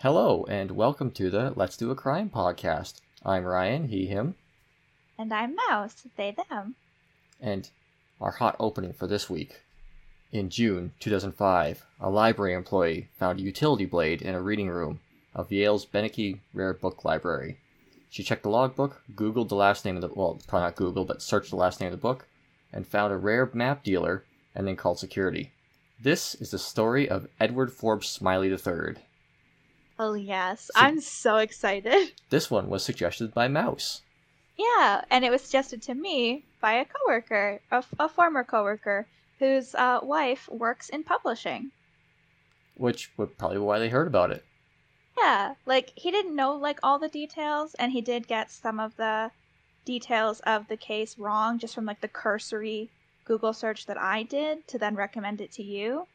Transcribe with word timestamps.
Hello, 0.00 0.46
and 0.48 0.70
welcome 0.70 1.10
to 1.10 1.28
the 1.28 1.52
Let's 1.56 1.76
Do 1.76 1.90
a 1.90 1.96
Crime 1.96 2.30
podcast. 2.30 3.00
I'm 3.24 3.44
Ryan, 3.44 3.88
he, 3.88 4.06
him, 4.06 4.36
And 5.18 5.32
I'm 5.34 5.56
Mouse, 5.56 6.06
they, 6.16 6.30
them. 6.30 6.76
and 7.40 7.68
our 8.20 8.30
hot 8.30 8.54
opening 8.60 8.92
for 8.92 9.08
this 9.08 9.28
week. 9.28 9.62
In 10.30 10.50
June 10.50 10.92
2005, 11.00 11.84
a 12.00 12.10
library 12.10 12.54
employee 12.54 13.08
found 13.18 13.40
a 13.40 13.42
utility 13.42 13.86
blade 13.86 14.22
in 14.22 14.36
a 14.36 14.40
reading 14.40 14.68
room 14.68 15.00
of 15.34 15.50
Yale's 15.50 15.84
Beinecke 15.84 16.38
Rare 16.54 16.74
Book 16.74 17.04
Library. 17.04 17.58
She 18.08 18.22
checked 18.22 18.44
the 18.44 18.50
logbook, 18.50 19.02
Googled 19.16 19.48
the 19.48 19.56
last 19.56 19.84
name 19.84 19.96
of 19.96 20.02
the 20.02 20.14
well, 20.14 20.38
probably 20.46 20.66
not 20.66 20.76
Google, 20.76 21.06
but 21.06 21.22
searched 21.22 21.50
the 21.50 21.56
last 21.56 21.80
name 21.80 21.92
of 21.92 21.98
the 21.98 22.00
book, 22.00 22.28
and 22.72 22.86
found 22.86 23.12
a 23.12 23.16
rare 23.16 23.50
map 23.52 23.82
dealer, 23.82 24.22
and 24.54 24.64
then 24.64 24.76
called 24.76 25.00
security. 25.00 25.50
This 26.00 26.36
is 26.36 26.52
the 26.52 26.58
story 26.60 27.08
of 27.08 27.26
Edward 27.40 27.72
Forbes 27.72 28.06
Smiley 28.06 28.48
III. 28.48 28.94
Oh, 29.98 30.14
yes. 30.14 30.70
So- 30.74 30.80
I'm 30.80 31.00
so 31.00 31.36
excited. 31.38 32.12
This 32.30 32.50
one 32.50 32.68
was 32.68 32.84
suggested 32.84 33.34
by 33.34 33.48
Mouse. 33.48 34.02
Yeah, 34.56 35.04
and 35.10 35.24
it 35.24 35.30
was 35.30 35.42
suggested 35.42 35.82
to 35.82 35.94
me 35.94 36.44
by 36.60 36.72
a 36.74 36.84
coworker, 36.84 37.60
a, 37.70 37.84
a 37.98 38.08
former 38.08 38.42
coworker, 38.44 39.06
whose 39.38 39.74
uh, 39.74 40.00
wife 40.02 40.48
works 40.48 40.88
in 40.88 41.04
publishing. 41.04 41.70
which 42.76 43.10
would 43.16 43.36
probably 43.38 43.58
why 43.58 43.78
they 43.78 43.88
heard 43.88 44.06
about 44.08 44.30
it. 44.30 44.44
Yeah, 45.16 45.54
like 45.66 45.92
he 45.96 46.10
didn't 46.10 46.36
know 46.36 46.54
like 46.54 46.78
all 46.82 46.98
the 46.98 47.08
details, 47.08 47.74
and 47.74 47.92
he 47.92 48.00
did 48.00 48.26
get 48.28 48.50
some 48.50 48.78
of 48.80 48.96
the 48.96 49.30
details 49.84 50.40
of 50.40 50.68
the 50.68 50.76
case 50.76 51.18
wrong 51.18 51.58
just 51.58 51.74
from 51.74 51.84
like 51.86 52.00
the 52.00 52.08
cursory 52.08 52.90
Google 53.24 53.52
search 53.52 53.86
that 53.86 53.98
I 53.98 54.22
did 54.22 54.66
to 54.68 54.78
then 54.78 54.94
recommend 54.96 55.40
it 55.40 55.52
to 55.52 55.62
you. 55.62 56.06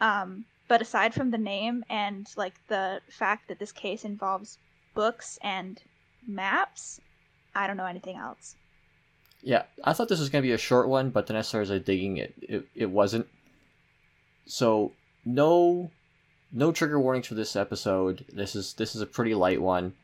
Um, 0.00 0.44
but 0.68 0.80
aside 0.80 1.14
from 1.14 1.30
the 1.30 1.38
name 1.38 1.84
and 1.90 2.28
like 2.36 2.54
the 2.68 3.00
fact 3.10 3.48
that 3.48 3.58
this 3.58 3.72
case 3.72 4.04
involves 4.04 4.58
books 4.94 5.38
and 5.42 5.80
maps, 6.26 7.00
I 7.54 7.66
don't 7.66 7.76
know 7.76 7.86
anything 7.86 8.16
else. 8.16 8.56
Yeah, 9.42 9.64
I 9.82 9.92
thought 9.92 10.08
this 10.08 10.20
was 10.20 10.28
gonna 10.28 10.42
be 10.42 10.52
a 10.52 10.58
short 10.58 10.88
one, 10.88 11.10
but 11.10 11.26
then 11.26 11.36
I 11.36 11.42
started 11.42 11.84
digging 11.84 12.16
it, 12.16 12.34
it, 12.40 12.66
it 12.74 12.90
wasn't. 12.90 13.26
So 14.46 14.92
no, 15.24 15.90
no 16.52 16.72
trigger 16.72 17.00
warnings 17.00 17.26
for 17.26 17.34
this 17.34 17.56
episode. 17.56 18.24
This 18.32 18.54
is 18.54 18.74
this 18.74 18.94
is 18.94 19.00
a 19.00 19.06
pretty 19.06 19.34
light 19.34 19.60
one. 19.60 19.94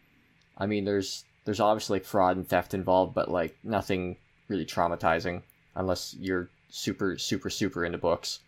I 0.57 0.67
mean, 0.67 0.85
there's 0.85 1.25
there's 1.45 1.61
obviously 1.61 1.97
like 1.99 2.07
fraud 2.07 2.37
and 2.37 2.49
theft 2.49 2.75
involved, 2.75 3.15
but 3.15 3.31
like 3.31 3.57
nothing 3.63 4.17
really 4.49 4.67
traumatizing 4.67 5.43
unless 5.75 6.15
you're 6.19 6.49
super 6.69 7.17
super 7.19 7.51
super 7.51 7.85
into 7.85 7.99
books. 7.99 8.41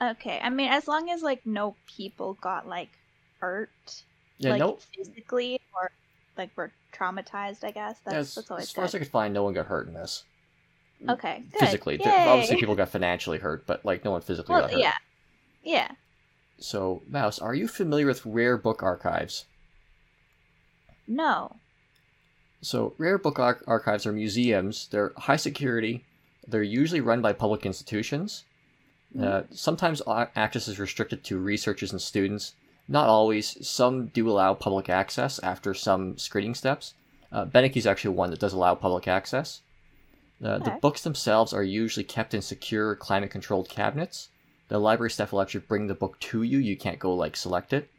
Okay, 0.00 0.40
I 0.42 0.50
mean, 0.50 0.70
as 0.70 0.88
long 0.88 1.10
as 1.10 1.22
like 1.22 1.44
no 1.46 1.76
people 1.86 2.34
got 2.40 2.66
like 2.66 2.90
hurt, 3.40 3.70
Yeah, 4.38 4.50
like 4.50 4.58
no. 4.60 4.78
physically 4.96 5.60
or 5.74 5.90
like 6.36 6.50
were 6.56 6.72
traumatized, 6.92 7.62
I 7.64 7.70
guess 7.70 7.98
that's 8.04 8.16
as, 8.16 8.34
that's 8.34 8.50
always 8.50 8.64
as 8.64 8.70
far 8.72 8.84
as 8.84 8.94
I 8.94 8.98
could 8.98 9.08
find, 9.08 9.32
no 9.32 9.44
one 9.44 9.52
got 9.54 9.66
hurt 9.66 9.86
in 9.86 9.94
this. 9.94 10.24
Okay, 11.08 11.42
good. 11.52 11.58
Physically, 11.60 12.00
Yay. 12.04 12.28
obviously 12.28 12.56
people 12.56 12.74
got 12.76 12.88
financially 12.88 13.38
hurt, 13.38 13.66
but 13.66 13.84
like 13.84 14.04
no 14.04 14.12
one 14.12 14.22
physically 14.22 14.52
Well, 14.54 14.62
got 14.62 14.70
hurt. 14.72 14.80
yeah, 14.80 14.94
yeah. 15.62 15.88
So, 16.58 17.02
Mouse, 17.08 17.40
are 17.40 17.54
you 17.54 17.66
familiar 17.66 18.06
with 18.06 18.24
rare 18.24 18.56
book 18.56 18.82
archives? 18.84 19.46
No. 21.08 21.56
So, 22.60 22.94
rare 22.98 23.18
book 23.18 23.40
ar- 23.40 23.60
archives 23.66 24.06
are 24.06 24.12
museums. 24.12 24.86
They're 24.90 25.12
high 25.16 25.36
security. 25.36 26.04
They're 26.46 26.62
usually 26.62 27.00
run 27.00 27.20
by 27.20 27.32
public 27.32 27.66
institutions. 27.66 28.44
Uh, 29.20 29.42
sometimes 29.50 30.00
access 30.06 30.68
is 30.68 30.78
restricted 30.78 31.22
to 31.24 31.38
researchers 31.38 31.92
and 31.92 32.00
students. 32.00 32.54
Not 32.88 33.08
always. 33.08 33.66
Some 33.66 34.06
do 34.06 34.28
allow 34.28 34.54
public 34.54 34.88
access 34.88 35.38
after 35.40 35.74
some 35.74 36.18
screening 36.18 36.54
steps. 36.54 36.94
Uh, 37.30 37.44
Beinecke 37.44 37.76
is 37.76 37.86
actually 37.86 38.14
one 38.14 38.30
that 38.30 38.40
does 38.40 38.52
allow 38.52 38.74
public 38.74 39.06
access. 39.08 39.62
Uh, 40.42 40.58
The 40.58 40.78
books 40.82 41.02
themselves 41.02 41.52
are 41.52 41.62
usually 41.62 42.04
kept 42.04 42.34
in 42.34 42.42
secure, 42.42 42.96
climate-controlled 42.96 43.68
cabinets. 43.68 44.28
The 44.68 44.78
library 44.78 45.10
staff 45.10 45.32
will 45.32 45.40
actually 45.40 45.60
bring 45.60 45.86
the 45.86 45.94
book 45.94 46.18
to 46.20 46.42
you. 46.42 46.58
You 46.58 46.76
can't 46.76 46.98
go 46.98 47.14
like 47.14 47.36
select 47.36 47.72
it. 47.72 47.90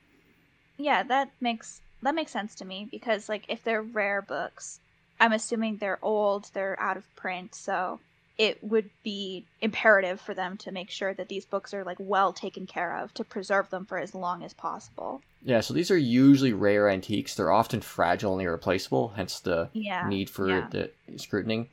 Yeah, 0.78 1.04
that 1.04 1.30
makes 1.40 1.82
that 2.02 2.16
makes 2.16 2.32
sense 2.32 2.56
to 2.56 2.66
me 2.66 2.88
because 2.90 3.30
like 3.30 3.46
if 3.48 3.64
they're 3.64 3.82
rare 3.82 4.22
books, 4.22 4.80
I'm 5.20 5.32
assuming 5.32 5.78
they're 5.78 6.04
old, 6.04 6.50
they're 6.54 6.80
out 6.80 6.98
of 6.98 7.16
print, 7.16 7.56
so 7.56 8.00
it 8.38 8.64
would 8.64 8.90
be 9.04 9.46
imperative 9.62 10.20
for 10.20 10.34
them 10.34 10.58
to 10.58 10.72
make 10.72 10.90
sure 10.90 11.14
that 11.14 11.30
these 11.30 11.46
books 11.46 11.74
are 11.74 11.84
like 11.84 11.98
well 12.00 12.34
taken 12.34 12.66
care 12.66 12.98
of 12.98 13.14
to 13.14 13.24
preserve 13.24 13.70
them 13.70 13.86
for 13.86 13.98
as 13.98 14.16
long 14.16 14.44
as 14.44 14.54
possible. 14.54 15.22
Yeah, 15.44 15.62
so 15.62 15.74
these 15.74 15.92
are 15.92 15.98
usually 15.98 16.54
rare 16.54 16.90
antiques. 16.90 17.36
They're 17.36 17.52
often 17.52 17.82
fragile 17.82 18.34
and 18.34 18.42
irreplaceable, 18.42 19.10
hence 19.10 19.40
the 19.40 19.70
Yeah. 19.74 20.08
need 20.08 20.30
for 20.30 20.50
yeah. 20.50 20.68
the 20.72 20.92
scrutiny. 21.18 21.70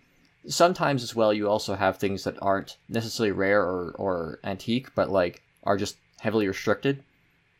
Sometimes 0.48 1.02
as 1.02 1.14
well, 1.14 1.32
you 1.32 1.48
also 1.48 1.74
have 1.74 1.96
things 1.98 2.24
that 2.24 2.36
aren't 2.42 2.76
necessarily 2.88 3.32
rare 3.32 3.62
or, 3.62 3.92
or 3.92 4.38
antique, 4.44 4.94
but 4.94 5.10
like 5.10 5.42
are 5.64 5.76
just 5.76 5.96
heavily 6.18 6.48
restricted. 6.48 7.02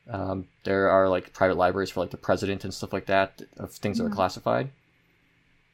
Um, 0.08 0.46
there 0.64 0.90
are 0.90 1.08
like 1.08 1.32
private 1.32 1.56
libraries 1.56 1.90
for 1.90 2.00
like 2.00 2.10
the 2.10 2.16
president 2.16 2.64
and 2.64 2.74
stuff 2.74 2.92
like 2.92 3.06
that 3.06 3.42
of 3.58 3.72
things 3.72 3.98
that 3.98 4.04
are 4.04 4.10
Mhm. 4.10 4.14
classified. 4.14 4.70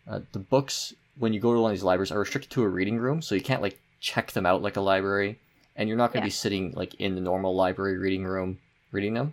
Uh, 0.08 0.20
the 0.32 0.38
books 0.38 0.94
when 1.18 1.32
you 1.32 1.40
go 1.40 1.54
to 1.54 1.60
one 1.60 1.70
of 1.70 1.76
these 1.76 1.84
libraries 1.84 2.10
are 2.12 2.18
restricted 2.18 2.50
to 2.52 2.62
a 2.62 2.68
reading 2.68 2.98
room, 2.98 3.22
so 3.22 3.34
you 3.34 3.40
can't 3.40 3.62
like 3.62 3.78
check 4.00 4.32
them 4.32 4.46
out 4.46 4.62
like 4.62 4.76
a 4.76 4.80
library, 4.80 5.38
and 5.74 5.88
you're 5.88 5.98
not 5.98 6.12
going 6.12 6.22
to 6.22 6.26
Yeah. 6.26 6.32
be 6.32 6.42
sitting 6.44 6.72
like 6.72 6.94
in 6.94 7.14
the 7.14 7.20
normal 7.20 7.54
library 7.54 7.96
reading 7.98 8.24
room 8.24 8.58
reading 8.92 9.14
them. 9.14 9.32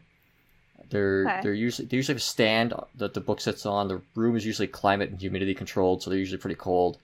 They're 0.90 1.26
Okay. 1.28 1.40
they're 1.42 1.54
usually 1.54 1.88
they 1.88 1.98
usually 1.98 2.14
have 2.14 2.22
a 2.22 2.26
stand 2.26 2.74
that 2.96 3.14
the 3.14 3.22
book 3.22 3.42
sits 3.42 3.66
on. 3.66 3.88
The 3.88 4.02
room 4.16 4.36
is 4.36 4.46
usually 4.46 4.68
climate 4.68 5.10
and 5.10 5.20
humidity 5.20 5.54
controlled, 5.54 6.02
so 6.04 6.10
they're 6.10 6.20
usually 6.20 6.38
pretty 6.42 6.56
cold. 6.56 6.98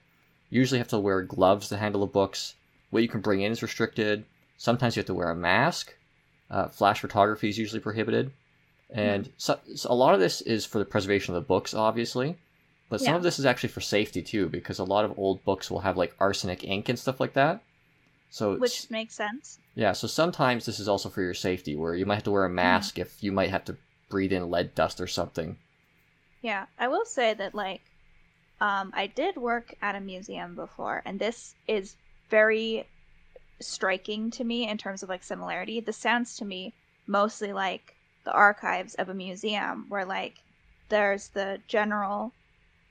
You 0.50 0.60
usually 0.60 0.78
have 0.78 0.88
to 0.88 0.98
wear 0.98 1.22
gloves 1.22 1.68
to 1.68 1.76
handle 1.76 2.00
the 2.02 2.06
books. 2.06 2.54
What 2.90 3.02
you 3.02 3.08
can 3.08 3.20
bring 3.20 3.40
in 3.40 3.52
is 3.52 3.62
restricted. 3.62 4.24
Sometimes 4.58 4.96
you 4.96 5.00
have 5.00 5.06
to 5.06 5.14
wear 5.14 5.30
a 5.30 5.36
mask. 5.36 5.94
Uh, 6.50 6.68
flash 6.68 7.00
photography 7.00 7.48
is 7.48 7.58
usually 7.58 7.78
prohibited, 7.80 8.32
and 8.90 9.30
so, 9.36 9.60
so 9.76 9.88
a 9.90 9.94
lot 9.94 10.14
of 10.14 10.20
this 10.20 10.40
is 10.40 10.66
for 10.66 10.80
the 10.80 10.84
preservation 10.84 11.32
of 11.34 11.40
the 11.40 11.46
books, 11.46 11.72
obviously. 11.74 12.36
But 12.90 13.00
some 13.00 13.12
Yeah. 13.12 13.18
of 13.18 13.22
this 13.22 13.38
is 13.38 13.46
actually 13.46 13.70
for 13.70 13.80
safety 13.80 14.20
too, 14.20 14.48
because 14.48 14.78
a 14.78 14.84
lot 14.84 15.04
of 15.06 15.16
old 15.16 15.44
books 15.44 15.70
will 15.70 15.80
have 15.80 15.96
like 15.96 16.14
arsenic 16.18 16.64
ink 16.64 16.88
and 16.88 16.98
stuff 16.98 17.20
like 17.20 17.32
that. 17.34 17.62
So 18.28 18.58
Which 18.58 18.90
makes 18.90 19.14
sense. 19.14 19.58
yeah, 19.74 19.92
so 19.92 20.06
sometimes 20.08 20.66
this 20.66 20.80
is 20.80 20.88
also 20.88 21.08
for 21.08 21.22
your 21.22 21.34
safety, 21.34 21.76
where 21.76 21.94
you 21.94 22.04
might 22.04 22.16
have 22.16 22.24
to 22.24 22.30
wear 22.32 22.44
a 22.44 22.50
mask 22.50 22.98
if 22.98 23.22
you 23.22 23.32
might 23.32 23.50
have 23.50 23.64
to 23.66 23.76
breathe 24.10 24.32
in 24.32 24.50
lead 24.50 24.74
dust 24.74 25.00
or 25.00 25.06
something. 25.06 25.56
Yeah, 26.42 26.66
I 26.78 26.88
will 26.88 27.04
say 27.04 27.32
that 27.34 27.54
like 27.54 27.82
um 28.60 28.92
I 28.94 29.06
did 29.06 29.36
work 29.36 29.74
at 29.82 29.94
a 29.96 30.00
museum 30.00 30.54
before 30.56 31.02
and 31.04 31.18
this 31.20 31.54
is 31.68 31.96
very 32.28 32.88
striking 33.60 34.30
to 34.32 34.44
me 34.44 34.68
in 34.68 34.78
terms 34.78 35.02
of 35.02 35.08
like 35.08 35.22
similarity. 35.22 35.80
This 35.80 35.96
sounds 35.96 36.36
to 36.38 36.44
me 36.44 36.74
mostly 37.06 37.52
like 37.52 37.94
the 38.24 38.32
archives 38.32 38.94
of 38.96 39.08
a 39.08 39.14
museum 39.14 39.86
where 39.88 40.04
like 40.04 40.38
there's 40.88 41.28
the 41.28 41.60
general 41.68 42.32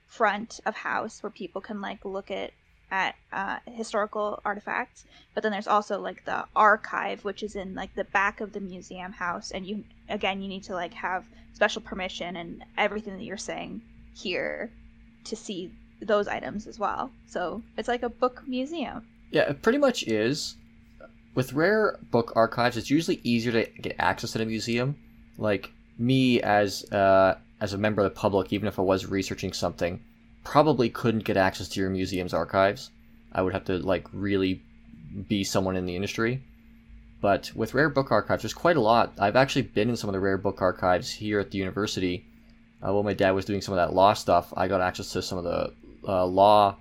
front 0.10 0.60
of 0.66 0.76
house 0.76 1.24
where 1.24 1.30
people 1.30 1.62
can 1.62 1.80
like 1.82 2.04
look 2.04 2.30
at 2.32 2.52
at 2.92 3.14
uh, 3.32 3.58
historical 3.68 4.42
artifacts 4.44 5.06
but 5.36 5.44
then 5.44 5.52
there's 5.52 5.68
also 5.68 6.00
like 6.02 6.26
the 6.26 6.44
archive 6.56 7.24
which 7.24 7.44
is 7.44 7.56
in 7.56 7.76
like 7.76 7.94
the 7.94 8.04
back 8.06 8.42
of 8.42 8.52
the 8.52 8.60
museum 8.60 9.12
house 9.12 9.52
and 9.52 9.68
you 9.68 9.84
again 10.10 10.42
you 10.42 10.48
need 10.48 10.64
to 10.64 10.74
like 10.74 10.94
have 10.94 11.24
special 11.54 11.82
permission 11.84 12.36
and 12.36 12.64
everything 12.78 13.16
that 13.16 13.24
you're 13.24 13.38
saying 13.38 13.80
here 14.16 14.72
to 15.24 15.36
see 15.36 15.72
those 16.02 16.28
items 16.28 16.66
as 16.66 16.80
well 16.80 17.12
so 17.28 17.62
it's 17.78 17.88
like 17.88 18.02
a 18.04 18.10
book 18.10 18.42
museum 18.48 19.06
Yeah, 19.32 19.50
it 19.52 19.62
pretty 19.62 19.78
much 19.78 20.04
is. 20.08 20.56
With 21.36 21.54
rare 21.54 22.00
book 22.10 22.34
archives, 22.36 22.76
it's 22.76 22.90
usually 22.90 23.20
easier 23.24 23.52
to 23.52 23.66
get 23.80 23.96
access 24.00 24.32
to 24.32 24.42
a 24.42 24.46
museum. 24.46 24.96
Like 25.38 25.70
me 26.00 26.42
as 26.42 26.84
uh, 26.92 27.38
as 27.62 27.74
a 27.74 27.78
member 27.78 28.02
of 28.02 28.12
the 28.12 28.20
public, 28.20 28.54
even 28.54 28.68
if 28.68 28.80
I 28.80 28.84
was 28.84 29.06
researching 29.06 29.54
something, 29.54 30.02
probably 30.44 30.90
couldn't 30.90 31.26
get 31.26 31.38
access 31.38 31.68
to 31.70 31.80
your 31.80 31.90
museum's 31.90 32.34
archives. 32.34 32.92
I 33.32 33.42
would 33.42 33.54
have 33.54 33.66
to 33.66 33.78
like 33.80 34.08
really 34.14 34.62
be 35.28 35.44
someone 35.44 35.76
in 35.76 35.86
the 35.86 35.96
industry. 35.96 36.44
But 37.22 37.52
with 37.54 37.74
rare 37.74 37.90
book 37.90 38.12
archives, 38.12 38.44
there's 38.44 38.54
quite 38.54 38.78
a 38.78 38.82
lot. 38.82 39.14
I've 39.20 39.36
actually 39.36 39.64
been 39.64 39.90
in 39.90 39.98
some 39.98 40.10
of 40.10 40.14
the 40.14 40.20
rare 40.20 40.38
book 40.38 40.62
archives 40.62 41.12
here 41.12 41.40
at 41.40 41.52
the 41.52 41.58
university. 41.58 42.26
Uh, 42.82 42.94
while 42.94 43.04
my 43.04 43.14
dad 43.14 43.32
was 43.32 43.44
doing 43.44 43.62
some 43.62 43.74
of 43.74 43.78
that 43.78 43.94
law 43.94 44.14
stuff, 44.14 44.54
I 44.56 44.70
got 44.70 44.80
access 44.80 45.12
to 45.12 45.22
some 45.22 45.38
of 45.38 45.44
the 45.44 45.74
uh, 46.08 46.26
law 46.26 46.78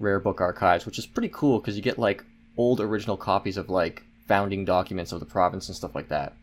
rare 0.00 0.18
book 0.18 0.40
archives, 0.40 0.84
which 0.84 0.98
is 0.98 1.06
pretty 1.06 1.30
cool 1.32 1.60
because 1.60 1.76
you 1.76 1.82
get 1.82 1.98
like 1.98 2.24
old 2.56 2.80
original 2.80 3.16
copies 3.16 3.56
of 3.56 3.70
like 3.70 4.02
founding 4.26 4.64
documents 4.64 5.12
of 5.12 5.20
the 5.20 5.26
province 5.26 5.68
and 5.68 5.76
stuff 5.76 5.94
like 5.94 6.08
that. 6.08 6.34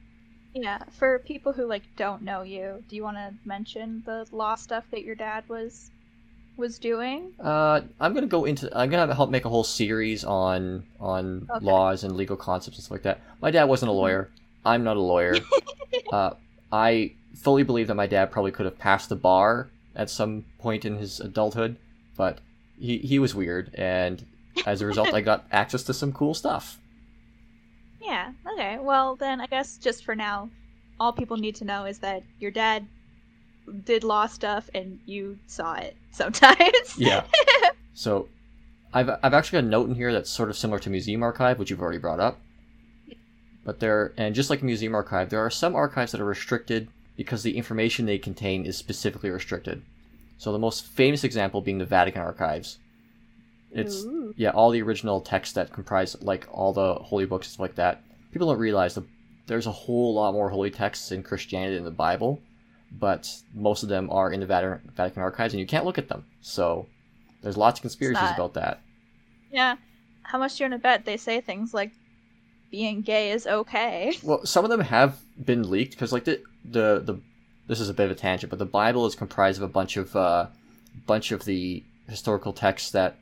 Yeah 0.56 0.80
for 0.92 1.19
people 1.19 1.52
who 1.54 1.66
like 1.68 1.84
don't 1.98 2.22
know 2.22 2.42
you 2.42 2.81
do 2.90 2.96
you 2.96 3.04
want 3.04 3.18
to 3.18 3.34
mention 3.46 4.02
the 4.06 4.25
law 4.31 4.56
stuff 4.56 4.86
that 4.92 5.04
your 5.04 5.16
dad 5.16 5.44
was 5.50 5.92
was 6.57 6.80
doing 6.80 7.34
Uh, 7.44 7.81
I'm 8.00 8.13
gonna 8.13 8.28
go 8.28 8.46
into. 8.46 8.69
I'm 8.74 8.90
gonna 8.90 9.13
help 9.13 9.30
make 9.30 9.44
a 9.44 9.50
whole 9.50 9.66
series 9.66 10.24
on 10.24 10.86
on 11.02 11.48
Okay. 11.54 11.66
laws 11.66 12.06
and 12.06 12.16
legal 12.16 12.38
concepts 12.38 12.78
and 12.78 12.84
stuff 12.86 12.92
like 12.92 13.04
that. 13.04 13.19
My 13.42 13.52
dad 13.52 13.66
wasn't 13.66 13.90
a 13.90 13.94
lawyer. 13.94 14.30
I'm 14.63 14.86
not 14.86 14.96
a 14.96 15.02
lawyer. 15.02 15.36
uh, 16.13 16.31
I 16.72 17.12
fully 17.36 17.63
believe 17.63 17.88
that 17.88 17.96
my 17.96 18.07
dad 18.07 18.31
probably 18.31 18.52
could 18.52 18.66
have 18.66 18.80
passed 18.80 19.10
the 19.10 19.18
bar 19.18 19.68
at 19.98 20.10
some 20.10 20.46
point 20.60 20.86
in 20.86 20.96
his 20.98 21.19
adulthood, 21.19 21.75
but 22.16 22.40
he 22.80 23.00
he 23.00 23.19
was 23.19 23.36
weird, 23.36 23.72
and 23.75 24.25
as 24.66 24.81
a 24.81 24.86
result, 24.86 25.13
I 25.13 25.19
got 25.30 25.46
access 25.52 25.84
to 25.84 25.94
some 25.94 26.13
cool 26.13 26.34
stuff. 26.34 26.80
Yeah. 28.06 28.31
Okay. 28.54 28.78
Well, 28.80 29.16
then 29.16 29.42
I 29.42 29.48
guess 29.48 29.78
just 29.78 30.04
for 30.04 30.16
now, 30.16 30.50
all 31.00 31.12
people 31.12 31.38
need 31.38 31.56
to 31.56 31.66
know 31.66 31.86
is 31.86 32.00
that 32.00 32.24
your 32.40 32.52
dad 32.52 32.86
did 33.84 34.04
law 34.04 34.28
stuff 34.28 34.69
and 34.74 35.00
you 35.06 35.38
saw 35.48 35.74
it 35.74 35.96
sometimes. 36.12 36.98
Yeah. 36.98 37.24
So, 37.98 38.28
I've 38.94 39.10
I've 39.24 39.34
actually 39.34 39.62
got 39.62 39.68
a 39.68 39.69
note 39.69 39.88
in 39.88 39.96
here 39.96 40.12
that's 40.12 40.30
sort 40.30 40.50
of 40.50 40.57
similar 40.57 40.80
to 40.80 40.90
Museum 40.90 41.24
Archive, 41.24 41.57
which 41.57 41.69
you've 41.69 41.81
already 41.81 41.98
brought 41.98 42.19
up. 42.19 42.42
But 43.63 43.80
there, 43.80 44.13
and 44.18 44.36
just 44.36 44.50
like 44.50 44.62
Museum 44.62 44.94
Archive, 44.94 45.30
there 45.30 45.40
are 45.40 45.50
some 45.50 45.75
archives 45.75 46.12
that 46.12 46.19
are 46.19 46.25
restricted 46.25 46.90
because 47.16 47.42
the 47.42 47.57
information 47.57 48.06
they 48.06 48.18
contain 48.18 48.66
is 48.66 48.78
specifically 48.78 49.30
restricted. 49.30 49.81
So 50.38 50.52
the 50.52 50.60
most 50.60 50.86
famous 50.86 51.24
example 51.24 51.62
being 51.62 51.78
the 51.78 51.86
Vatican 51.86 52.22
archives. 52.22 52.78
It's 53.72 54.04
Ooh. 54.04 54.14
Yeah, 54.35 54.49
all 54.49 54.71
the 54.71 54.81
original 54.81 55.21
texts 55.21 55.55
that 55.55 55.71
comprise 55.71 56.15
like 56.21 56.47
all 56.51 56.73
the 56.73 56.95
holy 56.95 57.25
books 57.25 57.47
and 57.47 57.53
stuff 57.53 57.61
like 57.61 57.75
that. 57.75 58.03
People 58.31 58.49
don't 58.49 58.59
realize 58.59 58.95
that 58.95 59.05
there's 59.47 59.67
a 59.67 59.71
whole 59.71 60.13
lot 60.15 60.33
more 60.33 60.49
holy 60.49 60.71
texts 60.71 61.11
in 61.11 61.23
Christianity 61.23 61.75
than 61.75 61.85
the 61.85 61.91
Bible, 61.91 62.41
but 62.91 63.29
most 63.53 63.83
of 63.83 63.89
them 63.89 64.09
are 64.09 64.31
in 64.31 64.39
the 64.39 64.45
Vatican, 64.45 65.21
archives, 65.21 65.53
and 65.53 65.59
you 65.59 65.67
can't 65.67 65.85
look 65.85 65.97
at 65.97 66.09
them. 66.09 66.25
So 66.41 66.87
there's 67.41 67.57
lots 67.57 67.79
of 67.79 67.83
conspiracies 67.83 68.31
about 68.33 68.55
that. 68.55 68.81
Yeah. 69.51 69.77
How 70.23 70.39
much 70.39 70.57
do 70.57 70.63
you 70.63 70.69
want 70.69 70.81
to 70.81 70.83
bet 70.83 71.05
they 71.05 71.17
say 71.17 71.39
things 71.39 71.73
like 71.73 71.91
being 72.71 73.01
gay 73.01 73.31
is 73.31 73.47
okay? 73.47 74.17
Well, 74.23 74.45
some 74.45 74.65
of 74.65 74.71
them 74.71 74.81
have 74.81 75.19
been 75.43 75.69
leaked 75.69 75.91
because, 75.91 76.11
like 76.11 76.25
the 76.25 76.41
the 76.63 77.01
the 77.05 77.21
this 77.67 77.79
is 77.79 77.89
a 77.89 77.93
bit 77.93 78.05
of 78.05 78.11
a 78.11 78.15
tangent, 78.15 78.49
but 78.49 78.59
the 78.59 78.65
Bible 78.65 79.05
is 79.05 79.15
comprised 79.15 79.59
of 79.59 79.63
a 79.63 79.71
bunch 79.71 79.97
of 79.97 80.15
uh, 80.15 80.47
bunch 81.05 81.31
of 81.31 81.45
the 81.45 81.83
historical 82.09 82.53
texts 82.53 82.91
that 82.91 83.17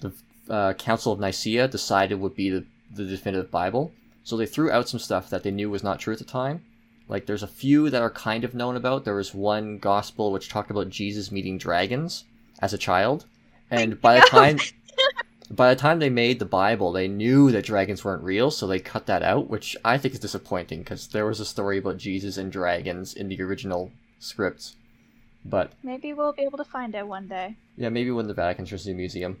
the 0.00 0.12
uh, 0.48 0.72
Council 0.74 1.12
of 1.12 1.20
Nicaea 1.20 1.68
decided 1.68 2.20
would 2.20 2.34
be 2.34 2.50
the, 2.50 2.64
the 2.94 3.04
definitive 3.04 3.50
Bible. 3.50 3.92
So 4.24 4.36
they 4.36 4.46
threw 4.46 4.70
out 4.70 4.88
some 4.88 5.00
stuff 5.00 5.30
that 5.30 5.42
they 5.42 5.50
knew 5.50 5.70
was 5.70 5.84
not 5.84 6.00
true 6.00 6.12
at 6.12 6.18
the 6.18 6.24
time. 6.24 6.64
Like 7.08 7.26
there's 7.26 7.42
a 7.42 7.48
few 7.48 7.90
that 7.90 8.02
are 8.02 8.10
kind 8.10 8.42
of 8.44 8.54
known 8.54 8.76
about. 8.76 9.04
There 9.04 9.14
was 9.14 9.32
one 9.34 9.78
gospel 9.78 10.32
which 10.32 10.48
talked 10.48 10.70
about 10.70 10.90
Jesus 10.90 11.30
meeting 11.30 11.58
dragons 11.58 12.24
as 12.60 12.72
a 12.72 12.78
child, 12.78 13.26
and 13.70 14.00
by 14.00 14.16
the 14.18 14.26
time 14.26 14.58
by 15.50 15.72
the 15.72 15.80
time 15.80 16.00
they 16.00 16.10
made 16.10 16.40
the 16.40 16.44
Bible, 16.44 16.90
they 16.90 17.06
knew 17.06 17.52
that 17.52 17.64
dragons 17.64 18.04
weren't 18.04 18.24
real, 18.24 18.50
so 18.50 18.66
they 18.66 18.80
cut 18.80 19.06
that 19.06 19.22
out, 19.22 19.48
which 19.48 19.76
I 19.84 19.98
think 19.98 20.14
is 20.14 20.20
disappointing 20.20 20.80
because 20.80 21.06
there 21.08 21.26
was 21.26 21.38
a 21.38 21.44
story 21.44 21.78
about 21.78 21.98
Jesus 21.98 22.36
and 22.36 22.50
dragons 22.50 23.14
in 23.14 23.28
the 23.28 23.40
original 23.40 23.92
script. 24.18 24.74
But 25.44 25.72
Maybe 25.84 26.12
we'll 26.12 26.32
be 26.32 26.42
able 26.42 26.58
to 26.58 26.64
find 26.64 26.92
it 26.96 27.06
one 27.06 27.28
day. 27.28 27.54
yeah, 27.76 27.90
maybe 27.90 28.10
when 28.10 28.26
the 28.26 28.34
Vatican 28.34 28.66
into 28.66 28.90
a 28.90 28.94
museum. 28.94 29.38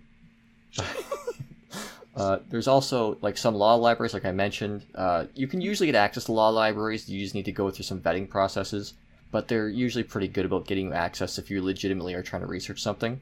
uh, 2.16 2.38
there's 2.48 2.68
also 2.68 3.18
like 3.20 3.36
some 3.36 3.54
law 3.54 3.74
libraries, 3.74 4.14
like 4.14 4.24
I 4.24 4.32
mentioned. 4.32 4.86
Uh, 4.94 5.26
you 5.34 5.46
can 5.46 5.60
usually 5.60 5.86
get 5.86 5.94
access 5.94 6.24
to 6.24 6.32
law 6.32 6.48
libraries. 6.48 7.08
You 7.08 7.20
just 7.20 7.34
need 7.34 7.44
to 7.44 7.52
go 7.52 7.70
through 7.70 7.84
some 7.84 8.00
vetting 8.00 8.28
processes, 8.28 8.94
but 9.30 9.48
they're 9.48 9.68
usually 9.68 10.04
pretty 10.04 10.28
good 10.28 10.44
about 10.44 10.66
getting 10.66 10.86
you 10.86 10.92
access 10.92 11.38
if 11.38 11.50
you 11.50 11.62
legitimately 11.62 12.14
are 12.14 12.22
trying 12.22 12.42
to 12.42 12.48
research 12.48 12.80
something. 12.80 13.20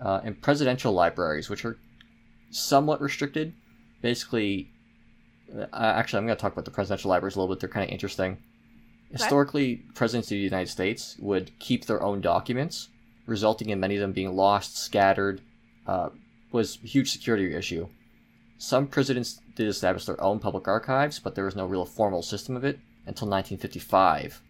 Uh, 0.00 0.20
and 0.24 0.40
presidential 0.42 0.92
libraries, 0.92 1.48
which 1.48 1.64
are 1.64 1.78
somewhat 2.50 3.00
restricted. 3.00 3.54
Basically, 4.02 4.70
uh, 5.54 5.66
actually, 5.72 6.18
I'm 6.18 6.26
going 6.26 6.36
to 6.36 6.40
talk 6.40 6.52
about 6.52 6.64
the 6.64 6.70
presidential 6.70 7.10
libraries 7.10 7.36
a 7.36 7.40
little 7.40 7.54
bit. 7.54 7.60
They're 7.60 7.68
kind 7.68 7.88
of 7.88 7.92
interesting. 7.92 8.38
Historically, 9.10 9.76
presidents 9.94 10.26
of 10.26 10.30
the 10.30 10.38
United 10.38 10.68
States 10.68 11.16
would 11.18 11.56
keep 11.58 11.86
their 11.86 12.02
own 12.02 12.20
documents, 12.20 12.88
resulting 13.26 13.70
in 13.70 13.80
many 13.80 13.94
of 13.94 14.00
them 14.00 14.12
being 14.12 14.34
lost, 14.34 14.76
scattered, 14.76 15.40
uh, 15.86 16.10
was 16.52 16.78
a 16.82 16.86
huge 16.86 17.10
security 17.10 17.54
issue. 17.54 17.88
Some 18.58 18.86
presidents 18.86 19.40
did 19.54 19.68
establish 19.68 20.06
their 20.06 20.20
own 20.22 20.38
public 20.38 20.66
archives, 20.66 21.18
but 21.18 21.34
there 21.34 21.44
was 21.44 21.56
no 21.56 21.66
real 21.66 21.84
formal 21.84 22.22
system 22.22 22.56
of 22.56 22.64
it 22.64 22.76
until 23.06 23.28
1955. 23.28 24.40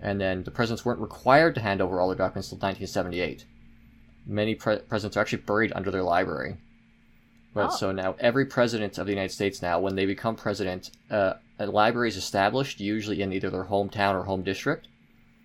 And 0.00 0.20
then 0.20 0.42
the 0.42 0.50
presidents 0.50 0.84
weren't 0.84 1.00
required 1.00 1.54
to 1.54 1.60
hand 1.60 1.80
over 1.80 2.00
all 2.00 2.08
their 2.08 2.16
documents 2.16 2.50
until 2.52 2.66
1978. 2.68 3.44
Many 4.26 4.54
pre- 4.54 4.78
presidents 4.78 5.16
are 5.16 5.20
actually 5.20 5.42
buried 5.42 5.72
under 5.74 5.90
their 5.90 6.02
library. 6.02 6.56
But 7.54 7.70
Oh. 7.72 7.76
so 7.76 7.92
now 7.92 8.16
every 8.18 8.44
president 8.44 8.98
of 8.98 9.06
the 9.06 9.12
United 9.12 9.32
States 9.32 9.62
now, 9.62 9.78
when 9.80 9.94
they 9.94 10.04
become 10.04 10.36
president, 10.36 10.90
uh, 11.10 11.34
a 11.58 11.66
library 11.66 12.08
is 12.08 12.16
established, 12.16 12.80
usually 12.80 13.22
in 13.22 13.32
either 13.32 13.48
their 13.48 13.64
hometown 13.64 14.14
or 14.14 14.24
home 14.24 14.42
district, 14.42 14.88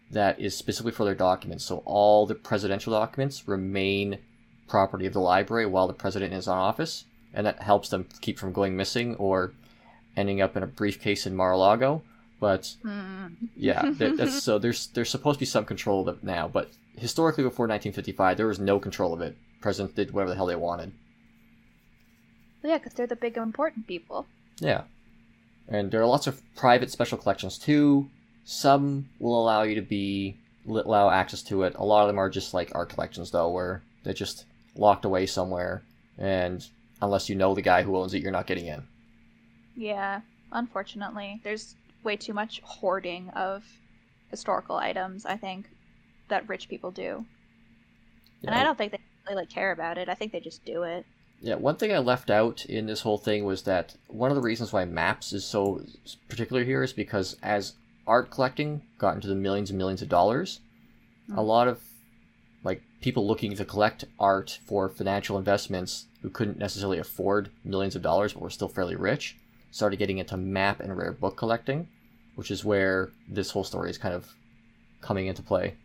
that 0.09 0.37
is 0.39 0.57
specifically 0.57 0.91
for 0.91 1.05
their 1.05 1.15
documents. 1.15 1.63
So 1.63 1.77
all 1.85 2.25
the 2.25 2.35
presidential 2.35 2.91
documents 2.91 3.47
remain 3.47 4.19
property 4.67 5.05
of 5.05 5.13
the 5.13 5.19
library 5.19 5.65
while 5.65 5.87
the 5.87 5.93
president 5.93 6.33
is 6.33 6.47
on 6.47 6.57
office, 6.57 7.05
and 7.33 7.45
that 7.45 7.61
helps 7.61 7.89
them 7.89 8.07
keep 8.21 8.37
from 8.39 8.53
going 8.53 8.75
missing 8.75 9.15
or 9.15 9.53
ending 10.17 10.41
up 10.41 10.55
in 10.57 10.63
a 10.63 10.67
briefcase 10.67 11.25
in 11.25 11.35
Mar-a-Lago. 11.35 12.01
But 12.39 12.75
Hmm. 12.81 13.27
yeah, 13.55 13.91
that, 13.97 14.15
that's 14.17 14.41
so 14.43 14.57
there's 14.59 14.87
there's 14.87 15.09
supposed 15.09 15.37
to 15.37 15.41
be 15.41 15.45
some 15.45 15.65
control 15.65 16.07
of 16.07 16.17
it 16.17 16.23
now, 16.23 16.47
but 16.47 16.71
historically 16.97 17.43
before 17.43 17.65
1955, 17.67 18.37
there 18.37 18.47
was 18.47 18.59
no 18.59 18.79
control 18.79 19.13
of 19.13 19.21
it. 19.21 19.37
Presidents 19.61 19.93
did 19.93 20.11
whatever 20.11 20.31
the 20.31 20.35
hell 20.35 20.47
they 20.47 20.55
wanted. 20.55 20.91
Yeah, 22.63 22.77
because 22.77 22.93
they're 22.93 23.07
the 23.07 23.15
big 23.15 23.37
important 23.37 23.87
people. 23.87 24.25
Yeah. 24.59 24.83
And 25.67 25.91
there 25.91 26.01
are 26.01 26.05
lots 26.07 26.27
of 26.27 26.41
private 26.55 26.91
special 26.91 27.17
collections 27.17 27.57
too. 27.57 28.09
Some 28.43 29.09
will 29.19 29.41
allow 29.41 29.61
you 29.63 29.75
to 29.75 29.81
be 29.81 30.37
allow 30.67 31.09
access 31.09 31.41
to 31.43 31.63
it. 31.63 31.75
A 31.75 31.83
lot 31.85 32.01
of 32.01 32.07
them 32.07 32.19
are 32.19 32.29
just 32.29 32.53
like 32.53 32.71
art 32.75 32.89
collections 32.89 33.31
though, 33.31 33.49
where 33.49 33.81
they're 34.03 34.13
just 34.13 34.45
locked 34.75 35.05
away 35.05 35.25
somewhere, 35.25 35.83
and 36.17 36.65
unless 37.01 37.29
you 37.29 37.35
know 37.35 37.53
the 37.55 37.61
guy 37.61 37.83
who 37.83 37.97
owns 37.97 38.13
it, 38.13 38.21
you're 38.21 38.31
not 38.31 38.47
getting 38.47 38.67
in. 38.67 38.83
Yeah, 39.75 40.21
unfortunately, 40.51 41.39
there's 41.43 41.75
way 42.03 42.15
too 42.17 42.33
much 42.33 42.61
hoarding 42.63 43.29
of 43.29 43.63
historical 44.29 44.75
items. 44.77 45.25
I 45.25 45.37
think 45.37 45.67
that 46.29 46.47
rich 46.47 46.69
people 46.69 46.91
do, 46.91 47.25
and 48.45 48.55
I 48.55 48.63
don't 48.63 48.77
think 48.77 48.91
they 48.91 48.99
really 49.27 49.41
like 49.41 49.49
care 49.49 49.71
about 49.71 49.97
it. 49.97 50.09
I 50.09 50.13
think 50.15 50.31
they 50.31 50.39
just 50.39 50.63
do 50.65 50.83
it. 50.83 51.05
Yeah, 51.41 51.55
one 51.55 51.75
thing 51.77 51.91
I 51.91 51.97
left 51.97 52.29
out 52.29 52.65
in 52.65 52.85
this 52.85 53.01
whole 53.01 53.17
thing 53.17 53.45
was 53.45 53.63
that 53.63 53.95
one 54.07 54.29
of 54.29 54.35
the 54.35 54.41
reasons 54.41 54.71
why 54.71 54.85
maps 54.85 55.33
is 55.33 55.43
so 55.43 55.81
particular 56.29 56.63
here 56.63 56.83
is 56.83 56.93
because 56.93 57.35
as 57.41 57.73
art 58.05 58.29
collecting 58.29 58.81
got 58.99 59.15
into 59.15 59.27
the 59.27 59.35
millions 59.35 59.69
and 59.71 59.77
millions 59.77 60.01
of 60.01 60.09
dollars, 60.09 60.59
a 61.29 61.41
Mm. 61.41 61.47
lot 61.47 61.67
of 61.67 61.81
like 62.63 62.81
people 63.01 63.27
looking 63.27 63.55
to 63.55 63.65
collect 63.65 64.05
art 64.19 64.59
for 64.65 64.89
financial 64.89 65.37
investments 65.37 66.05
who 66.21 66.29
couldn't 66.29 66.59
necessarily 66.59 66.99
afford 66.99 67.49
millions 67.63 67.95
of 67.95 68.01
dollars 68.01 68.33
but 68.33 68.41
were 68.41 68.49
still 68.49 68.67
fairly 68.67 68.95
rich 68.95 69.35
started 69.71 69.97
getting 69.97 70.17
into 70.17 70.37
map 70.37 70.79
and 70.81 70.95
rare 70.95 71.13
book 71.13 71.37
collecting, 71.37 71.87
which 72.35 72.51
is 72.51 72.63
where 72.63 73.09
this 73.27 73.51
whole 73.51 73.63
story 73.63 73.89
is 73.89 73.97
kind 73.97 74.13
of 74.13 74.29
coming 74.99 75.27
into 75.27 75.41
play. 75.41 75.75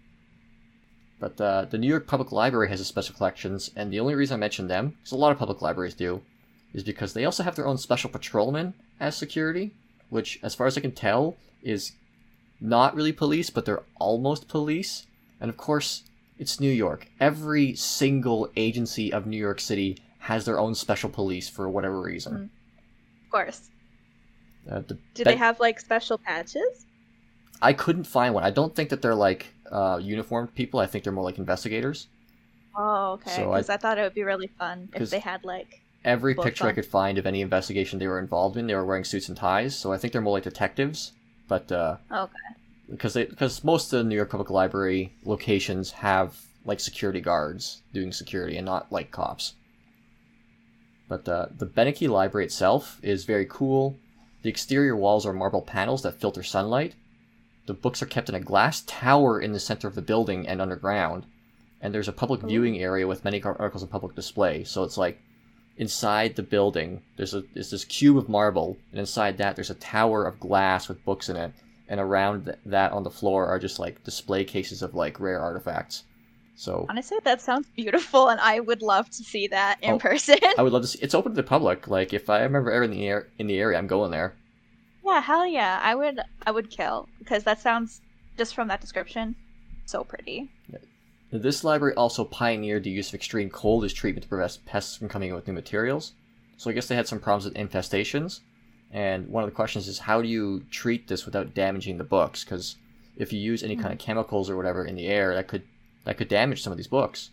But 1.18 1.40
uh, 1.40 1.64
the 1.70 1.78
New 1.78 1.88
York 1.88 2.06
Public 2.06 2.30
Library 2.32 2.68
has 2.68 2.80
a 2.80 2.84
special 2.84 3.14
collections, 3.14 3.70
and 3.74 3.90
the 3.90 4.00
only 4.00 4.14
reason 4.14 4.34
I 4.34 4.38
mention 4.38 4.68
them, 4.68 4.96
because 4.98 5.12
a 5.12 5.16
lot 5.16 5.32
of 5.32 5.38
public 5.38 5.62
libraries 5.62 5.94
do, 5.94 6.20
is 6.74 6.82
because 6.82 7.14
they 7.14 7.24
also 7.24 7.42
have 7.42 7.56
their 7.56 7.66
own 7.66 7.78
special 7.78 8.10
patrolmen 8.10 8.74
as 9.00 9.16
security, 9.16 9.72
which, 10.10 10.38
as 10.42 10.54
far 10.54 10.66
as 10.66 10.76
I 10.76 10.82
can 10.82 10.92
tell, 10.92 11.36
is 11.62 11.92
not 12.60 12.94
really 12.94 13.12
police, 13.12 13.48
but 13.48 13.64
they're 13.64 13.82
almost 13.98 14.48
police. 14.48 15.06
And 15.40 15.48
of 15.48 15.56
course, 15.56 16.02
it's 16.38 16.60
New 16.60 16.70
York. 16.70 17.08
Every 17.20 17.74
single 17.74 18.50
agency 18.56 19.12
of 19.12 19.26
New 19.26 19.36
York 19.38 19.60
City 19.60 19.98
has 20.18 20.44
their 20.44 20.58
own 20.58 20.74
special 20.74 21.08
police 21.10 21.48
for 21.48 21.68
whatever 21.68 22.00
reason. 22.00 22.50
Of 23.24 23.30
course. 23.30 23.70
Uh, 24.70 24.80
the, 24.80 24.94
Do 24.94 25.00
that- 25.18 25.24
they 25.24 25.36
have 25.36 25.60
like 25.60 25.80
special 25.80 26.18
patches? 26.18 26.86
I 27.62 27.72
couldn't 27.72 28.04
find 28.04 28.34
one. 28.34 28.44
I 28.44 28.50
don't 28.50 28.74
think 28.74 28.90
that 28.90 29.00
they're 29.00 29.14
like 29.14 29.46
uh, 29.72 29.98
uniformed 30.02 30.54
people. 30.54 30.78
I 30.80 30.86
think 30.86 31.04
they're 31.04 31.12
more 31.12 31.24
like 31.24 31.38
investigators. 31.38 32.08
Oh, 32.76 33.12
okay. 33.12 33.30
So 33.30 33.52
I- 33.52 33.56
Because 33.58 33.70
I... 33.70 33.76
thought 33.78 33.98
it 33.98 34.02
would 34.02 34.14
be 34.14 34.24
really 34.24 34.48
fun 34.58 34.88
if 34.94 35.10
they 35.10 35.20
had 35.20 35.44
like. 35.44 35.80
Every 36.04 36.34
picture 36.36 36.66
I 36.68 36.72
could 36.72 36.86
find 36.86 37.18
of 37.18 37.26
any 37.26 37.40
investigation 37.40 37.98
they 37.98 38.06
were 38.06 38.20
involved 38.20 38.56
in, 38.56 38.68
they 38.68 38.74
were 38.76 38.84
wearing 38.84 39.02
suits 39.02 39.28
and 39.28 39.36
ties. 39.36 39.76
So 39.76 39.92
I 39.92 39.96
think 39.98 40.12
they're 40.12 40.22
more 40.22 40.34
like 40.34 40.44
detectives. 40.44 41.12
But 41.48 41.72
uh, 41.72 41.96
Okay. 42.12 42.32
Because 42.90 43.14
they 43.14 43.24
because 43.24 43.64
most 43.64 43.92
of 43.92 43.98
the 43.98 44.04
New 44.04 44.14
York 44.14 44.30
Public 44.30 44.50
Library 44.50 45.12
locations 45.24 45.90
have 45.90 46.40
like 46.64 46.80
security 46.80 47.20
guards 47.20 47.82
doing 47.92 48.12
security 48.12 48.56
and 48.56 48.66
not 48.66 48.90
like 48.92 49.10
cops. 49.10 49.54
But 51.08 51.28
uh, 51.28 51.46
the 51.56 51.66
Beinecke 51.66 52.08
Library 52.08 52.46
itself 52.46 52.98
is 53.02 53.24
very 53.24 53.46
cool. 53.48 53.98
The 54.42 54.50
exterior 54.50 54.96
walls 54.96 55.24
are 55.24 55.32
marble 55.32 55.62
panels 55.62 56.02
that 56.02 56.20
filter 56.20 56.42
sunlight. 56.42 56.94
The 57.66 57.74
books 57.74 58.02
are 58.02 58.06
kept 58.06 58.28
in 58.28 58.34
a 58.34 58.40
glass 58.40 58.82
tower 58.86 59.40
in 59.40 59.52
the 59.52 59.60
center 59.60 59.88
of 59.88 59.94
the 59.94 60.02
building 60.02 60.46
and 60.46 60.60
underground. 60.60 61.26
And 61.80 61.94
there's 61.94 62.08
a 62.08 62.12
public 62.12 62.42
viewing 62.42 62.78
area 62.78 63.06
with 63.06 63.24
many 63.24 63.42
articles 63.42 63.82
on 63.82 63.88
public 63.88 64.14
display. 64.14 64.64
So 64.64 64.82
it's 64.82 64.96
like 64.96 65.20
inside 65.76 66.34
the 66.36 66.42
building, 66.42 67.02
there's 67.16 67.34
a 67.34 67.42
there's 67.54 67.70
this 67.70 67.84
cube 67.84 68.16
of 68.16 68.28
marble, 68.28 68.76
and 68.90 69.00
inside 69.00 69.38
that 69.38 69.56
there's 69.56 69.70
a 69.70 69.74
tower 69.74 70.24
of 70.24 70.40
glass 70.40 70.88
with 70.88 71.04
books 71.04 71.28
in 71.28 71.36
it 71.36 71.52
and 71.88 72.00
around 72.00 72.44
th- 72.46 72.58
that 72.66 72.92
on 72.92 73.02
the 73.02 73.10
floor 73.10 73.46
are 73.46 73.58
just 73.58 73.78
like 73.78 74.02
display 74.04 74.44
cases 74.44 74.82
of 74.82 74.94
like 74.94 75.20
rare 75.20 75.40
artifacts. 75.40 76.04
So 76.58 76.86
Honestly, 76.88 77.18
that 77.24 77.40
sounds 77.42 77.68
beautiful, 77.76 78.28
and 78.28 78.40
I 78.40 78.60
would 78.60 78.80
love 78.82 79.10
to 79.10 79.22
see 79.22 79.46
that 79.48 79.78
in 79.82 79.94
Oh, 79.94 79.98
person. 79.98 80.38
I 80.58 80.62
would 80.62 80.72
love 80.72 80.82
to 80.82 80.88
see. 80.88 80.98
It's 81.02 81.14
open 81.14 81.32
to 81.32 81.36
the 81.36 81.42
public. 81.42 81.86
Like 81.88 82.12
if 82.14 82.30
I 82.30 82.40
remember 82.42 82.70
ever 82.70 82.84
in 82.84 82.90
the 82.90 83.06
air 83.06 83.28
in 83.38 83.46
the 83.46 83.58
area, 83.58 83.76
I'm 83.78 83.86
going 83.86 84.10
there. 84.10 84.34
yeah, 85.04 85.20
hell 85.20 85.46
yeah, 85.46 85.78
I 85.82 85.94
would. 85.94 86.18
I 86.46 86.50
would 86.50 86.70
kill 86.70 87.08
because 87.18 87.44
that 87.44 87.60
sounds 87.60 88.00
just 88.38 88.54
from 88.54 88.68
that 88.68 88.80
description 88.80 89.36
so 89.84 90.02
pretty. 90.02 90.50
This 91.30 91.62
library 91.64 91.94
also 91.94 92.24
pioneered 92.24 92.84
the 92.84 92.90
use 92.90 93.08
of 93.08 93.14
extreme 93.14 93.50
cold 93.50 93.84
as 93.84 93.92
treatment 93.92 94.22
to 94.22 94.28
prevent 94.28 94.58
pests 94.64 94.96
from 94.96 95.08
coming 95.08 95.28
in 95.30 95.34
with 95.34 95.46
new 95.46 95.52
materials. 95.52 96.12
So 96.56 96.70
I 96.70 96.72
guess 96.72 96.86
they 96.86 96.94
had 96.96 97.06
some 97.08 97.20
problems 97.20 97.44
with 97.44 97.54
infestations. 97.54 98.40
And 98.92 99.28
one 99.28 99.42
of 99.44 99.50
the 99.50 99.56
questions 99.56 99.88
is 99.88 99.98
how 99.98 100.22
do 100.22 100.28
you 100.28 100.64
treat 100.70 101.08
this 101.08 101.26
without 101.26 101.54
damaging 101.54 101.98
the 101.98 102.04
books? 102.04 102.44
Because 102.44 102.76
if 103.16 103.32
you 103.32 103.40
use 103.40 103.62
any 103.62 103.74
hmm. 103.74 103.82
kind 103.82 103.92
of 103.92 103.98
chemicals 103.98 104.48
or 104.48 104.56
whatever 104.56 104.84
in 104.84 104.96
the 104.96 105.06
air, 105.06 105.34
that 105.34 105.48
could 105.48 105.62
that 106.04 106.16
could 106.16 106.28
damage 106.28 106.62
some 106.62 106.72
of 106.72 106.76
these 106.76 106.86
books. 106.86 107.30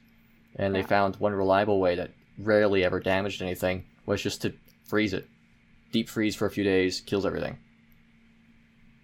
And 0.56 0.74
they 0.74 0.84
found 0.84 1.16
one 1.16 1.34
reliable 1.34 1.80
way 1.80 1.96
that 1.96 2.12
rarely 2.38 2.84
ever 2.84 3.00
damaged 3.00 3.42
anything 3.42 3.86
was 4.06 4.22
just 4.22 4.42
to 4.42 4.54
freeze 4.84 5.14
it. 5.14 5.28
Deep 5.92 6.10
freeze 6.10 6.36
for 6.36 6.46
a 6.46 6.52
few 6.52 6.64
days 6.64 7.02
kills 7.02 7.26
everything. 7.26 7.58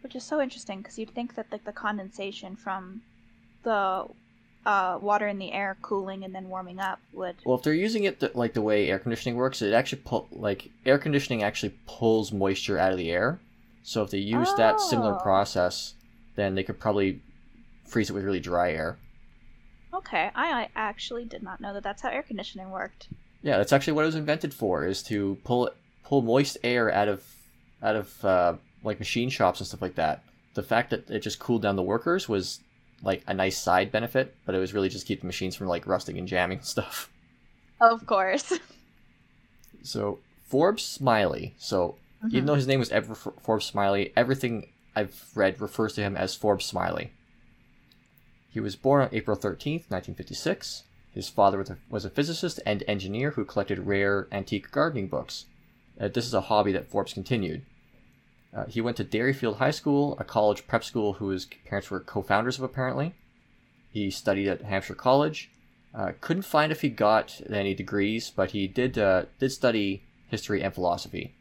Which 0.01 0.15
is 0.15 0.23
so 0.23 0.41
interesting 0.41 0.79
because 0.79 0.97
you'd 0.97 1.13
think 1.13 1.35
that 1.35 1.47
like 1.51 1.65
the 1.65 1.71
condensation 1.71 2.55
from 2.55 3.01
the 3.63 4.05
uh, 4.65 4.99
water 5.01 5.27
in 5.27 5.39
the 5.39 5.51
air 5.51 5.77
cooling 5.81 6.23
and 6.23 6.33
then 6.35 6.49
warming 6.49 6.79
up 6.79 6.99
would. 7.13 7.35
Well, 7.45 7.57
if 7.57 7.63
they're 7.63 7.73
using 7.73 8.03
it 8.03 8.19
th- 8.19 8.35
like 8.35 8.53
the 8.53 8.61
way 8.61 8.89
air 8.89 8.99
conditioning 8.99 9.35
works, 9.35 9.61
it 9.61 9.73
actually 9.73 10.01
pull 10.05 10.27
like 10.31 10.69
air 10.85 10.97
conditioning 10.97 11.43
actually 11.43 11.73
pulls 11.87 12.31
moisture 12.31 12.77
out 12.77 12.91
of 12.91 12.97
the 12.97 13.11
air. 13.11 13.39
So 13.83 14.03
if 14.03 14.11
they 14.11 14.17
use 14.19 14.53
that 14.57 14.79
similar 14.81 15.15
Oh. 15.15 15.19
process, 15.19 15.93
then 16.35 16.55
they 16.55 16.63
could 16.63 16.79
probably 16.79 17.21
freeze 17.87 18.09
it 18.09 18.13
with 18.13 18.23
really 18.23 18.39
dry 18.39 18.71
air. 18.71 18.97
Okay, 19.93 20.29
I, 20.35 20.63
I 20.63 20.69
actually 20.75 21.25
did 21.25 21.41
not 21.41 21.59
know 21.59 21.73
that 21.73 21.81
that's 21.83 22.01
how 22.01 22.09
air 22.09 22.21
conditioning 22.21 22.69
worked. 22.69 23.07
Yeah, 23.41 23.57
that's 23.57 23.73
actually 23.73 23.93
what 23.93 24.03
it 24.03 24.07
was 24.07 24.15
invented 24.15 24.53
for: 24.53 24.85
is 24.85 25.01
to 25.03 25.37
pull 25.43 25.71
pull 26.03 26.21
moist 26.21 26.57
air 26.63 26.91
out 26.93 27.07
of 27.07 27.23
out 27.81 27.95
of 27.95 28.25
uh, 28.25 28.53
like 28.83 28.99
machine 28.99 29.29
shops 29.29 29.59
and 29.59 29.67
stuff 29.67 29.81
like 29.81 29.95
that. 29.95 30.21
The 30.53 30.61
fact 30.63 30.89
that 30.91 31.09
it 31.09 31.19
just 31.21 31.39
cooled 31.39 31.61
down 31.63 31.75
the 31.75 31.81
workers 31.81 32.27
was 32.29 32.59
like 33.03 33.23
a 33.27 33.33
nice 33.33 33.57
side 33.57 33.91
benefit, 33.91 34.35
but 34.45 34.55
it 34.55 34.59
was 34.59 34.73
really 34.73 34.89
just 34.89 35.07
keep 35.07 35.21
the 35.21 35.27
machines 35.27 35.55
from 35.55 35.67
like 35.67 35.87
rusting 35.87 36.17
and 36.17 36.27
jamming 36.27 36.59
and 36.59 36.67
stuff. 36.75 37.09
Of 37.81 38.05
course. 38.05 38.59
So 39.83 40.19
Forbes 40.47 40.83
Smiley. 40.83 41.55
So 41.57 41.95
even 42.31 42.45
though 42.45 42.55
his 42.55 42.67
name 42.67 42.79
was 42.79 42.91
ever 42.91 43.15
Forbes 43.15 43.65
Smiley, 43.65 44.11
everything 44.15 44.67
I've 44.95 45.29
read 45.35 45.61
refers 45.61 45.93
to 45.93 46.01
him 46.01 46.17
as 46.17 46.35
Forbes 46.35 46.65
Smiley. 46.65 47.11
He 48.49 48.59
was 48.59 48.75
born 48.75 49.03
on 49.03 49.09
April 49.13 49.37
13th, 49.37 49.89
1956. 49.89 50.83
His 51.13 51.29
father 51.29 51.57
was 51.59 51.69
a, 51.69 51.77
was 51.89 52.05
a 52.05 52.09
physicist 52.09 52.59
and 52.65 52.83
engineer 52.87 53.31
who 53.31 53.45
collected 53.45 53.87
rare 53.87 54.27
antique 54.31 54.71
gardening 54.71 55.07
books. 55.07 55.45
Uh, 55.99 56.07
this 56.07 56.25
is 56.25 56.33
a 56.33 56.41
hobby 56.41 56.71
that 56.71 56.89
Forbes 56.89 57.13
continued. 57.13 57.61
Uh, 58.53 58.65
he 58.65 58.81
went 58.81 58.97
to 58.97 59.03
Deerfield 59.03 59.57
High 59.57 59.71
School, 59.71 60.17
a 60.19 60.23
college 60.23 60.65
prep 60.67 60.83
school 60.83 61.13
whose 61.13 61.45
parents 61.65 61.91
were 61.91 61.99
co 61.99 62.21
founders 62.21 62.57
of, 62.57 62.63
apparently. 62.63 63.13
He 63.91 64.09
studied 64.09 64.47
at 64.47 64.61
Hampshire 64.61 64.95
College. 64.95 65.51
Uh, 65.93 66.11
couldn't 66.21 66.43
find 66.43 66.71
if 66.71 66.81
he 66.81 66.89
got 66.89 67.41
any 67.49 67.73
degrees, 67.73 68.29
but 68.29 68.51
he 68.51 68.67
did 68.67 68.97
uh, 68.97 69.25
did 69.39 69.51
study 69.51 70.03
history 70.27 70.61
and 70.61 70.73
philosophy. 70.73 71.35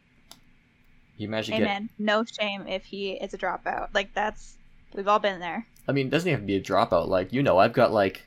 He 1.16 1.26
managed 1.26 1.48
to 1.48 1.52
get. 1.52 1.62
Amen. 1.62 1.90
No 1.98 2.24
shame 2.24 2.66
if 2.66 2.84
he 2.84 3.12
is 3.12 3.34
a 3.34 3.38
dropout. 3.38 3.88
Like 3.92 4.14
that's 4.14 4.56
we've 4.94 5.08
all 5.08 5.18
been 5.18 5.40
there. 5.40 5.66
I 5.86 5.92
mean, 5.92 6.06
it 6.06 6.10
doesn't 6.10 6.30
have 6.30 6.40
to 6.40 6.46
be 6.46 6.56
a 6.56 6.62
dropout. 6.62 7.08
Like 7.08 7.32
you 7.32 7.42
know, 7.42 7.58
I've 7.58 7.72
got 7.72 7.92
like 7.92 8.22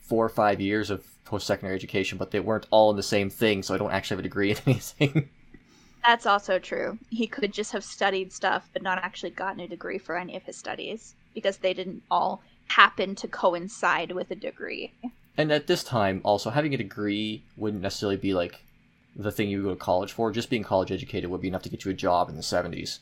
four 0.00 0.24
or 0.24 0.30
five 0.30 0.60
years 0.60 0.90
of 0.90 1.04
post 1.24 1.46
secondary 1.46 1.74
education, 1.74 2.16
but 2.16 2.30
they 2.30 2.40
weren't 2.40 2.66
all 2.70 2.90
in 2.90 2.96
the 2.96 3.02
same 3.02 3.28
thing, 3.28 3.62
so 3.62 3.74
I 3.74 3.78
don't 3.78 3.90
actually 3.90 4.16
have 4.16 4.20
a 4.20 4.28
degree 4.28 4.50
in 4.52 4.56
anything. 4.66 5.28
That's 6.04 6.26
also 6.26 6.58
true. 6.58 6.98
He 7.10 7.26
could 7.26 7.52
just 7.52 7.72
have 7.72 7.84
studied 7.84 8.32
stuff 8.32 8.68
but 8.72 8.82
not 8.82 8.98
actually 8.98 9.30
gotten 9.30 9.60
a 9.60 9.68
degree 9.68 9.98
for 9.98 10.16
any 10.16 10.36
of 10.36 10.42
his 10.44 10.56
studies 10.56 11.14
because 11.34 11.56
they 11.58 11.74
didn't 11.74 12.02
all 12.10 12.42
happen 12.68 13.14
to 13.16 13.28
coincide 13.28 14.12
with 14.12 14.30
a 14.30 14.34
degree. 14.36 14.92
and 15.38 15.52
at 15.52 15.66
this 15.66 15.84
time, 15.84 16.20
also 16.24 16.50
having 16.50 16.72
a 16.74 16.78
degree 16.78 17.42
wouldn't 17.56 17.82
necessarily 17.82 18.16
be 18.16 18.34
like 18.34 18.62
the 19.14 19.30
thing 19.32 19.48
you 19.48 19.62
go 19.62 19.70
to 19.70 19.76
college 19.76 20.12
for. 20.12 20.30
Just 20.30 20.50
being 20.50 20.62
college 20.62 20.90
educated 20.92 21.30
would 21.30 21.40
be 21.40 21.48
enough 21.48 21.62
to 21.62 21.68
get 21.68 21.84
you 21.84 21.90
a 21.90 21.94
job 21.94 22.28
in 22.28 22.36
the 22.36 22.42
seventies, 22.42 23.00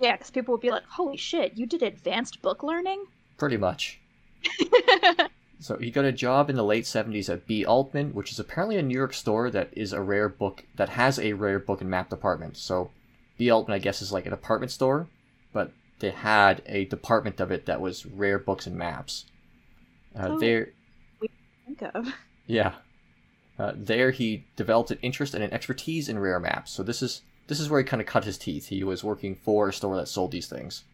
Yeah, 0.00 0.12
because 0.12 0.30
people 0.30 0.52
would 0.52 0.60
be 0.60 0.70
like, 0.70 0.84
"Holy 0.84 1.16
shit, 1.16 1.56
you 1.56 1.66
did 1.66 1.82
advanced 1.82 2.42
book 2.42 2.62
learning?" 2.62 3.04
pretty 3.38 3.56
much. 3.56 4.00
So 5.60 5.76
he 5.78 5.90
got 5.90 6.04
a 6.04 6.12
job 6.12 6.50
in 6.50 6.56
the 6.56 6.64
late 6.64 6.84
70s 6.84 7.32
at 7.32 7.46
B. 7.46 7.64
Altman, 7.64 8.12
which 8.12 8.32
is 8.32 8.38
apparently 8.38 8.76
a 8.76 8.82
New 8.82 8.96
York 8.96 9.14
store 9.14 9.50
that 9.50 9.70
is 9.72 9.92
a 9.92 10.00
rare 10.00 10.28
book 10.28 10.64
that 10.76 10.90
has 10.90 11.18
a 11.18 11.32
rare 11.32 11.58
book 11.58 11.80
and 11.80 11.90
map 11.90 12.10
department. 12.10 12.56
So 12.56 12.90
B. 13.38 13.50
Altman, 13.50 13.74
I 13.74 13.78
guess, 13.78 14.02
is 14.02 14.12
like 14.12 14.26
a 14.26 14.30
department 14.30 14.72
store, 14.72 15.08
but 15.52 15.72
they 16.00 16.10
had 16.10 16.62
a 16.66 16.84
department 16.86 17.40
of 17.40 17.50
it 17.50 17.66
that 17.66 17.80
was 17.80 18.04
rare 18.04 18.38
books 18.38 18.66
and 18.66 18.76
maps. 18.76 19.26
Uh, 20.14 20.28
Oh. 20.30 20.38
There, 20.38 20.68
Think 21.66 21.82
of. 21.94 22.14
yeah, 22.46 22.74
uh, 23.58 23.72
there 23.74 24.10
he 24.10 24.44
developed 24.56 24.90
an 24.90 24.98
interest 25.02 25.34
and 25.34 25.42
an 25.42 25.52
expertise 25.52 26.08
in 26.08 26.18
rare 26.18 26.38
maps. 26.40 26.72
So 26.72 26.82
this 26.82 27.02
is 27.02 27.22
this 27.46 27.60
is 27.60 27.68
where 27.68 27.80
he 27.80 27.84
kind 27.86 28.00
of 28.00 28.06
cut 28.06 28.24
his 28.24 28.38
teeth. 28.38 28.68
He 28.68 28.84
was 28.84 29.04
working 29.04 29.34
for 29.34 29.68
a 29.68 29.72
store 29.72 29.96
that 29.96 30.08
sold 30.08 30.30
these 30.32 30.48
things. 30.48 30.84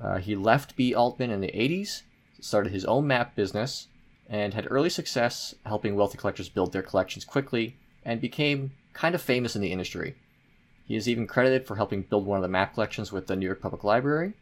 Uh, 0.00 0.18
he 0.18 0.36
left 0.36 0.76
B. 0.76 0.94
Altman 0.94 1.30
in 1.30 1.40
the 1.40 1.48
80s, 1.48 2.02
started 2.40 2.72
his 2.72 2.84
own 2.84 3.06
map 3.06 3.34
business, 3.34 3.88
and 4.28 4.54
had 4.54 4.66
early 4.70 4.90
success 4.90 5.54
helping 5.64 5.96
wealthy 5.96 6.18
collectors 6.18 6.48
build 6.48 6.72
their 6.72 6.82
collections 6.82 7.24
quickly, 7.24 7.76
and 8.04 8.20
became 8.20 8.72
kind 8.92 9.14
of 9.14 9.22
famous 9.22 9.54
in 9.56 9.62
the 9.62 9.72
industry. 9.72 10.16
He 10.86 10.96
is 10.96 11.08
even 11.08 11.26
credited 11.26 11.66
for 11.66 11.76
helping 11.76 12.02
build 12.02 12.26
one 12.26 12.38
of 12.38 12.42
the 12.42 12.48
map 12.48 12.74
collections 12.74 13.12
with 13.12 13.26
the 13.26 13.36
New 13.36 13.46
York 13.46 13.60
Public 13.60 13.84
Library. 13.84 14.32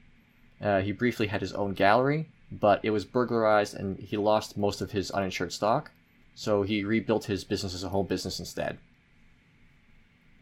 Uh, 0.61 0.81
he 0.81 0.93
briefly 0.93 1.27
had 1.27 1.41
his 1.41 1.53
own 1.53 1.75
gallery, 1.75 2.29
but 2.51 2.81
it 2.85 2.91
was 2.91 3.05
burglarized 3.05 3.75
and 3.75 3.99
he 3.99 4.17
lost 4.17 4.57
most 4.57 4.81
of 4.81 4.93
his 4.93 5.11
uninsured 5.11 5.53
stock, 5.53 5.91
so 6.35 6.63
he 6.63 6.85
rebuilt 6.85 7.25
his 7.25 7.45
business 7.45 7.75
as 7.75 7.83
a 7.83 7.89
home 7.89 8.07
business 8.07 8.39
instead. 8.39 8.79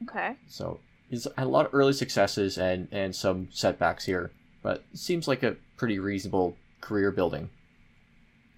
Okay. 0.02 0.37
So 0.46 0.80
he's 1.08 1.26
had 1.37 1.46
a 1.46 1.50
lot 1.50 1.66
of 1.66 1.75
early 1.75 1.92
successes 1.92 2.58
and, 2.58 2.88
and 2.92 3.14
some 3.16 3.49
setbacks 3.50 4.04
here, 4.04 4.30
but 4.62 4.84
seems 4.92 5.26
like 5.26 5.42
a 5.42 5.56
pretty 5.76 5.99
reasonable 5.99 6.56
career 6.84 7.10
building. 7.10 7.48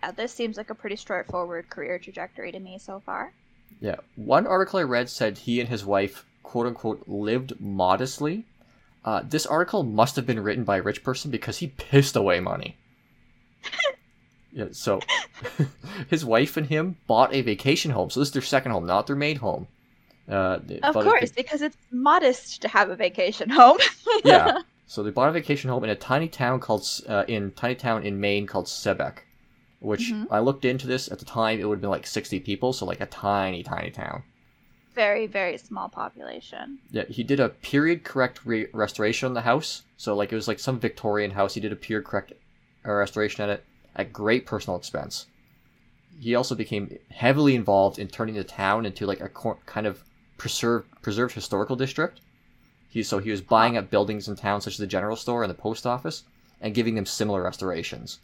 Yeah, 0.02 0.10
this 0.10 0.32
seems 0.32 0.56
like 0.56 0.70
a 0.70 0.74
pretty 0.74 0.96
straightforward 0.96 1.70
career 1.70 1.98
trajectory 1.98 2.52
to 2.52 2.58
me 2.58 2.78
so 2.78 3.00
far. 3.00 3.32
Yeah. 3.80 3.96
One 4.16 4.46
article 4.46 4.80
I 4.80 4.82
read 4.82 5.08
said 5.08 5.38
he 5.38 5.60
and 5.60 5.68
his 5.68 5.84
wife, 5.84 6.24
quote 6.42 6.66
unquote, 6.66 7.04
lived 7.06 7.60
modestly. 7.60 8.44
Uh, 9.04 9.22
this 9.24 9.46
article 9.46 9.84
must 9.84 10.16
have 10.16 10.26
been 10.26 10.42
written 10.42 10.64
by 10.64 10.78
a 10.78 10.82
rich 10.82 11.04
person 11.04 11.30
because 11.30 11.58
he 11.58 11.68
pissed 11.68 12.16
away 12.16 12.40
money. 12.40 12.76
yeah, 14.52 14.66
so 14.72 15.00
his 16.10 16.24
wife 16.24 16.56
and 16.56 16.66
him 16.66 16.96
bought 17.06 17.32
a 17.32 17.42
vacation 17.42 17.92
home. 17.92 18.10
So 18.10 18.20
this 18.20 18.28
is 18.28 18.32
their 18.32 18.42
second 18.42 18.72
home, 18.72 18.86
not 18.86 19.06
their 19.06 19.16
main 19.16 19.36
home. 19.36 19.68
Uh, 20.28 20.58
Of 20.82 20.94
course, 20.94 21.30
because 21.30 21.62
it's 21.62 21.76
modest 21.92 22.62
to 22.62 22.68
have 22.68 22.90
a 22.90 22.96
vacation 22.96 23.48
home. 23.48 23.78
yeah. 24.24 24.58
So 24.86 25.02
they 25.02 25.10
bought 25.10 25.28
a 25.28 25.32
vacation 25.32 25.68
home 25.70 25.84
in 25.84 25.90
a 25.90 25.96
tiny 25.96 26.28
town 26.28 26.60
called 26.60 26.86
uh, 27.08 27.24
in 27.26 27.50
tiny 27.52 27.74
town 27.74 28.04
in 28.04 28.20
Maine 28.20 28.46
called 28.46 28.66
Sebec, 28.66 29.18
which 29.80 30.12
Mhm. 30.12 30.28
I 30.30 30.38
looked 30.38 30.64
into 30.64 30.86
this 30.86 31.10
at 31.10 31.18
the 31.18 31.24
time. 31.24 31.58
It 31.58 31.64
would 31.64 31.76
have 31.76 31.80
been 31.80 31.90
like 31.90 32.06
sixty 32.06 32.38
people, 32.40 32.72
so 32.72 32.86
like 32.86 33.00
a 33.00 33.06
tiny, 33.06 33.62
tiny 33.62 33.90
town. 33.90 34.22
very, 34.94 35.26
very 35.26 35.58
small 35.58 35.90
population. 35.90 36.78
Yeah, 36.90 37.04
he 37.10 37.22
did 37.22 37.38
a 37.38 37.50
period 37.50 38.02
correct 38.02 38.40
re- 38.46 38.68
restoration 38.72 39.26
on 39.26 39.34
the 39.34 39.42
house. 39.42 39.82
So 39.98 40.14
like 40.16 40.32
it 40.32 40.36
was 40.36 40.48
like 40.48 40.58
some 40.58 40.80
Victorian 40.80 41.32
house. 41.32 41.52
He 41.52 41.60
did 41.60 41.70
a 41.72 41.76
period 41.76 42.06
correct 42.06 42.32
uh, 42.86 42.92
restoration 42.92 43.42
at 43.44 43.50
it 43.50 43.64
at 43.94 44.10
great 44.14 44.46
personal 44.46 44.78
expense. 44.78 45.26
He 46.18 46.34
also 46.34 46.54
became 46.54 46.96
heavily 47.10 47.54
involved 47.54 47.98
in 47.98 48.08
turning 48.08 48.36
the 48.36 48.44
town 48.44 48.86
into 48.86 49.04
like 49.04 49.20
a 49.20 49.28
cor- 49.28 49.58
kind 49.66 49.86
of 49.86 50.02
preserved 50.38 50.86
preserved 51.02 51.34
historical 51.34 51.76
district. 51.76 52.20
He 52.96 53.02
so 53.02 53.18
he 53.18 53.30
was 53.30 53.42
buying 53.42 53.76
up 53.76 53.90
buildings 53.90 54.26
in 54.26 54.36
town 54.36 54.62
such 54.62 54.72
as 54.72 54.78
the 54.78 54.86
general 54.86 55.16
store 55.16 55.42
and 55.42 55.50
the 55.50 55.54
post 55.54 55.86
office 55.86 56.24
and 56.62 56.74
giving 56.74 56.94
them 56.94 57.04
similar 57.04 57.42
restorations. 57.42 58.20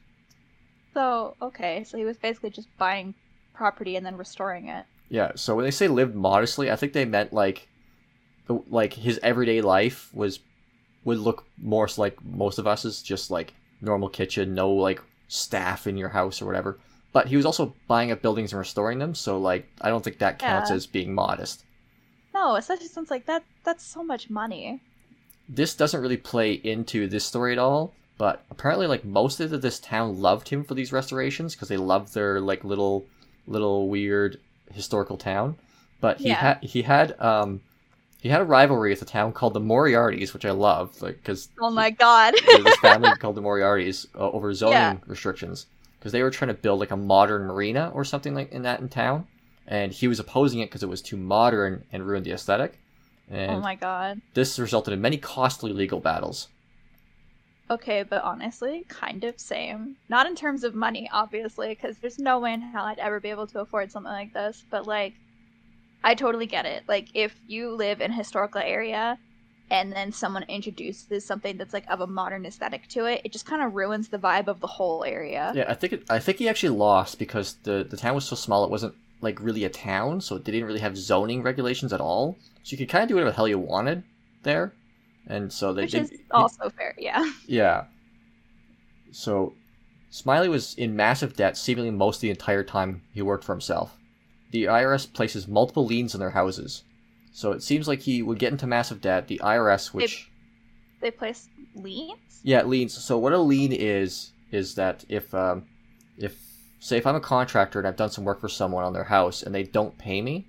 So, 0.94 1.36
okay, 1.42 1.84
so 1.84 1.98
he 1.98 2.06
was 2.06 2.16
basically 2.16 2.48
just 2.48 2.68
buying 2.78 3.12
property 3.52 3.96
and 3.96 4.06
then 4.06 4.16
restoring 4.16 4.68
it. 4.68 4.86
Yeah, 5.10 5.32
so 5.34 5.54
when 5.54 5.66
they 5.66 5.70
say 5.70 5.88
lived 5.88 6.14
modestly, 6.14 6.70
I 6.70 6.76
think 6.76 6.94
they 6.94 7.04
meant 7.04 7.34
like, 7.34 7.68
like 8.48 8.94
his 8.94 9.20
everyday 9.22 9.60
life 9.60 10.08
was 10.14 10.40
would 11.04 11.18
look 11.18 11.44
more 11.62 11.86
like 11.98 12.16
most 12.24 12.58
of 12.58 12.66
us 12.66 12.86
is 12.86 13.02
just 13.02 13.30
like 13.30 13.52
normal 13.82 14.08
kitchen, 14.08 14.54
no 14.54 14.70
like 14.70 15.02
staff 15.28 15.86
in 15.86 15.98
your 15.98 16.08
house 16.08 16.40
or 16.40 16.46
whatever. 16.46 16.78
But 17.12 17.26
he 17.26 17.36
was 17.36 17.44
also 17.44 17.74
buying 17.88 18.10
up 18.10 18.22
buildings 18.22 18.54
and 18.54 18.58
restoring 18.58 19.00
them, 19.00 19.14
so 19.14 19.38
like 19.38 19.68
I 19.82 19.90
don't 19.90 20.02
think 20.02 20.16
that 20.20 20.38
counts 20.38 20.70
Yeah. 20.70 20.76
as 20.76 20.86
being 20.86 21.14
modest. 21.14 21.62
No, 22.34 22.56
especially 22.56 22.88
since 22.88 23.10
like 23.10 23.24
that 23.26 23.46
that's 23.64 23.84
so 23.84 24.04
much 24.04 24.28
money. 24.28 24.82
this 25.48 25.74
doesn't 25.74 26.00
really 26.00 26.16
play 26.16 26.52
into 26.52 27.06
this 27.08 27.24
story 27.24 27.52
at 27.52 27.58
all. 27.58 27.94
But 28.18 28.44
apparently, 28.50 28.86
like 28.86 29.04
most 29.04 29.40
of 29.40 29.62
this 29.62 29.80
town 29.80 30.20
loved 30.20 30.48
him 30.50 30.64
for 30.64 30.74
these 30.74 30.92
restorations 30.92 31.54
because 31.54 31.68
they 31.68 31.76
loved 31.76 32.14
their 32.14 32.40
like 32.40 32.62
little, 32.64 33.08
little 33.46 33.88
weird 33.88 34.38
historical 34.70 35.16
town. 35.16 35.56
But 36.00 36.18
he 36.20 36.28
Yeah. 36.28 36.36
had 36.36 36.58
he 36.62 36.82
had 36.82 37.18
um 37.20 37.62
he 38.20 38.28
had 38.28 38.40
a 38.40 38.44
rivalry 38.44 38.90
with 38.90 39.02
a 39.02 39.06
town 39.06 39.32
called 39.32 39.54
the 39.54 39.60
Moriartys, 39.60 40.32
which 40.32 40.44
I 40.44 40.52
love, 40.52 41.00
like 41.02 41.16
because 41.16 41.48
Oh 41.60 41.70
my 41.70 41.90
god. 41.90 42.34
this 42.50 42.76
family 42.76 43.14
called 43.14 43.34
the 43.36 43.42
Moriartys 43.42 44.06
uh, 44.14 44.30
over 44.30 44.52
zoning 44.54 44.96
Yeah. 44.96 44.98
restrictions 45.06 45.66
because 45.98 46.12
they 46.12 46.22
were 46.22 46.30
trying 46.30 46.48
to 46.48 46.54
build 46.54 46.80
like 46.80 46.90
a 46.90 46.96
modern 46.96 47.46
marina 47.46 47.90
or 47.94 48.04
something 48.04 48.34
like 48.34 48.52
in 48.52 48.62
that 48.62 48.80
in 48.80 48.88
town, 48.88 49.26
and 49.66 49.92
he 49.92 50.08
was 50.08 50.18
opposing 50.18 50.60
it 50.60 50.66
because 50.66 50.82
it 50.82 50.88
was 50.88 51.02
too 51.02 51.16
modern 51.16 51.84
and 51.92 52.06
ruined 52.06 52.26
the 52.26 52.32
aesthetic. 52.32 52.78
And 53.30 53.50
oh 53.52 53.60
my 53.60 53.76
god. 53.76 54.20
this 54.34 54.58
resulted 54.58 54.92
in 54.92 55.00
many 55.00 55.16
costly 55.16 55.72
legal 55.72 56.00
battles. 56.00 56.48
Okay, 57.70 58.02
but 58.02 58.22
honestly, 58.22 58.84
kind 58.88 59.24
of 59.24 59.40
same. 59.40 59.96
Not 60.08 60.26
in 60.26 60.34
terms 60.34 60.62
of 60.62 60.74
money, 60.74 61.08
obviously, 61.10 61.68
because 61.68 61.96
there's 61.98 62.18
no 62.18 62.38
way 62.38 62.52
in 62.52 62.60
hell 62.60 62.84
I'd 62.84 62.98
ever 62.98 63.18
be 63.18 63.30
able 63.30 63.46
to 63.46 63.60
afford 63.60 63.90
something 63.90 64.12
like 64.12 64.34
this. 64.34 64.62
But 64.68 64.86
like, 64.86 65.14
I 66.04 66.14
totally 66.14 66.46
get 66.46 66.66
it. 66.66 66.82
Like, 66.86 67.08
if 67.14 67.34
you 67.46 67.70
live 67.70 68.02
in 68.02 68.10
a 68.10 68.14
historical 68.14 68.60
area, 68.60 69.18
and 69.70 69.90
then 69.90 70.12
someone 70.12 70.42
introduces 70.44 71.24
something 71.24 71.56
that's 71.56 71.72
like 71.72 71.88
of 71.88 72.02
a 72.02 72.06
modern 72.06 72.44
aesthetic 72.44 72.88
to 72.88 73.06
it, 73.06 73.22
it 73.24 73.32
just 73.32 73.46
kind 73.46 73.62
of 73.62 73.74
ruins 73.74 74.08
the 74.08 74.18
vibe 74.18 74.48
of 74.48 74.60
the 74.60 74.66
whole 74.66 75.02
area. 75.02 75.50
Yeah, 75.54 75.64
I 75.66 75.74
think 75.74 75.94
it, 75.94 76.04
I 76.10 76.18
think 76.18 76.38
he 76.38 76.48
actually 76.48 76.76
lost 76.76 77.18
because 77.18 77.54
the 77.62 77.86
the 77.88 77.96
town 77.96 78.14
was 78.14 78.26
so 78.26 78.36
small 78.36 78.64
it 78.64 78.70
wasn't 78.70 78.94
like 79.22 79.40
really 79.40 79.64
a 79.64 79.70
town, 79.70 80.20
so 80.20 80.36
it 80.36 80.44
didn't 80.44 80.64
really 80.64 80.80
have 80.80 80.96
zoning 80.96 81.42
regulations 81.42 81.92
at 81.92 82.00
all. 82.00 82.36
So 82.62 82.72
you 82.72 82.78
could 82.78 82.88
kind 82.88 83.02
of 83.02 83.08
do 83.08 83.14
whatever 83.14 83.30
the 83.30 83.36
hell 83.36 83.48
you 83.48 83.58
wanted 83.58 84.02
there, 84.42 84.74
and 85.26 85.52
so 85.52 85.72
they 85.72 85.82
Which 85.82 85.92
did. 85.92 86.12
is 86.12 86.20
also 86.30 86.68
fair, 86.70 86.94
yeah. 86.98 87.30
Yeah. 87.46 87.84
So, 89.12 89.54
Smiley 90.10 90.48
was 90.48 90.74
in 90.74 90.96
massive 90.96 91.36
debt 91.36 91.56
seemingly 91.56 91.90
most 91.90 92.16
of 92.16 92.20
the 92.22 92.30
entire 92.30 92.64
time 92.64 93.02
he 93.12 93.22
worked 93.22 93.44
for 93.44 93.52
himself. 93.52 93.96
The 94.50 94.64
IRS 94.64 95.10
places 95.10 95.48
multiple 95.48 95.86
liens 95.86 96.14
on 96.14 96.20
their 96.20 96.30
houses. 96.30 96.84
So 97.32 97.52
it 97.52 97.62
seems 97.62 97.88
like 97.88 98.00
he 98.00 98.22
would 98.22 98.38
get 98.38 98.52
into 98.52 98.66
massive 98.66 99.00
debt. 99.00 99.28
The 99.28 99.40
IRS, 99.42 99.94
which. 99.94 100.30
They 101.00 101.10
place 101.10 101.48
liens? 101.74 102.40
Yeah, 102.42 102.62
liens. 102.62 102.92
So 102.92 103.18
what 103.18 103.32
a 103.32 103.38
lien 103.38 103.72
is, 103.72 104.32
is 104.50 104.74
that 104.74 105.04
if, 105.08 105.34
um, 105.34 105.64
if, 106.18 106.38
say, 106.82 106.96
if 106.96 107.06
I'm 107.06 107.14
a 107.14 107.20
contractor 107.20 107.78
and 107.78 107.86
I've 107.86 107.96
done 107.96 108.10
some 108.10 108.24
work 108.24 108.40
for 108.40 108.48
someone 108.48 108.84
on 108.84 108.92
their 108.92 109.04
house 109.04 109.42
and 109.42 109.54
they 109.54 109.62
don't 109.62 109.96
pay 109.98 110.20
me, 110.20 110.46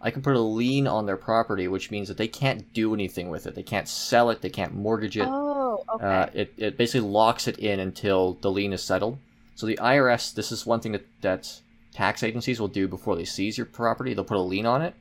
I 0.00 0.10
can 0.10 0.22
put 0.22 0.36
a 0.36 0.40
lien 0.40 0.86
on 0.86 1.06
their 1.06 1.16
property, 1.16 1.66
which 1.68 1.90
means 1.90 2.08
that 2.08 2.16
they 2.16 2.28
can't 2.28 2.72
do 2.72 2.94
anything 2.94 3.30
with 3.30 3.46
it. 3.46 3.54
They 3.54 3.62
can't 3.62 3.88
sell 3.88 4.30
it. 4.30 4.40
They 4.42 4.50
can't 4.50 4.74
mortgage 4.74 5.16
it. 5.16 5.26
Oh, 5.28 5.84
okay. 5.94 6.04
Uh, 6.04 6.26
it, 6.34 6.54
it 6.56 6.76
basically 6.76 7.08
locks 7.08 7.48
it 7.48 7.58
in 7.58 7.80
until 7.80 8.34
the 8.42 8.50
lien 8.50 8.72
is 8.72 8.82
settled. 8.82 9.18
So 9.54 9.66
the 9.66 9.76
IRS, 9.82 10.34
this 10.34 10.50
is 10.52 10.64
one 10.66 10.80
thing 10.80 10.92
that, 10.92 11.06
that 11.20 11.60
tax 11.92 12.22
agencies 12.22 12.60
will 12.60 12.68
do 12.68 12.88
before 12.88 13.16
they 13.16 13.24
seize 13.24 13.56
your 13.58 13.66
property. 13.66 14.14
They'll 14.14 14.24
put 14.24 14.36
a 14.36 14.40
lien 14.40 14.66
on 14.66 14.82
it, 14.82 14.94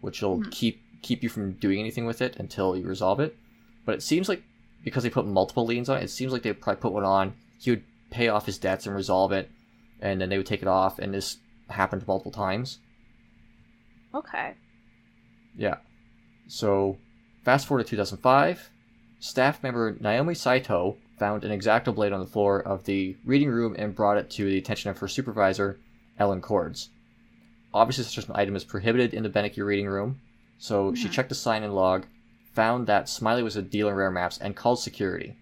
which 0.00 0.22
will 0.22 0.38
Mhm. 0.40 0.50
keep 0.50 0.82
keep 1.02 1.22
you 1.22 1.28
from 1.28 1.52
doing 1.52 1.78
anything 1.78 2.04
with 2.04 2.20
it 2.20 2.36
until 2.38 2.76
you 2.76 2.84
resolve 2.86 3.20
it. 3.20 3.36
But 3.84 3.94
it 3.94 4.02
seems 4.02 4.28
like 4.28 4.42
because 4.82 5.02
they 5.02 5.10
put 5.10 5.26
multiple 5.26 5.64
liens 5.64 5.88
on 5.88 5.98
it, 5.98 6.04
it 6.04 6.10
seems 6.10 6.32
like 6.32 6.42
they 6.42 6.52
probably 6.52 6.80
put 6.80 6.92
one 6.92 7.04
on. 7.04 7.34
He 7.60 7.70
would 7.70 7.84
pay 8.10 8.28
off 8.28 8.46
his 8.46 8.58
debts 8.58 8.86
and 8.86 8.96
resolve 8.96 9.30
it, 9.32 9.50
and 10.00 10.20
then 10.20 10.28
they 10.28 10.36
would 10.36 10.46
take 10.46 10.62
it 10.62 10.68
off. 10.68 10.98
And 10.98 11.12
this 11.14 11.38
happened 11.68 12.06
multiple 12.06 12.32
times. 12.32 12.78
okay. 14.14 14.54
Yeah. 15.56 15.76
So, 16.48 16.98
fast 17.44 17.66
forward 17.66 17.84
to 17.84 17.90
2005, 17.90 18.70
staff 19.20 19.62
member 19.62 19.96
Naomi 20.00 20.34
Saito 20.34 20.96
found 21.18 21.44
an 21.44 21.58
Exacto 21.58 21.94
blade 21.94 22.12
on 22.12 22.20
the 22.20 22.26
floor 22.26 22.60
of 22.60 22.84
the 22.84 23.16
reading 23.24 23.48
room 23.48 23.74
and 23.78 23.94
brought 23.94 24.18
it 24.18 24.30
to 24.32 24.44
the 24.44 24.58
attention 24.58 24.90
of 24.90 24.98
her 24.98 25.08
supervisor, 25.08 25.80
Ellen 26.18 26.40
Cordes. 26.42 26.90
Obviously, 27.72 28.04
such 28.04 28.28
an 28.28 28.36
item 28.36 28.54
is 28.54 28.64
prohibited 28.64 29.12
in 29.14 29.22
the 29.22 29.30
Beinecke 29.30 29.64
reading 29.64 29.86
room, 29.86 30.20
so 30.58 30.94
she 30.94 31.08
Mhm. 31.08 31.12
checked 31.12 31.28
the 31.30 31.34
sign 31.34 31.62
in 31.62 31.72
log, 31.72 32.06
found 32.52 32.86
that 32.86 33.08
Smiley 33.08 33.42
was 33.42 33.56
a 33.56 33.62
dealer 33.62 33.92
in 33.92 33.96
rare 33.98 34.10
maps, 34.10 34.38
and 34.38 34.54
called 34.54 34.78
security. 34.78 35.36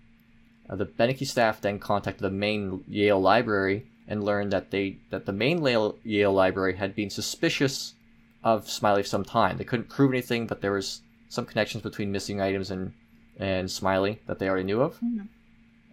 Uh, 0.71 0.77
the 0.77 0.87
Beinecke 0.87 1.27
staff 1.27 1.61
then 1.61 1.79
contacted 1.79 2.23
the 2.23 2.31
main 2.31 2.83
Yale 2.88 3.21
library 3.21 3.87
and 4.07 4.25
learned 4.25 4.53
that 4.53 4.71
they 4.71 4.99
that 5.11 5.27
the 5.27 5.33
main 5.33 5.64
Yale, 5.64 5.99
Yale 6.05 6.33
library 6.33 6.77
had 6.77 6.95
been 6.95 7.11
suspicious 7.11 7.95
of 8.43 8.69
Smiley 8.69 9.03
for 9.03 9.09
some 9.09 9.25
time. 9.25 9.57
They 9.57 9.64
couldn't 9.64 9.88
prove 9.88 10.12
anything, 10.12 10.47
but 10.47 10.61
there 10.61 10.73
was 10.73 11.01
some 11.29 11.47
connections 11.47 11.83
between 11.83 12.12
missing 12.12 12.40
items 12.40 12.71
and 12.71 12.93
and 13.38 13.71
Smiley 13.71 14.21
that 14.27 14.38
they 14.38 14.49
already 14.49 14.64
knew 14.64 14.81
of. 14.81 15.01
Mhm. 15.01 15.29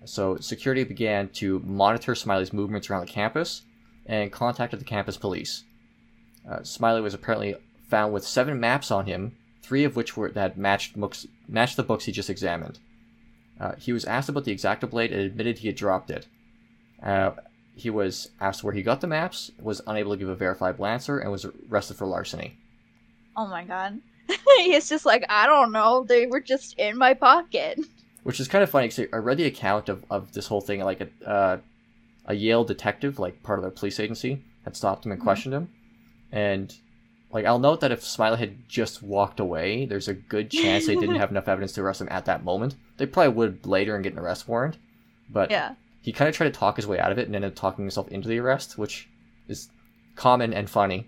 So 0.06 0.38
security 0.38 0.84
began 0.84 1.30
to 1.30 1.60
monitor 1.60 2.16
Smiley's 2.16 2.54
movements 2.54 2.90
around 2.90 3.02
the 3.08 3.12
campus 3.12 3.64
and 4.06 4.32
contacted 4.32 4.80
the 4.80 4.86
campus 4.86 5.18
police. 5.18 5.64
Uh, 6.48 6.64
Smiley 6.64 7.02
was 7.02 7.14
apparently 7.14 7.56
found 7.88 8.14
with 8.14 8.26
seven 8.26 8.60
maps 8.60 8.90
on 8.92 9.06
him, 9.06 9.36
three 9.62 9.84
of 9.84 9.96
which 9.96 10.18
were 10.18 10.30
that 10.30 10.58
matched 10.58 11.00
books 11.00 11.28
matched 11.48 11.78
the 11.78 11.84
books 11.84 12.06
he 12.06 12.12
just 12.12 12.30
examined. 12.30 12.80
Uh, 13.60 13.76
he 13.78 13.94
was 13.94 14.06
asked 14.06 14.28
about 14.28 14.44
the 14.44 14.56
Exacto 14.56 14.90
blade 14.90 15.12
and 15.12 15.22
admitted 15.22 15.60
he 15.60 15.68
had 15.68 15.76
dropped 15.76 16.10
it. 16.10 16.28
Uh, 17.02 17.32
he 17.76 17.90
was 17.90 18.30
asked 18.40 18.64
where 18.64 18.74
he 18.74 18.84
got 18.84 19.02
the 19.02 19.08
maps, 19.08 19.52
was 19.60 19.82
unable 19.88 20.12
to 20.12 20.18
give 20.18 20.30
a 20.30 20.36
verifiable 20.36 20.86
answer, 20.86 21.20
and 21.20 21.32
was 21.32 21.46
arrested 21.70 21.98
for 21.98 22.06
larceny. 22.06 22.58
Oh 23.38 23.48
my 23.48 23.64
god. 23.64 24.00
He's 24.58 24.90
just 24.90 25.06
like, 25.06 25.26
I 25.30 25.46
don't 25.48 25.72
know. 25.72 26.04
They 26.08 26.26
were 26.28 26.40
just 26.42 26.78
in 26.78 26.98
my 26.98 27.14
pocket. 27.14 27.80
Which 28.24 28.40
is 28.40 28.48
kind 28.48 28.64
of 28.64 28.70
funny 28.70 28.88
because 28.88 29.08
I 29.12 29.18
read 29.18 29.38
the 29.38 29.46
account 29.46 29.90
of, 29.90 30.06
of 30.10 30.32
this 30.34 30.48
whole 30.48 30.62
thing. 30.62 30.82
Like 30.82 31.02
a 31.02 31.30
uh, 31.30 31.58
a 32.26 32.34
Yale 32.36 32.64
detective, 32.64 33.18
like 33.20 33.42
part 33.42 33.58
of 33.58 33.64
their 33.64 33.72
police 33.72 34.00
agency, 34.00 34.44
had 34.64 34.76
stopped 34.78 35.06
him 35.06 35.12
and 35.12 35.20
Mhm. 35.20 35.24
questioned 35.24 35.56
him, 35.56 35.70
and 36.32 36.74
like 37.32 37.46
I'll 37.46 37.58
note 37.60 37.80
that 37.82 37.92
if 37.92 38.04
Smiley 38.04 38.38
had 38.38 38.70
just 38.70 39.02
walked 39.02 39.40
away, 39.40 39.86
there's 39.86 40.08
a 40.08 40.14
good 40.14 40.52
chance 40.52 40.86
they 40.86 40.96
didn't 40.96 41.16
have 41.20 41.32
enough 41.32 41.48
evidence 41.48 41.72
to 41.74 41.82
arrest 41.82 42.02
him 42.02 42.10
at 42.12 42.26
that 42.26 42.44
moment. 42.44 42.76
They 42.98 43.06
probably 43.08 43.34
would 43.34 43.66
later 43.66 43.96
and 43.96 44.04
get 44.04 44.14
an 44.14 44.20
arrest 44.20 44.48
warrant, 44.48 44.78
but 45.30 45.50
Yeah. 45.50 45.74
He 46.02 46.12
kind 46.12 46.28
of 46.30 46.36
tried 46.36 46.52
to 46.54 46.60
talk 46.60 46.76
his 46.76 46.88
way 46.88 47.00
out 47.00 47.12
of 47.12 47.18
it 47.18 47.28
and 47.28 47.36
ended 47.36 47.52
up 47.52 47.56
talking 47.56 47.84
himself 47.86 48.08
into 48.10 48.28
the 48.28 48.40
arrest, 48.40 48.78
which 48.78 49.08
is 49.48 49.70
common 50.16 50.54
and 50.54 50.70
funny. 50.70 51.08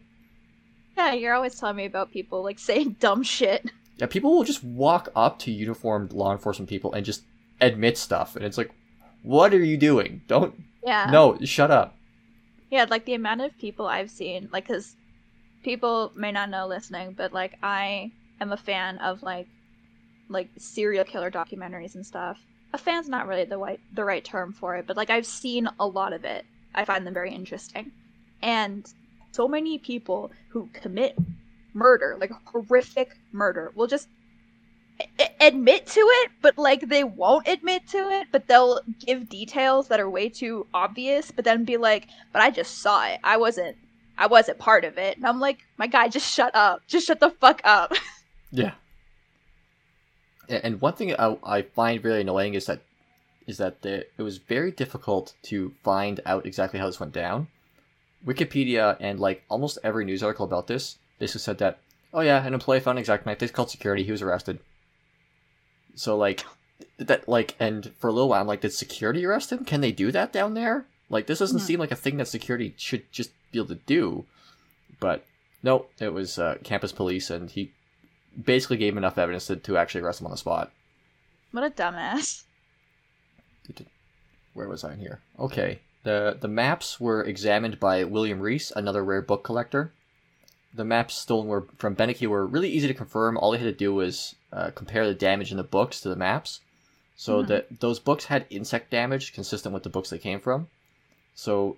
Yeah, 0.95 1.13
you're 1.13 1.33
always 1.33 1.59
telling 1.59 1.75
me 1.77 1.85
about 1.85 2.11
people 2.11 2.43
like 2.43 2.59
saying 2.59 2.97
dumb 2.99 3.23
shit. 3.23 3.69
Yeah, 3.97 4.07
people 4.07 4.35
will 4.35 4.43
just 4.43 4.63
walk 4.63 5.09
up 5.15 5.39
to 5.39 5.51
uniformed 5.51 6.13
law 6.13 6.31
enforcement 6.31 6.69
people 6.69 6.93
and 6.93 7.05
just 7.05 7.23
admit 7.61 7.97
stuff, 7.97 8.35
and 8.35 8.45
it's 8.45 8.57
like, 8.57 8.71
what 9.21 9.53
are 9.53 9.63
you 9.63 9.77
doing? 9.77 10.21
Don't 10.27 10.53
Yeah. 10.83 11.09
no, 11.11 11.37
shut 11.43 11.71
up. 11.71 11.95
Yeah, 12.69 12.85
like 12.89 13.05
the 13.05 13.13
amount 13.13 13.41
of 13.41 13.57
people 13.57 13.85
I've 13.87 14.09
seen, 14.09 14.49
like, 14.51 14.67
because 14.67 14.95
people 15.63 16.11
may 16.15 16.31
not 16.31 16.49
know 16.49 16.67
listening, 16.67 17.13
but 17.13 17.31
like, 17.33 17.53
I 17.61 18.11
am 18.41 18.51
a 18.51 18.57
fan 18.57 18.97
of 18.97 19.21
like, 19.23 19.47
like 20.27 20.49
serial 20.57 21.05
killer 21.05 21.29
documentaries 21.29 21.93
and 21.95 22.05
stuff. 22.05 22.39
A 22.73 22.77
fan's 22.77 23.07
not 23.07 23.27
really 23.27 23.45
the 23.45 23.57
right 23.57 23.79
the 23.93 24.03
right 24.03 24.23
term 24.23 24.51
for 24.51 24.75
it, 24.75 24.87
but 24.87 24.97
like, 24.97 25.09
I've 25.09 25.25
seen 25.27 25.69
a 25.79 25.85
lot 25.85 26.11
of 26.13 26.25
it. 26.25 26.45
I 26.73 26.85
find 26.85 27.05
them 27.05 27.13
very 27.13 27.31
interesting, 27.33 27.91
and 28.41 28.91
so 29.31 29.47
many 29.47 29.77
people 29.77 30.31
who 30.49 30.69
commit 30.73 31.15
murder, 31.73 32.17
like 32.19 32.31
horrific 32.45 33.15
murder, 33.31 33.71
will 33.75 33.87
just 33.87 34.07
a- 35.19 35.29
admit 35.39 35.85
to 35.87 35.99
it, 35.99 36.31
but 36.41 36.57
like 36.57 36.87
they 36.89 37.03
won't 37.03 37.47
admit 37.47 37.87
to 37.89 37.97
it, 38.09 38.27
but 38.31 38.47
they'll 38.47 38.79
give 39.05 39.29
details 39.29 39.87
that 39.89 39.99
are 39.99 40.09
way 40.09 40.29
too 40.29 40.65
obvious, 40.73 41.31
but 41.31 41.45
then 41.45 41.63
be 41.65 41.77
like, 41.77 42.07
"But 42.31 42.41
I 42.41 42.49
just 42.51 42.79
saw 42.79 43.05
it. 43.07 43.19
I 43.23 43.37
wasn't. 43.37 43.77
I 44.17 44.27
wasn't 44.27 44.59
part 44.59 44.83
of 44.85 44.97
it." 44.97 45.17
And 45.17 45.25
I'm 45.27 45.39
like, 45.39 45.59
"My 45.77 45.87
guy, 45.87 46.07
just 46.07 46.31
shut 46.33 46.53
up. 46.55 46.81
Just 46.87 47.05
shut 47.07 47.19
the 47.19 47.29
fuck 47.29 47.61
up." 47.63 47.93
Yeah. 48.55 48.73
And 50.49 50.81
one 50.81 50.93
thing 50.93 51.13
I, 51.17 51.37
I 51.43 51.61
find 51.61 52.03
really 52.03 52.21
annoying 52.21 52.53
is 52.53 52.65
that 52.65 52.81
is 53.47 53.57
that 53.57 53.81
the, 53.81 54.05
it 54.17 54.21
was 54.21 54.37
very 54.37 54.71
difficult 54.71 55.33
to 55.43 55.73
find 55.83 56.21
out 56.25 56.45
exactly 56.45 56.79
how 56.79 56.85
this 56.85 56.99
went 56.99 57.11
down. 57.13 57.47
Wikipedia 58.25 58.95
and 58.99 59.19
like 59.19 59.43
almost 59.49 59.77
every 59.83 60.05
news 60.05 60.23
article 60.23 60.45
about 60.45 60.67
this 60.67 60.97
basically 61.19 61.39
said 61.41 61.57
that, 61.57 61.79
oh 62.13 62.21
yeah, 62.21 62.45
an 62.45 62.53
employee 62.53 62.79
found 62.79 62.97
an 62.97 63.01
exact 63.01 63.25
knife. 63.25 63.39
They 63.39 63.47
called 63.49 63.69
security. 63.69 64.03
He 64.03 64.11
was 64.11 64.21
arrested. 64.21 64.59
So 65.95 66.17
like 66.17 66.45
that 66.97 67.27
like 67.27 67.55
and 67.59 67.91
for 67.99 68.07
a 68.07 68.13
little 68.13 68.29
while 68.29 68.41
I'm 68.41 68.47
like, 68.47 68.61
did 68.61 68.73
security 68.73 69.25
arrest 69.25 69.51
him? 69.51 69.65
Can 69.65 69.81
they 69.81 69.91
do 69.91 70.11
that 70.11 70.31
down 70.33 70.53
there? 70.53 70.85
Like 71.09 71.27
this 71.27 71.39
doesn't 71.39 71.59
Hmm. 71.59 71.65
seem 71.65 71.79
like 71.79 71.91
a 71.91 71.95
thing 71.97 72.17
that 72.17 72.27
security 72.27 72.73
should 72.77 73.11
just 73.11 73.31
be 73.51 73.59
able 73.59 73.67
to 73.69 73.75
do. 73.75 74.25
But 74.99 75.25
no, 75.61 75.87
it 75.99 76.13
was 76.13 76.39
uh, 76.39 76.57
campus 76.63 76.91
police, 76.91 77.29
and 77.29 77.49
he 77.49 77.71
basically 78.41 78.77
gave 78.77 78.97
enough 78.97 79.17
evidence 79.17 79.47
to, 79.47 79.55
to 79.55 79.77
actually 79.77 80.01
arrest 80.01 80.21
him 80.21 80.27
on 80.27 80.31
the 80.31 80.37
spot. 80.37 80.71
what 81.51 81.63
a 81.63 81.69
dumbass. 81.69 82.43
Where 84.53 84.67
was 84.67 84.83
I 84.83 84.93
in 84.93 84.99
here? 84.99 85.19
Okay. 85.39 85.79
The 86.03 86.37
the 86.39 86.47
maps 86.47 86.99
were 86.99 87.23
examined 87.23 87.79
by 87.79 88.03
William 88.03 88.39
Reese, 88.39 88.71
another 88.71 89.03
rare 89.03 89.21
book 89.21 89.43
collector. 89.43 89.91
The 90.73 90.83
maps 90.85 91.15
stolen 91.15 91.47
were 91.47 91.65
from 91.77 91.95
Beinecke 91.95 92.27
were 92.27 92.45
really 92.45 92.69
easy 92.69 92.87
to 92.87 92.93
confirm. 92.93 93.37
All 93.37 93.51
they 93.51 93.57
had 93.57 93.65
to 93.65 93.71
do 93.71 93.93
was 93.93 94.35
uh, 94.51 94.71
compare 94.75 95.07
the 95.07 95.13
damage 95.15 95.49
in 95.51 95.57
the 95.57 95.63
books 95.63 96.01
to 96.01 96.09
the 96.09 96.15
maps. 96.15 96.59
So 97.15 97.41
Mhm. 97.43 97.47
that 97.47 97.79
those 97.79 97.99
books 97.99 98.25
had 98.25 98.45
insect 98.49 98.89
damage 98.91 99.33
consistent 99.33 99.73
with 99.73 99.83
the 99.83 99.89
books 99.89 100.09
they 100.09 100.17
came 100.19 100.39
from. 100.39 100.67
So 101.35 101.77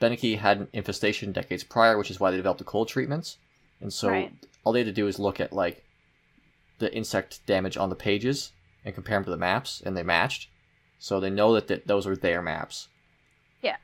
Beinecke 0.00 0.38
had 0.38 0.58
an 0.60 0.68
infestation 0.72 1.32
decades 1.32 1.64
prior, 1.64 1.98
which 1.98 2.10
is 2.10 2.20
why 2.20 2.30
they 2.30 2.36
developed 2.36 2.58
the 2.58 2.64
cold 2.64 2.88
treatments. 2.88 3.36
And 3.80 3.92
so 3.92 4.08
Right. 4.10 4.32
all 4.62 4.72
they 4.72 4.80
had 4.80 4.86
to 4.86 4.92
do 4.92 5.08
is 5.08 5.18
look 5.18 5.40
at 5.40 5.52
like 5.52 5.83
the 6.78 6.94
insect 6.94 7.44
damage 7.46 7.76
on 7.76 7.88
the 7.88 7.96
pages 7.96 8.52
and 8.84 8.94
compare 8.94 9.16
them 9.16 9.24
to 9.24 9.30
the 9.30 9.36
maps, 9.36 9.82
and 9.84 9.96
they 9.96 10.02
matched. 10.02 10.48
So 10.98 11.20
they 11.20 11.30
know 11.30 11.54
that, 11.54 11.68
that 11.68 11.86
those 11.86 12.06
are 12.06 12.16
their 12.16 12.42
maps. 12.42 12.88
Yeah. 13.62 13.76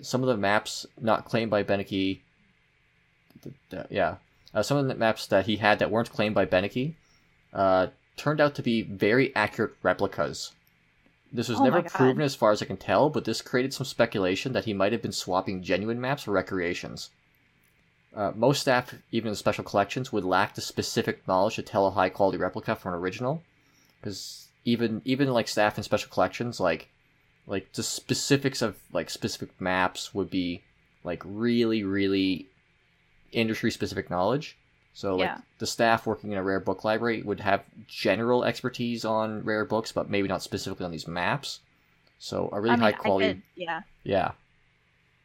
Some 0.00 0.22
of 0.22 0.28
the 0.28 0.36
maps 0.36 0.86
not 1.00 1.24
claimed 1.24 1.50
by 1.50 1.62
Beinecke, 1.62 2.20
th- 3.42 3.54
th- 3.70 3.86
yeah, 3.90 4.16
uh, 4.54 4.62
some 4.62 4.76
of 4.76 4.86
the 4.86 4.94
maps 4.94 5.26
that 5.26 5.46
he 5.46 5.56
had 5.56 5.78
that 5.78 5.90
weren't 5.90 6.12
claimed 6.12 6.34
by 6.34 6.46
Beinecke, 6.46 6.94
uh, 7.52 7.88
turned 8.16 8.40
out 8.40 8.54
to 8.56 8.62
be 8.62 8.82
very 8.82 9.34
accurate 9.34 9.74
replicas. 9.82 10.52
This 11.32 11.48
was 11.48 11.60
Oh 11.60 11.64
never 11.64 11.82
proven 11.82 12.22
as 12.22 12.34
far 12.34 12.52
as 12.52 12.62
I 12.62 12.66
can 12.66 12.78
tell, 12.78 13.10
but 13.10 13.24
this 13.24 13.42
created 13.42 13.74
some 13.74 13.84
speculation 13.84 14.52
that 14.52 14.64
he 14.64 14.72
might 14.72 14.92
have 14.92 15.02
been 15.02 15.12
swapping 15.12 15.62
genuine 15.62 16.00
maps 16.00 16.24
for 16.24 16.32
recreations. 16.32 17.10
Uh, 18.14 18.32
most 18.34 18.60
staff, 18.62 18.94
even 19.12 19.28
in 19.28 19.34
special 19.34 19.64
collections, 19.64 20.12
would 20.12 20.24
lack 20.24 20.54
the 20.54 20.60
specific 20.60 21.26
knowledge 21.28 21.56
to 21.56 21.62
tell 21.62 21.86
a 21.86 21.90
high 21.90 22.08
quality 22.08 22.38
replica 22.38 22.74
from 22.74 22.94
an 22.94 23.00
original, 23.00 23.42
because 24.00 24.48
even 24.64 25.02
even 25.04 25.28
like 25.28 25.48
staff 25.48 25.76
in 25.78 25.84
special 25.84 26.10
collections, 26.10 26.58
like 26.60 26.88
like 27.46 27.72
the 27.72 27.82
specifics 27.82 28.62
of 28.62 28.76
like 28.92 29.10
specific 29.10 29.50
maps 29.60 30.14
would 30.14 30.30
be 30.30 30.62
like 31.04 31.22
really 31.24 31.84
really 31.84 32.46
industry 33.32 33.70
specific 33.70 34.10
knowledge. 34.10 34.56
So 34.94 35.16
like 35.16 35.34
Yeah. 35.36 35.38
the 35.58 35.66
staff 35.66 36.06
working 36.06 36.32
in 36.32 36.38
a 36.38 36.42
rare 36.42 36.60
book 36.60 36.84
library 36.84 37.22
would 37.22 37.40
have 37.40 37.64
general 37.86 38.44
expertise 38.44 39.04
on 39.04 39.44
rare 39.44 39.64
books, 39.64 39.92
but 39.92 40.10
maybe 40.10 40.28
not 40.28 40.42
specifically 40.42 40.84
on 40.86 40.92
these 40.92 41.06
maps. 41.06 41.60
So 42.18 42.48
a 42.52 42.60
really 42.60 42.74
I 42.74 42.76
mean, 42.76 42.82
high 42.84 42.92
quality, 42.92 43.34
could, 43.34 43.42
yeah, 43.56 43.82
yeah, 44.02 44.32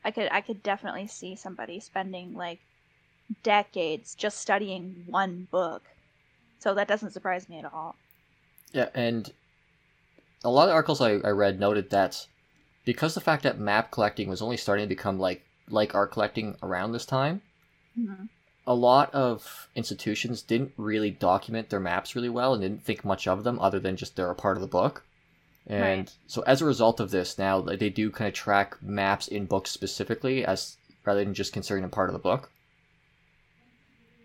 I 0.05 0.11
could, 0.11 0.29
I 0.31 0.41
could 0.41 0.63
definitely 0.63 1.07
see 1.07 1.35
somebody 1.35 1.79
spending 1.79 2.33
like 2.35 2.59
decades 3.43 4.15
just 4.15 4.39
studying 4.39 5.03
one 5.05 5.47
book. 5.51 5.83
So 6.59 6.73
that 6.75 6.87
doesn't 6.87 7.11
surprise 7.11 7.49
me 7.49 7.59
at 7.59 7.65
all. 7.65 7.95
Yeah, 8.71 8.89
and 8.93 9.31
a 10.43 10.49
lot 10.49 10.69
of 10.69 10.75
articles 10.75 11.01
I, 11.01 11.13
I 11.15 11.29
read 11.29 11.59
noted 11.59 11.89
that 11.91 12.25
because 12.85 13.13
the 13.15 13.21
fact 13.21 13.43
that 13.43 13.59
map 13.59 13.91
collecting 13.91 14.29
was 14.29 14.41
only 14.41 14.57
starting 14.57 14.83
to 14.85 14.89
become 14.89 15.19
like 15.19 15.43
like 15.69 15.95
art 15.95 16.11
collecting 16.11 16.57
around 16.61 16.91
this 16.91 17.05
time, 17.05 17.41
Mhm. 17.97 18.27
a 18.65 18.75
lot 18.75 19.13
of 19.13 19.69
institutions 19.75 20.41
didn't 20.41 20.73
really 20.77 21.11
document 21.11 21.69
their 21.69 21.79
maps 21.79 22.15
really 22.15 22.29
well 22.29 22.53
and 22.53 22.61
didn't 22.61 22.83
think 22.83 23.05
much 23.05 23.27
of 23.27 23.43
them 23.43 23.59
other 23.59 23.79
than 23.79 23.95
just 23.95 24.15
they're 24.15 24.31
a 24.31 24.35
part 24.35 24.57
of 24.57 24.61
the 24.61 24.67
book. 24.67 25.05
And 25.65 25.81
Right. 25.81 26.11
so 26.27 26.41
as 26.41 26.61
a 26.61 26.65
result 26.65 26.99
of 26.99 27.11
this, 27.11 27.37
now 27.37 27.61
they 27.61 27.89
do 27.89 28.11
kind 28.11 28.27
of 28.27 28.33
track 28.33 28.81
maps 28.81 29.27
in 29.27 29.45
books 29.45 29.71
specifically 29.71 30.43
as 30.45 30.77
rather 31.05 31.23
than 31.23 31.33
just 31.33 31.53
considering 31.53 31.83
them 31.83 31.91
part 31.91 32.09
of 32.09 32.13
the 32.13 32.19
book. 32.19 32.51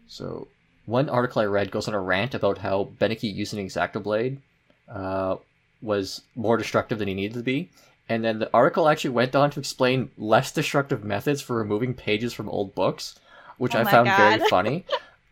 So 0.09 0.49
one 0.87 1.09
article 1.09 1.43
I 1.43 1.47
read 1.47 1.71
goes 1.71 1.87
on 1.87 1.95
a 1.95 2.01
rant 2.01 2.35
about 2.35 2.59
how 2.59 2.89
Beinecke 2.99 3.33
using 3.33 3.59
an 3.59 3.67
Exacto 3.67 4.03
blade 4.03 4.41
uh, 4.89 5.37
was 5.83 6.23
more 6.35 6.57
destructive 6.57 6.99
than 6.99 7.09
he 7.09 7.15
needed 7.15 7.35
to 7.35 7.43
be. 7.43 7.71
And 8.09 8.25
then 8.25 8.39
the 8.39 8.51
article 8.55 8.89
actually 8.89 9.11
went 9.11 9.37
on 9.37 9.51
to 9.51 9.61
explain 9.61 10.11
less 10.17 10.51
destructive 10.51 11.05
methods 11.05 11.43
for 11.43 11.57
removing 11.57 11.93
pages 11.93 12.33
from 12.33 12.49
old 12.49 12.75
books, 12.75 13.19
which 13.59 13.75
Oh 13.75 13.81
I 13.81 13.83
my 13.85 13.91
found 13.91 14.09
very 14.09 14.41
funny. 14.49 14.87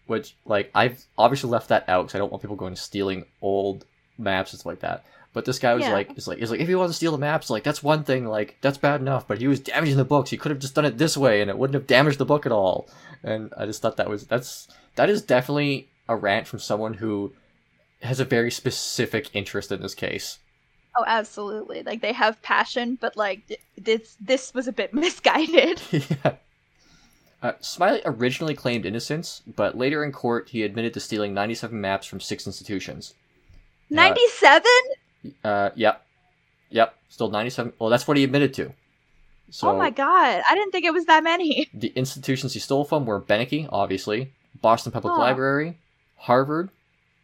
Which, 0.06 0.36
like, 0.44 0.70
I've 0.74 1.04
obviously 1.16 1.50
left 1.50 1.70
that 1.70 1.88
out 1.88 2.02
because 2.02 2.14
I 2.14 2.18
don't 2.18 2.30
want 2.30 2.42
people 2.42 2.54
going 2.54 2.76
stealing 2.76 3.24
old 3.40 3.84
maps 4.18 4.52
and 4.52 4.60
stuff 4.60 4.66
like 4.66 4.80
that. 4.80 5.04
But 5.36 5.44
this 5.44 5.58
guy 5.58 5.74
was 5.74 5.82
Yeah. 5.84 5.92
like, 5.92 6.16
"Is 6.16 6.26
like, 6.26 6.38
is 6.38 6.50
like, 6.50 6.60
if 6.60 6.66
he 6.66 6.74
wants 6.74 6.94
to 6.94 6.96
steal 6.96 7.12
the 7.12 7.18
maps, 7.18 7.50
like 7.50 7.62
that's 7.62 7.82
one 7.82 8.04
thing, 8.04 8.24
like 8.24 8.56
that's 8.62 8.78
bad 8.78 9.02
enough. 9.02 9.28
But 9.28 9.36
he 9.38 9.46
was 9.46 9.60
damaging 9.60 9.98
the 9.98 10.04
books. 10.06 10.30
He 10.30 10.38
could 10.38 10.48
have 10.50 10.58
just 10.58 10.74
done 10.74 10.86
it 10.86 10.96
this 10.96 11.14
way, 11.14 11.42
and 11.42 11.50
it 11.50 11.58
wouldn't 11.58 11.74
have 11.74 11.86
damaged 11.86 12.16
the 12.16 12.24
book 12.24 12.46
at 12.46 12.52
all." 12.52 12.88
And 13.22 13.52
I 13.54 13.66
just 13.66 13.82
thought 13.82 13.98
that 13.98 14.08
was 14.08 14.26
that's 14.26 14.66
that 14.94 15.10
is 15.10 15.20
definitely 15.20 15.90
a 16.08 16.16
rant 16.16 16.46
from 16.48 16.58
someone 16.58 16.94
who 16.94 17.34
has 18.00 18.18
a 18.18 18.24
very 18.24 18.50
specific 18.50 19.28
interest 19.34 19.70
in 19.70 19.82
this 19.82 19.94
case. 19.94 20.38
Oh, 20.96 21.04
absolutely. 21.06 21.82
Like 21.82 22.00
they 22.00 22.14
have 22.14 22.40
passion, 22.40 22.96
but 22.98 23.14
like 23.14 23.60
this, 23.76 24.16
this 24.18 24.54
was 24.54 24.66
a 24.68 24.72
bit 24.72 24.94
misguided. 25.04 25.82
yeah. 25.90 26.36
Uh, 27.42 27.52
Smiley 27.60 28.00
originally 28.06 28.54
claimed 28.54 28.86
innocence, 28.86 29.42
but 29.46 29.76
later 29.76 30.02
in 30.02 30.12
court 30.12 30.48
he 30.48 30.62
admitted 30.62 30.94
to 30.94 31.00
stealing 31.00 31.34
97 31.34 31.78
maps 31.78 32.06
from 32.06 32.20
six 32.20 32.46
institutions. 32.46 33.12
Ninety-seven. 33.90 34.62
Uh, 34.64 34.94
yep. 35.44 36.04
Yep. 36.70 36.94
Still 37.08 37.30
97. 37.30 37.72
Well, 37.78 37.90
that's 37.90 38.06
what 38.08 38.16
he 38.16 38.24
admitted 38.24 38.54
to. 38.54 38.72
So 39.50 39.68
oh 39.70 39.76
my 39.76 39.90
god! 39.90 40.42
I 40.50 40.54
didn't 40.56 40.72
think 40.72 40.84
it 40.84 40.92
was 40.92 41.04
that 41.04 41.22
many. 41.22 41.68
the 41.74 41.92
institutions 41.94 42.52
he 42.52 42.58
stole 42.58 42.84
from 42.84 43.06
were 43.06 43.20
Beinecke, 43.20 43.68
obviously, 43.70 44.32
Boston 44.60 44.90
Public 44.90 45.14
Huh. 45.14 45.20
Library, 45.20 45.78
Harvard, 46.16 46.70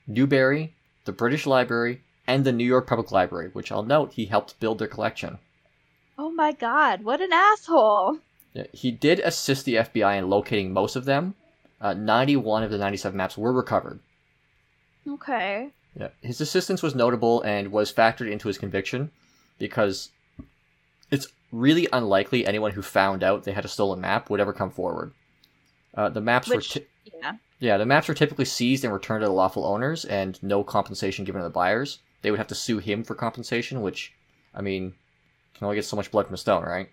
Newberry, 0.06 0.72
the 1.04 1.10
British 1.12 1.46
Library, 1.46 2.00
and 2.26 2.44
the 2.44 2.52
New 2.52 2.64
York 2.64 2.86
Public 2.86 3.10
Library, 3.10 3.50
which 3.52 3.72
I'll 3.72 3.82
note 3.82 4.12
he 4.12 4.26
helped 4.26 4.60
build 4.60 4.78
their 4.78 4.86
collection. 4.86 5.38
Oh 6.16 6.30
my 6.30 6.52
god! 6.52 7.02
What 7.02 7.20
an 7.20 7.32
asshole! 7.32 8.18
He 8.72 8.92
did 8.92 9.18
assist 9.18 9.64
the 9.64 9.74
FBI 9.76 10.16
in 10.18 10.30
locating 10.30 10.72
most 10.72 10.94
of 10.94 11.06
them. 11.06 11.34
Uh, 11.80 11.94
91 11.94 12.62
of 12.62 12.70
the 12.70 12.78
97 12.78 13.16
maps 13.16 13.36
were 13.36 13.52
recovered. 13.52 13.98
Okay. 15.08 15.70
Yeah, 15.94 16.08
his 16.22 16.40
assistance 16.40 16.82
was 16.82 16.94
notable 16.94 17.42
and 17.42 17.70
was 17.70 17.92
factored 17.92 18.30
into 18.30 18.48
his 18.48 18.58
conviction 18.58 19.10
because 19.58 20.10
it's 21.10 21.28
really 21.50 21.86
unlikely 21.92 22.46
anyone 22.46 22.72
who 22.72 22.82
found 22.82 23.22
out 23.22 23.44
they 23.44 23.52
had 23.52 23.64
a 23.64 23.68
stolen 23.68 24.00
map 24.00 24.30
would 24.30 24.40
ever 24.40 24.52
come 24.54 24.70
forward. 24.70 25.12
Uh, 25.94 26.08
the 26.08 26.20
maps 26.22 26.48
Which, 26.48 26.74
were 26.74 26.80
ti- 26.80 26.86
yeah. 27.20 27.32
yeah, 27.58 27.76
the 27.76 27.84
maps 27.84 28.08
were 28.08 28.14
typically 28.14 28.46
seized 28.46 28.84
and 28.84 28.92
returned 28.92 29.20
to 29.22 29.26
the 29.26 29.32
lawful 29.32 29.66
owners, 29.66 30.06
and 30.06 30.42
no 30.42 30.64
compensation 30.64 31.26
given 31.26 31.40
to 31.42 31.44
the 31.46 31.50
buyers. 31.52 31.98
They 32.22 32.30
would 32.30 32.38
have 32.38 32.46
to 32.48 32.54
sue 32.54 32.78
him 32.78 33.04
for 33.04 33.14
compensation, 33.14 33.82
which, 33.82 34.14
I 34.54 34.62
mean, 34.62 34.94
can 35.54 35.64
only 35.66 35.76
get 35.76 35.84
so 35.84 35.96
much 35.96 36.10
blood 36.10 36.24
from 36.26 36.34
a 36.34 36.38
stone, 36.38 36.62
right? 36.64 36.88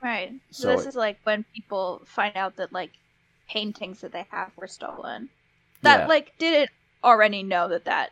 Right. 0.00 0.32
So, 0.52 0.62
So 0.62 0.76
this 0.76 0.86
it- 0.86 0.88
is 0.90 0.94
like 0.94 1.18
when 1.24 1.44
people 1.54 2.02
find 2.06 2.36
out 2.36 2.56
that 2.56 2.72
like 2.72 2.92
paintings 3.48 4.00
that 4.02 4.12
they 4.12 4.26
have 4.30 4.52
were 4.56 4.68
stolen. 4.68 5.28
That 5.82 6.00
Yeah. 6.02 6.06
like 6.06 6.38
didn't 6.38 6.70
already 7.02 7.42
know 7.42 7.66
that 7.68 7.86
that 7.86 8.10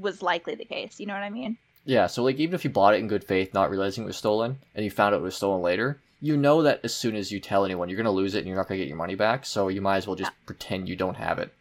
was 0.00 0.22
likely 0.22 0.54
the 0.54 0.64
case. 0.64 0.98
You 1.00 1.06
know 1.06 1.14
what 1.14 1.22
I 1.22 1.30
mean? 1.30 1.58
Yeah, 1.84 2.06
so 2.08 2.22
like 2.24 2.36
even 2.36 2.54
if 2.54 2.64
you 2.64 2.70
bought 2.70 2.94
it 2.94 3.00
in 3.00 3.08
good 3.08 3.24
faith, 3.24 3.54
not 3.54 3.70
realizing 3.70 4.04
it 4.04 4.08
was 4.08 4.16
stolen, 4.16 4.58
and 4.74 4.84
you 4.84 4.90
found 4.90 5.14
out 5.14 5.20
it 5.20 5.24
was 5.24 5.36
stolen 5.36 5.62
later, 5.62 6.00
you 6.20 6.36
know 6.36 6.62
that 6.62 6.80
as 6.82 6.94
soon 6.94 7.14
as 7.14 7.30
you 7.30 7.38
tell 7.40 7.64
anyone, 7.64 7.88
you're 7.88 7.96
gonna 7.96 8.10
lose 8.10 8.34
it 8.34 8.38
and 8.38 8.48
you're 8.48 8.56
not 8.56 8.66
gonna 8.68 8.78
get 8.78 8.88
your 8.88 8.96
money 8.96 9.14
back. 9.14 9.46
So 9.46 9.68
you 9.68 9.80
might 9.80 9.98
as 9.98 10.06
well 10.06 10.16
just 10.16 10.32
pretend 10.46 10.88
you 10.88 10.96
don't 10.96 11.16
have 11.16 11.38
it, 11.38 11.52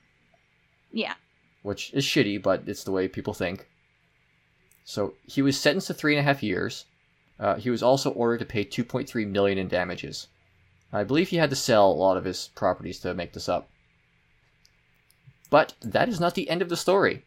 Yeah. 0.91 1.13
which 1.62 1.93
is 1.93 2.06
shitty, 2.06 2.41
but 2.41 2.63
it's 2.65 2.84
the 2.84 2.91
way 2.91 3.08
people 3.08 3.34
think. 3.34 3.67
So 4.84 5.13
he 5.26 5.41
was 5.41 5.60
sentenced 5.60 5.88
to 5.88 5.93
three 5.93 6.15
and 6.15 6.19
a 6.19 6.24
half 6.24 6.41
years. 6.41 6.86
Uh, 7.39 7.56
he 7.56 7.69
was 7.69 7.84
also 7.84 8.12
ordered 8.12 8.39
to 8.39 8.45
pay 8.45 8.63
2.3 8.63 9.26
million 9.26 9.58
in 9.58 9.67
damages. 9.67 10.28
I 10.93 11.04
believe 11.04 11.30
he 11.30 11.38
had 11.38 11.50
to 11.50 11.56
sell 11.56 11.91
a 11.91 11.93
lot 11.93 12.17
of 12.17 12.24
his 12.24 12.50
properties 12.56 13.00
to 13.02 13.13
make 13.13 13.34
this 13.34 13.50
up. 13.50 13.69
But 15.50 15.74
that 15.82 16.08
is 16.10 16.19
not 16.19 16.36
the 16.36 16.50
end 16.50 16.62
of 16.62 16.69
the 16.69 16.78
story. 16.78 17.24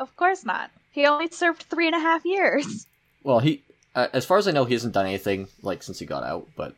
Of 0.00 0.16
course 0.16 0.44
not. 0.44 0.70
He 0.90 1.06
only 1.06 1.28
served 1.28 1.62
three 1.62 1.86
and 1.86 1.94
a 1.94 2.00
half 2.00 2.24
years. 2.24 2.86
Well, 3.22 3.40
he, 3.40 3.62
uh, 3.94 4.08
as 4.14 4.24
far 4.24 4.38
as 4.38 4.48
I 4.48 4.50
know, 4.52 4.64
he 4.64 4.72
hasn't 4.72 4.94
done 4.94 5.04
anything 5.04 5.48
like 5.60 5.82
since 5.82 5.98
he 5.98 6.06
got 6.06 6.22
out. 6.24 6.48
But 6.56 6.74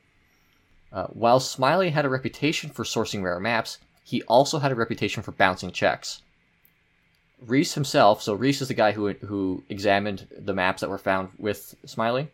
uh, 0.93 1.07
while 1.07 1.39
Smiley 1.39 1.91
had 1.91 2.05
a 2.05 2.09
reputation 2.09 2.69
for 2.71 2.83
sourcing 2.83 3.23
rare 3.23 3.39
maps, 3.39 3.79
he 4.03 4.23
also 4.23 4.59
had 4.59 4.73
a 4.73 4.75
reputation 4.75 5.23
for 5.23 5.31
bouncing 5.31 5.71
checks. 5.71 6.21
Reese 7.47 7.75
himself, 7.75 8.23
so 8.23 8.35
Reese 8.35 8.61
is 8.61 8.67
the 8.67 8.75
guy 8.75 8.91
who 8.91 9.13
who 9.13 9.63
examined 9.69 10.27
the 10.37 10.53
maps 10.53 10.81
that 10.81 10.91
were 10.91 10.99
found 10.99 11.29
with 11.39 11.77
Smiley. 11.87 12.27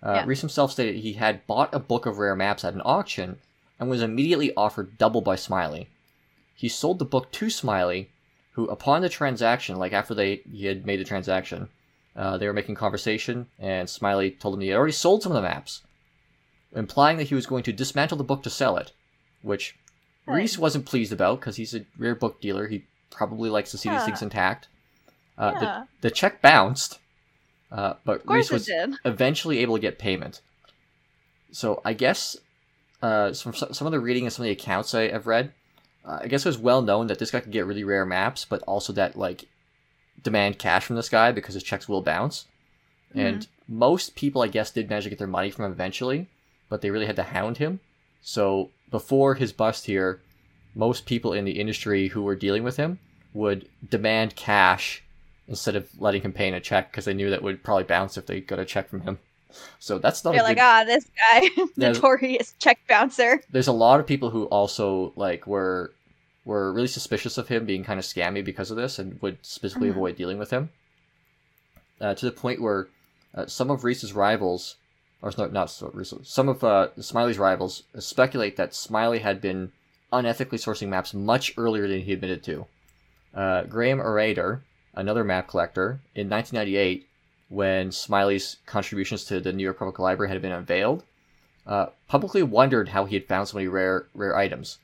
Uh, 0.00 0.12
Yeah. 0.12 0.24
Reese 0.26 0.40
himself 0.42 0.70
stated 0.70 0.94
he 0.96 1.14
had 1.14 1.44
bought 1.48 1.74
a 1.74 1.80
book 1.80 2.06
of 2.06 2.18
rare 2.18 2.36
maps 2.36 2.64
at 2.64 2.74
an 2.74 2.82
auction 2.84 3.38
and 3.80 3.90
was 3.90 4.00
immediately 4.00 4.54
offered 4.56 4.96
double 4.96 5.22
by 5.22 5.34
Smiley. 5.34 5.88
He 6.54 6.68
sold 6.68 7.00
the 7.00 7.04
book 7.04 7.32
to 7.32 7.50
Smiley, 7.50 8.10
who, 8.60 8.66
upon 8.68 9.02
the 9.02 9.08
transaction, 9.08 9.76
like 9.76 9.92
after 9.92 10.14
they 10.14 10.42
he 10.50 10.66
had 10.66 10.84
made 10.86 11.00
the 11.00 11.04
transaction, 11.04 11.68
uh, 12.14 12.36
they 12.38 12.46
were 12.46 12.52
making 12.52 12.74
conversation, 12.74 13.46
and 13.58 13.88
Smiley 13.88 14.32
told 14.32 14.54
him 14.54 14.60
he 14.60 14.68
had 14.68 14.76
already 14.76 14.92
sold 14.92 15.22
some 15.22 15.32
of 15.32 15.36
the 15.36 15.48
maps, 15.48 15.82
implying 16.74 17.16
that 17.18 17.28
he 17.28 17.34
was 17.34 17.46
going 17.46 17.62
to 17.64 17.72
dismantle 17.72 18.18
the 18.18 18.24
book 18.24 18.42
to 18.42 18.50
sell 18.50 18.76
it, 18.76 18.92
which 19.42 19.76
Right. 20.26 20.36
Reese 20.36 20.58
wasn't 20.58 20.86
pleased 20.86 21.12
about 21.12 21.40
because 21.40 21.56
he's 21.56 21.74
a 21.74 21.84
rare 21.98 22.14
book 22.14 22.40
dealer. 22.40 22.68
He 22.68 22.84
probably 23.10 23.50
likes 23.50 23.70
to 23.72 23.78
see 23.78 23.88
these 23.88 24.04
things 24.04 24.22
intact. 24.22 24.68
Uh, 25.36 25.52
yeah. 25.54 25.60
the, 25.60 26.08
the 26.08 26.10
check 26.10 26.42
bounced, 26.42 26.98
uh, 27.72 27.94
but 28.04 28.22
Reese 28.28 28.50
was 28.50 28.70
eventually 29.04 29.58
able 29.58 29.76
to 29.76 29.80
get 29.80 29.98
payment. 29.98 30.42
So 31.52 31.80
I 31.84 31.94
guess 31.94 32.36
uh, 33.02 33.32
some 33.32 33.54
some 33.54 33.86
of 33.86 33.92
the 33.92 34.00
reading 34.00 34.24
and 34.24 34.32
some 34.32 34.44
of 34.44 34.48
the 34.48 34.52
accounts 34.52 34.94
I, 34.94 35.04
I've 35.04 35.26
read, 35.26 35.52
uh, 36.04 36.20
I 36.22 36.28
guess 36.28 36.44
it 36.44 36.48
was 36.48 36.58
well 36.58 36.82
known 36.82 37.06
that 37.08 37.18
this 37.18 37.30
guy 37.30 37.40
could 37.40 37.52
get 37.52 37.66
really 37.66 37.84
rare 37.84 38.06
maps, 38.06 38.44
but 38.44 38.62
also 38.62 38.92
that 38.94 39.16
like 39.16 39.46
demand 40.22 40.58
cash 40.58 40.84
from 40.84 40.96
this 40.96 41.08
guy 41.08 41.32
because 41.32 41.54
his 41.54 41.62
checks 41.62 41.88
will 41.88 42.02
bounce. 42.02 42.46
And 43.14 43.46
most 43.66 44.14
people, 44.14 44.42
I 44.42 44.48
guess, 44.48 44.70
did 44.70 44.88
manage 44.88 45.04
to 45.04 45.10
get 45.10 45.18
their 45.18 45.26
money 45.26 45.50
from 45.50 45.64
him 45.64 45.72
eventually, 45.72 46.28
but 46.68 46.80
they 46.80 46.90
really 46.90 47.06
had 47.06 47.16
to 47.16 47.24
hound 47.24 47.56
him. 47.56 47.80
So 48.22 48.70
before 48.90 49.34
his 49.34 49.52
bust 49.52 49.86
here, 49.86 50.20
most 50.74 51.06
people 51.06 51.32
in 51.32 51.44
the 51.44 51.58
industry 51.58 52.08
who 52.08 52.22
were 52.22 52.36
dealing 52.36 52.62
with 52.62 52.76
him 52.76 52.98
would 53.34 53.68
demand 53.88 54.36
cash 54.36 55.02
instead 55.48 55.74
of 55.74 55.88
letting 56.00 56.22
him 56.22 56.32
pay 56.32 56.46
in 56.46 56.54
a 56.54 56.60
check 56.60 56.90
because 56.90 57.04
they 57.04 57.14
knew 57.14 57.30
that 57.30 57.42
would 57.42 57.62
probably 57.64 57.84
bounce 57.84 58.16
if 58.16 58.26
they 58.26 58.40
got 58.40 58.58
a 58.58 58.64
check 58.64 58.88
from 58.88 59.00
him. 59.00 59.18
So 59.78 59.98
that's 59.98 60.24
not. 60.24 60.34
You're 60.34 60.42
like, 60.42 60.56
good... 60.56 60.62
ah, 60.62 60.84
this 60.84 61.06
guy, 61.32 61.48
notorious 61.76 62.54
check 62.58 62.78
bouncer. 62.88 63.40
There's 63.50 63.68
a 63.68 63.72
lot 63.72 64.00
of 64.00 64.06
people 64.06 64.30
who 64.30 64.44
also 64.46 65.12
like 65.16 65.46
were 65.46 65.92
were 66.44 66.72
really 66.72 66.88
suspicious 66.88 67.36
of 67.38 67.48
him 67.48 67.66
being 67.66 67.84
kind 67.84 67.98
of 67.98 68.04
scammy 68.04 68.44
because 68.44 68.70
of 68.70 68.76
this 68.76 68.98
and 68.98 69.20
would 69.22 69.38
specifically 69.42 69.88
Mhm. 69.88 69.92
avoid 69.92 70.16
dealing 70.16 70.38
with 70.38 70.50
him. 70.50 70.70
Uh, 72.00 72.14
to 72.14 72.24
the 72.26 72.32
point 72.32 72.60
where 72.62 72.88
uh, 73.34 73.46
some 73.46 73.70
of 73.70 73.84
Reese's 73.84 74.12
rivals, 74.14 74.76
or 75.22 75.30
no, 75.36 75.46
not 75.46 75.80
Reese, 75.92 76.14
some 76.24 76.48
of 76.48 76.64
uh, 76.64 76.88
Smiley's 76.98 77.38
rivals 77.38 77.82
speculate 77.98 78.56
that 78.56 78.74
Smiley 78.74 79.18
had 79.20 79.40
been 79.40 79.72
unethically 80.12 80.58
sourcing 80.58 80.88
maps 80.88 81.14
much 81.14 81.52
earlier 81.56 81.86
than 81.86 82.00
he 82.00 82.12
admitted 82.12 82.42
to. 82.44 82.66
Uh, 83.34 83.62
Graham 83.64 84.00
Arader, 84.00 84.62
another 84.94 85.22
map 85.22 85.46
collector, 85.46 86.00
in 86.14 86.28
1998, 86.28 87.06
when 87.50 87.90
Smiley's 87.92 88.56
contributions 88.64 89.24
to 89.26 89.40
the 89.40 89.52
New 89.52 89.62
York 89.64 89.78
Public 89.78 89.98
Library 89.98 90.30
had 90.32 90.40
been 90.40 90.52
unveiled, 90.52 91.04
uh, 91.66 91.86
publicly 92.08 92.42
wondered 92.42 92.88
how 92.90 93.04
he 93.04 93.14
had 93.16 93.26
found 93.26 93.48
so 93.48 93.58
many 93.58 93.68
rare 93.68 94.06
rare 94.14 94.34
items. 94.36 94.78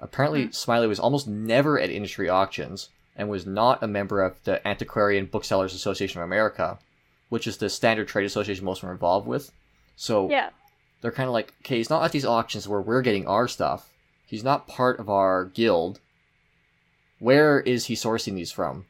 Apparently, 0.00 0.46
Hmm. 0.46 0.50
Smiley 0.50 0.86
was 0.88 0.98
almost 0.98 1.28
never 1.28 1.78
at 1.78 1.90
industry 1.90 2.28
auctions 2.28 2.88
and 3.14 3.28
was 3.28 3.46
not 3.46 3.82
a 3.82 3.86
member 3.86 4.22
of 4.22 4.42
the 4.44 4.66
Antiquarian 4.66 5.26
Booksellers 5.26 5.72
Association 5.74 6.20
of 6.20 6.24
America, 6.26 6.78
which 7.28 7.46
is 7.46 7.58
the 7.58 7.68
standard 7.70 8.08
trade 8.08 8.24
association 8.26 8.64
most 8.64 8.82
are 8.82 8.90
involved 8.92 9.26
with. 9.26 9.52
So 9.94 10.28
Yeah. 10.28 10.50
they're 11.00 11.12
kind 11.12 11.28
of 11.28 11.32
like, 11.32 11.54
okay, 11.60 11.76
he's 11.76 11.88
not 11.90 12.02
at 12.02 12.12
these 12.12 12.26
auctions 12.26 12.66
where 12.66 12.80
we're 12.80 13.00
getting 13.02 13.26
our 13.26 13.46
stuff. 13.48 13.90
He's 14.26 14.44
not 14.44 14.66
part 14.66 14.98
of 14.98 15.08
our 15.08 15.44
guild. 15.44 16.00
Where 17.18 17.60
is 17.60 17.86
he 17.86 17.94
sourcing 17.94 18.34
these 18.34 18.52
from? 18.52 18.86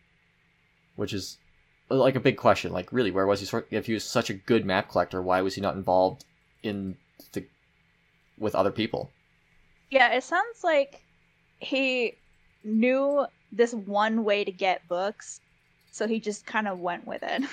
Which 0.97 1.13
is 1.13 1.39
like 1.89 2.17
a 2.17 2.21
big 2.21 2.37
question. 2.37 2.73
Like, 2.73 2.93
really, 2.93 3.11
where 3.11 3.27
was 3.27 3.41
he? 3.49 3.59
If 3.71 3.87
he 3.87 3.95
was 3.95 4.05
such 4.05 4.31
a 4.31 4.35
good 4.35 4.65
map 4.65 4.91
collector, 4.91 5.23
why 5.23 5.41
was 5.43 5.55
he 5.55 5.61
not 5.61 5.77
involved 5.77 6.25
in 6.63 6.97
the 7.33 7.45
with 8.39 8.55
other 8.55 8.71
people? 8.71 9.11
Yeah, 9.91 10.13
it 10.13 10.25
sounds 10.25 10.65
like 10.65 11.03
he 11.59 12.15
knew 12.65 13.27
this 13.53 13.73
one 13.73 14.25
way 14.25 14.45
to 14.45 14.51
get 14.53 14.89
books, 14.89 15.41
so 15.93 16.07
he 16.07 16.19
just 16.21 16.45
kind 16.47 16.67
of 16.69 16.81
went 16.81 17.07
with 17.07 17.23
it. 17.23 17.43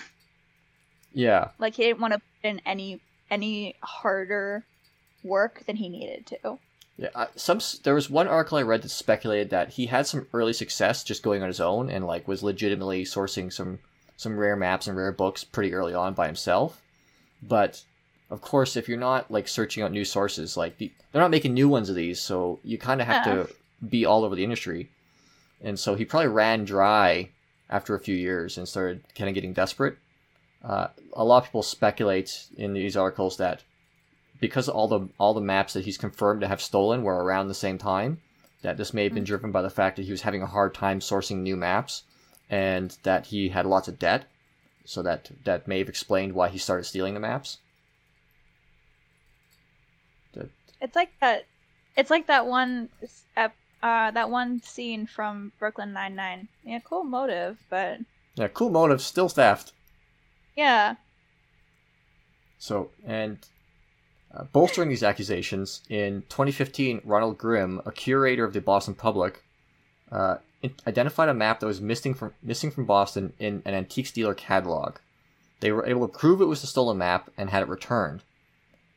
Yeah, 1.16 1.50
like 1.60 1.76
he 1.76 1.84
didn't 1.84 2.00
want 2.02 2.14
to 2.14 2.20
put 2.20 2.50
in 2.50 2.60
any 2.66 3.00
any 3.30 3.76
harder 3.84 4.66
work 5.24 5.64
than 5.68 5.76
he 5.76 5.88
needed 5.88 6.26
to. 6.26 6.58
yeah. 6.98 7.10
I, 7.14 7.28
some 7.36 7.60
there 7.84 7.94
was 7.94 8.10
one 8.10 8.28
article 8.28 8.58
I 8.58 8.64
read 8.64 8.82
that 8.82 8.90
speculated 8.90 9.52
that 9.52 9.70
he 9.70 9.86
had 9.86 10.08
some 10.08 10.26
early 10.34 10.54
success 10.54 11.04
just 11.04 11.22
going 11.22 11.44
on 11.44 11.50
his 11.50 11.60
own 11.60 11.92
and 11.92 12.08
like 12.08 12.28
was 12.28 12.42
legitimately 12.42 13.04
sourcing 13.06 13.54
some 13.54 13.78
some 14.18 14.38
rare 14.38 14.56
maps 14.56 14.88
and 14.88 14.96
rare 14.98 15.12
books 15.12 15.44
pretty 15.44 15.74
early 15.74 15.94
on 15.94 16.14
by 16.14 16.28
himself. 16.28 16.82
But 17.42 17.84
of 18.30 18.42
course, 18.42 18.76
if 18.76 18.88
you're 18.88 18.98
not 18.98 19.30
like 19.30 19.48
searching 19.48 19.84
out 19.84 19.92
new 19.92 20.06
sources, 20.06 20.56
like 20.58 20.78
the, 20.78 20.92
they're 21.12 21.22
not 21.22 21.32
making 21.32 21.54
new 21.54 21.68
ones 21.70 21.90
of 21.90 21.96
these, 21.96 22.20
so 22.22 22.60
you 22.64 22.78
kind 22.78 23.02
of 23.02 23.08
have 23.08 23.26
to 23.26 23.54
be 23.88 24.06
all 24.06 24.24
over 24.24 24.36
the 24.36 24.44
industry. 24.44 24.90
And 25.62 25.78
so 25.80 25.96
he 25.96 26.06
probably 26.06 26.28
ran 26.30 26.66
dry 26.66 27.30
after 27.70 27.96
a 27.96 28.00
few 28.00 28.16
years 28.16 28.58
and 28.58 28.68
started 28.68 29.04
kind 29.16 29.30
of 29.30 29.34
getting 29.36 29.54
desperate. 29.54 29.98
Uh, 30.64 30.88
a 31.14 31.24
lot 31.24 31.40
of 31.40 31.46
people 31.46 31.64
speculate 31.64 32.48
in 32.58 32.74
these 32.74 32.96
articles 32.96 33.38
that 33.38 33.64
because 34.40 34.68
all 34.70 34.88
the 34.88 35.08
all 35.18 35.34
the 35.34 35.42
maps 35.42 35.74
that 35.74 35.86
he's 35.86 35.98
confirmed 35.98 36.42
to 36.42 36.48
have 36.48 36.62
stolen 36.62 37.04
were 37.04 37.24
around 37.24 37.48
the 37.48 37.54
same 37.54 37.78
time, 37.78 38.20
that 38.62 38.78
this 38.78 38.94
may 38.94 39.04
have 39.04 39.14
been 39.14 39.24
Mm. 39.24 39.28
driven 39.28 39.52
by 39.52 39.62
the 39.62 39.70
fact 39.70 39.96
that 39.98 40.04
he 40.06 40.12
was 40.12 40.22
having 40.22 40.42
a 40.42 40.48
hard 40.48 40.74
time 40.74 41.00
sourcing 41.00 41.38
new 41.38 41.56
maps, 41.58 42.04
and 42.54 42.98
that 43.04 43.26
he 43.28 43.50
had 43.50 43.66
lots 43.66 43.88
of 43.88 43.98
debt, 43.98 44.26
so 44.86 45.02
that 45.02 45.32
that 45.44 45.68
may 45.68 45.80
have 45.80 45.90
explained 45.90 46.34
why 46.34 46.48
he 46.50 46.58
started 46.58 46.84
stealing 46.84 47.14
the 47.16 47.20
maps. 47.20 47.58
It's 50.82 50.96
like 50.98 51.12
that. 51.22 51.46
It's 51.96 52.10
like 52.10 52.28
that 52.28 52.46
one. 52.46 52.90
Uh, 53.38 54.12
that 54.12 54.30
one 54.30 54.62
scene 54.62 55.06
from 55.08 55.52
Brooklyn 55.60 55.94
Nine 55.94 56.16
Nine. 56.16 56.48
Yeah, 56.64 56.80
cool 56.84 57.04
motive, 57.04 57.58
but 57.70 58.00
Yeah, 58.36 58.48
cool 58.50 58.70
motive, 58.70 59.02
still 59.02 59.30
theft. 59.30 59.74
yeah, 60.56 60.96
So, 62.60 62.92
and 63.06 63.38
uh, 64.34 64.44
bolstering 64.54 64.90
these 64.90 65.04
accusations, 65.04 65.82
in 65.90 66.24
2015, 66.30 67.02
Ronald 67.04 67.38
Grim, 67.38 67.82
a 67.86 67.92
curator 67.92 68.46
of 68.46 68.54
the 68.54 68.62
Boston 68.62 68.94
Public, 68.94 69.44
uh, 70.12 70.38
identified 70.88 71.30
a 71.30 71.34
map 71.34 71.60
that 71.60 71.66
was 71.66 71.82
missing 71.82 72.14
from 72.14 72.34
missing 72.42 72.72
from 72.72 72.86
Boston 72.86 73.34
in 73.40 73.62
an 73.66 73.74
antiques 73.74 74.12
dealer 74.12 74.34
catalog. 74.34 74.98
They 75.60 75.72
were 75.72 75.86
able 75.86 76.08
to 76.08 76.18
prove 76.18 76.42
it 76.42 76.46
was 76.46 76.62
the 76.62 76.68
stolen 76.68 76.98
map 76.98 77.30
and 77.38 77.50
had 77.50 77.64
it 77.64 77.70
returned. 77.70 78.22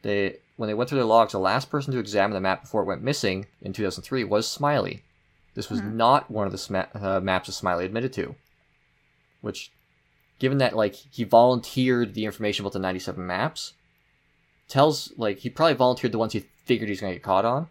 They, 0.02 0.37
when 0.57 0.66
they 0.68 0.74
went 0.74 0.88
through 0.90 0.98
their 0.98 1.05
logs, 1.07 1.33
the 1.33 1.38
last 1.38 1.70
person 1.70 1.92
to 1.92 1.98
examine 1.98 2.35
the 2.35 2.40
map 2.40 2.62
before 2.62 2.83
it 2.83 2.87
went 2.87 3.02
missing 3.02 3.46
in 3.62 3.72
2003 3.72 4.24
was 4.24 4.48
Smiley. 4.48 5.02
This 5.55 5.70
was 5.70 5.81
Hmm. 5.81 5.96
not 5.96 6.31
one 6.31 6.46
of 6.46 6.52
the 6.52 6.59
sma- 6.59 6.88
uh, 6.94 7.20
maps 7.20 7.46
that 7.46 7.52
Smiley 7.52 7.85
admitted 7.85 8.12
to. 8.14 8.35
Which, 9.40 9.70
given 10.38 10.59
that 10.59 10.74
like 10.76 10.94
he 10.94 11.24
volunteered 11.24 12.14
the 12.14 12.24
information 12.24 12.64
about 12.64 12.72
the 12.72 12.79
97 12.79 13.24
maps, 13.26 13.74
tells 14.68 15.12
like 15.16 15.38
he 15.38 15.50
probably 15.50 15.74
volunteered 15.74 16.12
the 16.12 16.18
ones 16.18 16.33
he 16.33 16.40
figured 16.64 16.88
he's 16.88 17.00
gonna 17.00 17.12
get 17.14 17.22
caught 17.22 17.44
on, 17.44 17.68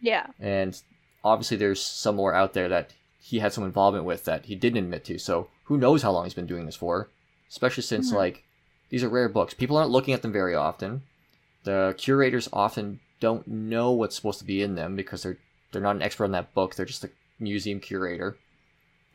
yeah, 0.00 0.26
and 0.40 0.80
obviously 1.22 1.56
there's 1.56 1.80
some 1.82 2.16
more 2.16 2.34
out 2.34 2.52
there 2.54 2.68
that 2.68 2.92
he 3.28 3.40
had 3.40 3.52
some 3.52 3.64
involvement 3.64 4.04
with 4.04 4.24
that 4.24 4.44
he 4.46 4.54
didn't 4.54 4.84
admit 4.84 5.04
to. 5.04 5.18
So 5.18 5.48
who 5.64 5.76
knows 5.76 6.02
how 6.02 6.12
long 6.12 6.24
he's 6.24 6.34
been 6.34 6.46
doing 6.46 6.64
this 6.66 6.76
for? 6.76 7.08
Especially 7.50 7.82
since 7.82 8.12
Mhm. 8.12 8.16
like 8.16 8.44
these 8.88 9.02
are 9.02 9.08
rare 9.08 9.28
books. 9.28 9.52
People 9.54 9.76
aren't 9.76 9.90
looking 9.90 10.14
at 10.14 10.22
them 10.22 10.32
very 10.32 10.54
often. 10.54 11.02
The 11.64 11.94
curators 11.98 12.48
often 12.52 13.00
don't 13.18 13.46
know 13.48 13.90
what's 13.90 14.14
supposed 14.14 14.38
to 14.38 14.44
be 14.44 14.62
in 14.62 14.74
them 14.76 14.94
because 14.94 15.22
they're 15.22 15.38
they're 15.72 15.82
not 15.82 15.96
an 15.96 16.02
expert 16.02 16.24
on 16.24 16.30
that 16.32 16.54
book. 16.54 16.74
They're 16.76 16.86
just 16.86 17.04
a 17.04 17.10
museum 17.40 17.80
curator. 17.80 18.36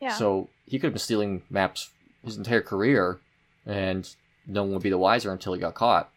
yeah. 0.00 0.14
So 0.16 0.48
he 0.66 0.78
could 0.78 0.88
have 0.88 0.92
been 0.94 0.98
stealing 1.00 1.42
maps 1.48 1.90
his 2.24 2.36
entire 2.36 2.60
career, 2.60 3.18
and 3.64 4.08
no 4.46 4.62
one 4.64 4.72
would 4.74 4.82
be 4.82 4.90
the 4.90 4.98
wiser 4.98 5.32
until 5.32 5.54
he 5.54 5.60
got 5.60 5.74
caught. 5.74 6.10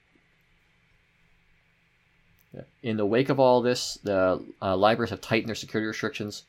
In 2.83 2.97
the 2.97 3.05
wake 3.05 3.29
of 3.29 3.39
all 3.39 3.61
this, 3.61 3.95
the 4.03 4.43
uh, 4.61 4.75
libraries 4.77 5.09
have 5.09 5.19
tightened 5.21 5.49
their 5.49 5.55
security 5.55 5.87
restrictions. 5.87 6.43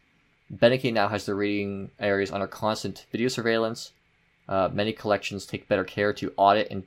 Beinecke 0.53 0.93
now 0.93 1.09
has 1.09 1.27
the 1.27 1.35
reading 1.35 1.91
areas 1.99 2.31
under 2.31 2.47
constant 2.47 3.07
video 3.11 3.29
surveillance. 3.29 3.93
Uh, 4.49 4.69
many 4.73 4.93
collections 4.93 5.45
take 5.45 5.69
better 5.69 5.85
care 5.85 6.13
to 6.13 6.33
audit 6.37 6.69
and 6.71 6.85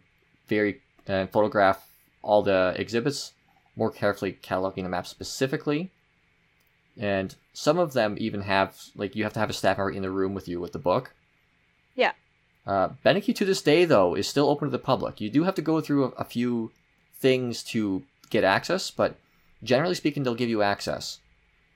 very 0.48 0.82
and 1.08 1.30
photograph 1.30 1.90
all 2.22 2.42
the 2.42 2.74
exhibits, 2.78 3.34
more 3.76 3.92
carefully 3.92 4.38
cataloging 4.42 4.84
the 4.84 4.90
maps 4.90 5.10
specifically. 5.10 5.92
And 6.98 7.36
some 7.54 7.80
of 7.80 7.94
them 7.94 8.16
even 8.20 8.42
have 8.42 8.78
like 8.96 9.16
you 9.16 9.24
have 9.24 9.34
to 9.34 9.40
have 9.40 9.50
a 9.50 9.54
staff 9.54 9.78
member 9.78 9.92
in 9.92 10.04
the 10.04 10.12
room 10.12 10.34
with 10.34 10.48
you 10.48 10.60
with 10.60 10.72
the 10.72 10.80
book. 10.80 11.14
Yeah. 11.96 12.14
Uh, 12.66 12.90
Beinecke 13.06 13.36
to 13.36 13.46
this 13.46 13.62
day 13.62 13.86
though 13.86 14.16
is 14.16 14.28
still 14.28 14.50
open 14.50 14.68
to 14.68 14.72
the 14.72 14.80
public. 14.80 15.20
You 15.20 15.30
do 15.30 15.44
have 15.44 15.56
to 15.56 15.62
go 15.62 15.82
through 15.82 16.06
a, 16.06 16.10
a 16.10 16.24
few 16.24 16.72
things 17.20 17.64
to 17.64 18.04
get 18.30 18.44
access, 18.44 18.92
but 18.92 19.18
generally 19.64 19.96
speaking, 19.96 20.24
they'll 20.24 20.36
give 20.36 20.50
you 20.50 20.62
access. 20.62 21.20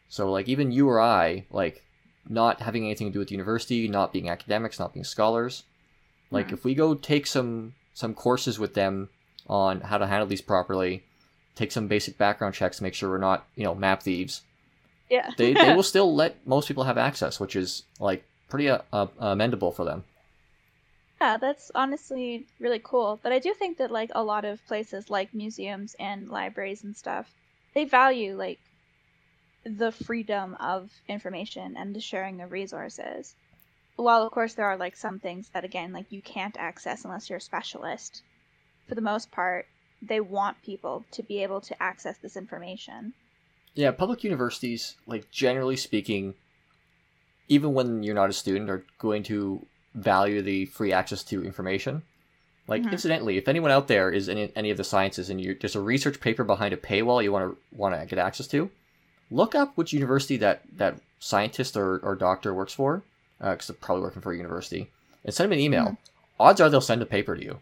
So 0.10 0.32
like 0.32 0.48
even 0.48 0.72
you 0.72 0.90
or 0.90 1.00
I, 1.00 1.46
like 1.52 1.84
not 2.28 2.62
having 2.62 2.86
anything 2.86 3.08
to 3.08 3.14
do 3.14 3.20
with 3.20 3.30
the 3.30 3.36
university, 3.36 3.88
not 3.88 4.14
being 4.14 4.30
academics, 4.30 4.80
not 4.80 4.94
being 4.94 5.04
scholars, 5.04 5.64
like 6.32 6.48
Mhm. 6.48 6.54
if 6.54 6.64
we 6.64 6.76
go 6.76 6.94
take 6.96 7.28
some 7.28 7.74
some 7.94 8.14
courses 8.14 8.58
with 8.58 8.74
them 8.74 9.10
on 9.48 9.82
how 9.82 9.98
to 9.98 10.08
handle 10.08 10.28
these 10.28 10.42
properly, 10.42 11.04
take 11.56 11.72
some 11.72 11.88
basic 11.88 12.18
background 12.18 12.56
checks 12.56 12.78
to 12.78 12.84
make 12.84 12.94
sure 12.94 13.10
we're 13.10 13.18
not 13.18 13.46
you 13.56 13.64
know 13.64 13.76
map 13.76 14.04
thieves 14.04 14.42
yeah. 15.14 15.30
they, 15.38 15.54
they 15.54 15.72
will 15.76 15.84
still 15.84 16.14
let 16.14 16.46
most 16.46 16.68
people 16.68 16.84
have 16.84 16.98
access, 16.98 17.40
which 17.40 17.56
is 17.56 17.84
like 18.00 18.24
pretty 18.50 18.70
uh, 18.70 18.80
uh, 18.92 19.08
amendable 19.20 19.74
for 19.74 19.86
them. 19.86 20.04
Yeah, 21.22 21.38
that's 21.38 21.72
honestly 21.74 22.46
really 22.60 22.82
cool. 22.84 23.20
But 23.22 23.32
I 23.32 23.40
do 23.40 23.54
think 23.54 23.78
that 23.78 23.92
like 23.92 24.10
a 24.14 24.24
lot 24.24 24.44
of 24.44 24.66
places 24.68 25.10
like 25.10 25.34
museums 25.34 25.96
and 26.00 26.30
libraries 26.30 26.84
and 26.84 26.96
stuff, 26.96 27.32
they 27.74 27.86
value 27.86 28.36
like 28.36 28.60
the 29.66 29.92
freedom 29.92 30.56
of 30.60 30.92
information 31.08 31.76
and 31.78 31.96
the 31.96 32.00
sharing 32.00 32.42
of 32.42 32.52
resources. 32.52 33.36
While 33.96 34.24
of 34.24 34.32
course 34.32 34.54
there 34.54 34.66
are 34.66 34.78
like 34.78 34.96
some 34.96 35.20
things 35.20 35.50
that 35.54 35.64
again 35.64 35.94
like 35.94 36.12
you 36.12 36.22
can't 36.22 36.58
access 36.58 37.06
unless 37.06 37.30
you're 37.30 37.38
a 37.38 37.42
specialist. 37.42 38.24
For 38.88 38.96
the 38.96 39.02
most 39.02 39.32
part, 39.32 39.66
they 40.02 40.20
want 40.20 40.62
people 40.64 41.06
to 41.12 41.24
be 41.24 41.44
able 41.44 41.62
to 41.62 41.82
access 41.82 42.18
this 42.18 42.36
information. 42.36 43.14
Yeah, 43.76 43.92
public 43.92 44.24
universities, 44.24 44.96
like 45.08 45.32
generally 45.32 45.78
speaking, 45.78 46.34
even 47.48 47.74
when 47.74 48.04
you're 48.04 48.16
not 48.16 48.30
a 48.30 48.34
student, 48.34 48.70
are 48.70 48.84
going 49.00 49.24
to 49.24 49.66
value 49.96 50.42
the 50.42 50.66
free 50.66 50.92
access 50.92 51.24
to 51.24 51.44
information. 51.44 52.04
Like, 52.68 52.84
Mhm. 52.84 52.92
incidentally, 52.94 53.38
if 53.38 53.48
anyone 53.48 53.72
out 53.72 53.88
there 53.88 54.10
is 54.10 54.28
in 54.28 54.38
any 54.38 54.70
of 54.70 54.78
the 54.78 54.84
sciences 54.84 55.30
and 55.30 55.40
you 55.40 55.56
there's 55.56 55.76
a 55.76 55.82
research 55.82 56.20
paper 56.20 56.44
behind 56.44 56.74
a 56.74 56.78
paywall 56.78 57.24
you 57.24 57.32
want 57.32 57.52
to 57.52 57.58
want 57.76 58.00
to 58.00 58.06
get 58.06 58.20
access 58.20 58.48
to, 58.48 58.70
look 59.32 59.56
up 59.56 59.76
which 59.78 59.94
university 59.94 60.38
that 60.38 60.62
that 60.78 61.00
scientist 61.20 61.76
or, 61.78 62.00
or 62.00 62.16
doctor 62.16 62.54
works 62.54 62.74
for, 62.74 63.04
because 63.40 63.68
they're 63.68 63.76
probably 63.80 64.04
working 64.04 64.22
for 64.22 64.32
a 64.34 64.38
university, 64.38 64.90
and 65.24 65.34
send 65.34 65.52
them 65.52 65.58
an 65.58 65.64
email. 65.64 65.86
Mhm. 65.86 65.98
Odds 66.40 66.62
are 66.62 66.70
they'll 66.70 66.82
send 66.82 67.02
a 67.02 67.06
paper 67.06 67.36
to 67.36 67.44
you. 67.44 67.60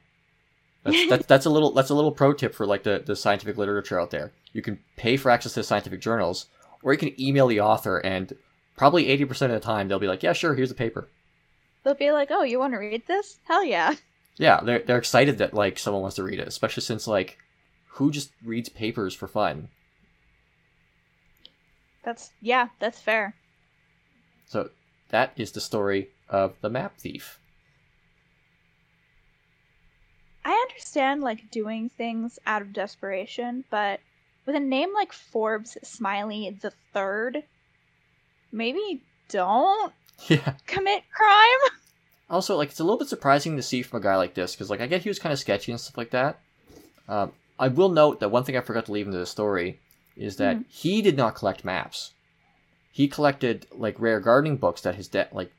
That's, 0.83 0.97
that's, 1.09 1.25
that's 1.27 1.45
a 1.45 1.49
little 1.49 1.71
that's 1.71 1.89
a 1.89 1.95
little 1.95 2.11
pro 2.11 2.33
tip 2.33 2.53
for 2.55 2.65
like 2.65 2.83
the, 2.83 3.03
the 3.05 3.15
scientific 3.15 3.57
literature 3.57 3.99
out 3.99 4.11
there. 4.11 4.31
You 4.53 4.61
can 4.61 4.79
pay 4.97 5.17
for 5.17 5.29
access 5.29 5.53
to 5.53 5.63
scientific 5.63 6.01
journals, 6.01 6.47
or 6.83 6.91
you 6.91 6.99
can 6.99 7.19
email 7.21 7.47
the 7.47 7.61
author, 7.61 7.99
and 7.99 8.33
probably 8.77 9.07
eighty 9.07 9.25
percent 9.25 9.51
of 9.53 9.61
the 9.61 9.65
time 9.65 9.87
they'll 9.87 9.99
be 9.99 10.07
like, 10.07 10.23
"Yeah, 10.23 10.33
sure, 10.33 10.55
here's 10.55 10.69
the 10.69 10.75
paper." 10.75 11.07
They'll 11.83 11.95
be 11.95 12.11
like, 12.11 12.29
"Oh, 12.31 12.43
you 12.43 12.59
want 12.59 12.73
to 12.73 12.79
read 12.79 13.07
this? 13.07 13.37
Hell 13.45 13.63
yeah!" 13.63 13.95
Yeah, 14.37 14.59
they're 14.61 14.79
they're 14.79 14.97
excited 14.97 15.37
that 15.37 15.53
like 15.53 15.77
someone 15.77 16.01
wants 16.01 16.15
to 16.15 16.23
read 16.23 16.39
it, 16.39 16.47
especially 16.47 16.81
since 16.81 17.07
like 17.07 17.37
who 17.95 18.09
just 18.11 18.31
reads 18.43 18.69
papers 18.69 19.13
for 19.13 19.27
fun? 19.27 19.67
That's 22.03 22.31
yeah, 22.41 22.69
that's 22.79 22.99
fair. 22.99 23.35
So 24.47 24.69
that 25.09 25.33
is 25.35 25.51
the 25.51 25.61
story 25.61 26.09
of 26.29 26.55
the 26.61 26.69
map 26.69 26.97
thief. 26.97 27.39
I 30.43 30.51
understand 30.69 31.21
like 31.21 31.51
doing 31.51 31.89
things 31.89 32.39
out 32.47 32.61
of 32.61 32.73
desperation, 32.73 33.63
but 33.69 33.99
with 34.45 34.55
a 34.55 34.59
name 34.59 34.93
like 34.93 35.13
Forbes 35.13 35.77
Smiley 35.83 36.57
the 36.61 36.71
Third, 36.93 37.43
maybe 38.51 39.01
don't 39.29 39.93
Yeah. 40.27 40.55
commit 40.65 41.03
crime. 41.11 41.71
Also, 42.29 42.55
like 42.55 42.69
it's 42.69 42.79
a 42.79 42.83
little 42.83 42.97
bit 42.97 43.09
surprising 43.09 43.55
to 43.57 43.61
see 43.61 43.81
from 43.81 43.99
a 43.99 44.03
guy 44.03 44.15
like 44.15 44.33
this 44.33 44.55
because, 44.55 44.69
like, 44.69 44.81
I 44.81 44.87
get 44.87 45.03
he 45.03 45.09
was 45.09 45.19
kind 45.19 45.33
of 45.33 45.39
sketchy 45.39 45.71
and 45.71 45.79
stuff 45.79 45.97
like 45.97 46.11
that. 46.11 46.39
Um, 47.07 47.33
I 47.59 47.67
will 47.67 47.89
note 47.89 48.19
that 48.21 48.29
one 48.31 48.43
thing 48.43 48.55
I 48.57 48.61
forgot 48.61 48.85
to 48.85 48.91
leave 48.91 49.05
into 49.05 49.19
the 49.19 49.25
story 49.25 49.79
is 50.15 50.37
that 50.37 50.57
Mhm. 50.57 50.65
he 50.67 51.01
did 51.01 51.17
not 51.17 51.35
collect 51.35 51.65
maps. 51.65 52.13
He 52.91 53.07
collected 53.07 53.67
like 53.71 53.99
rare 53.99 54.19
gardening 54.19 54.57
books 54.57 54.81
that 54.81 54.95
his 54.95 55.07
dad, 55.07 55.29
like, 55.31 55.51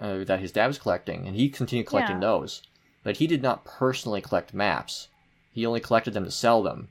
uh, 0.00 0.24
that 0.24 0.40
his 0.40 0.52
dad 0.52 0.66
was 0.66 0.78
collecting, 0.78 1.26
and 1.26 1.36
he 1.36 1.48
continued 1.48 1.86
collecting 1.86 2.16
Yeah. 2.16 2.20
those. 2.20 2.62
But 3.02 3.18
he 3.18 3.26
did 3.26 3.42
not 3.42 3.64
personally 3.64 4.20
collect 4.20 4.54
maps. 4.54 5.08
He 5.52 5.64
only 5.66 5.80
collected 5.80 6.12
them 6.14 6.24
to 6.24 6.30
sell 6.30 6.62
them. 6.62 6.88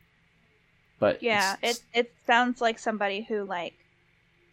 But 0.99 1.21
Yeah, 1.21 1.57
it 1.61 1.83
it 1.93 2.11
sounds 2.25 2.61
like 2.61 2.79
somebody 2.79 3.23
who 3.23 3.43
like 3.43 3.73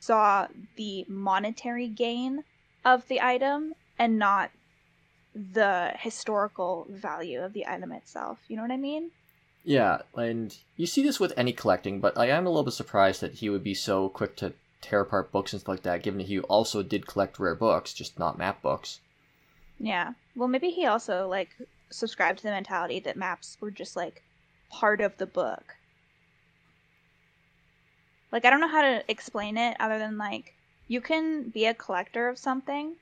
saw 0.01 0.49
the 0.77 1.05
monetary 1.09 1.89
gain 1.89 2.45
of 2.85 3.07
the 3.09 3.21
item 3.21 3.75
and 3.99 4.19
not 4.19 4.51
the 5.35 5.93
historical 5.99 6.87
value 6.91 7.41
of 7.43 7.53
the 7.53 7.67
item 7.67 7.93
itself. 7.93 8.41
You 8.49 8.57
know 8.57 8.63
what 8.63 8.71
I 8.71 8.77
mean? 8.77 9.11
Yeah, 9.65 10.03
and 10.15 10.57
you 10.77 10.87
see 10.87 11.03
this 11.03 11.19
with 11.19 11.33
any 11.37 11.53
collecting, 11.53 11.99
but 11.99 12.19
I 12.19 12.27
am 12.27 12.47
a 12.47 12.51
little 12.51 12.65
bit 12.65 12.75
surprised 12.75 13.23
that 13.23 13.35
he 13.35 13.49
would 13.49 13.65
be 13.65 13.75
so 13.75 14.11
quick 14.11 14.37
to 14.37 14.53
tear 14.83 15.01
apart 15.01 15.33
books 15.33 15.53
and 15.53 15.61
stuff 15.61 15.69
like 15.69 15.83
that, 15.85 16.03
given 16.03 16.19
that 16.19 16.27
he 16.27 16.39
also 16.41 16.83
did 16.83 17.07
collect 17.07 17.39
rare 17.39 17.55
books, 17.55 17.95
just 17.95 18.19
not 18.19 18.37
map 18.37 18.61
books. 18.61 19.01
Yeah. 19.79 20.13
Well, 20.37 20.49
maybe 20.49 20.71
he 20.71 20.87
also 20.87 21.27
like 21.27 21.57
subscribed 21.91 22.39
to 22.39 22.45
the 22.45 22.51
mentality 22.51 23.01
that 23.01 23.17
maps 23.17 23.57
were 23.61 23.71
just 23.71 23.97
like 23.97 24.23
part 24.69 25.01
of 25.01 25.17
the 25.17 25.27
book. 25.27 25.77
Like 28.31 28.45
I 28.45 28.51
don't 28.51 28.61
know 28.61 28.69
how 28.69 28.83
to 28.83 29.05
explain 29.09 29.57
it 29.57 29.77
other 29.81 29.99
than 29.99 30.19
like 30.19 30.53
you 30.89 31.01
can 31.01 31.49
be 31.49 31.65
a 31.67 31.75
collector 31.75 32.29
of 32.29 32.39
something 32.39 32.97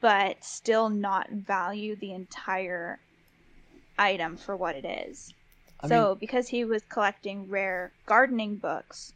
but 0.00 0.42
still 0.42 0.88
not 0.88 1.30
value 1.30 1.94
the 1.96 2.12
entire 2.12 2.98
item 3.98 4.36
for 4.36 4.56
what 4.56 4.74
it 4.74 4.84
is. 4.84 5.34
I 5.82 5.88
so, 5.88 6.14
mean, 6.14 6.16
because 6.18 6.48
he 6.48 6.64
was 6.64 6.84
collecting 6.84 7.48
rare 7.48 7.94
gardening 8.06 8.56
books, 8.58 9.12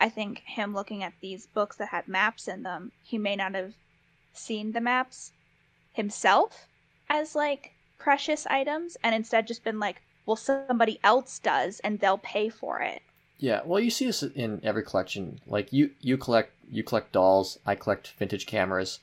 I 0.00 0.08
think 0.10 0.40
him 0.46 0.74
looking 0.74 1.02
at 1.02 1.14
these 1.20 1.46
books 1.46 1.76
that 1.78 1.88
had 1.90 2.08
maps 2.08 2.48
in 2.48 2.62
them, 2.62 2.92
he 3.02 3.18
may 3.18 3.36
not 3.36 3.54
have 3.54 3.74
seen 4.34 4.72
the 4.72 4.80
maps 4.80 5.32
himself 5.92 6.68
as 7.08 7.34
like 7.34 7.76
precious 7.98 8.46
items 8.46 8.96
and 9.02 9.14
instead 9.14 9.46
just 9.48 9.64
been 9.64 9.80
like, 9.80 10.02
well, 10.26 10.36
somebody 10.36 11.00
else 11.04 11.38
does 11.40 11.80
and 11.80 12.00
they'll 12.00 12.18
pay 12.18 12.48
for 12.50 12.80
it. 12.80 13.02
yeah, 13.38 13.60
well, 13.64 13.80
you 13.80 13.90
see 13.90 14.06
this 14.06 14.22
in 14.22 14.60
every 14.64 14.82
collection. 14.82 15.40
Like 15.46 15.72
you, 15.72 15.90
you 16.00 16.16
collect, 16.16 16.52
you 16.70 16.82
collect 16.82 17.12
dolls. 17.12 17.58
I 17.66 17.74
collect 17.74 18.12
vintage 18.18 18.46
cameras, 18.46 19.00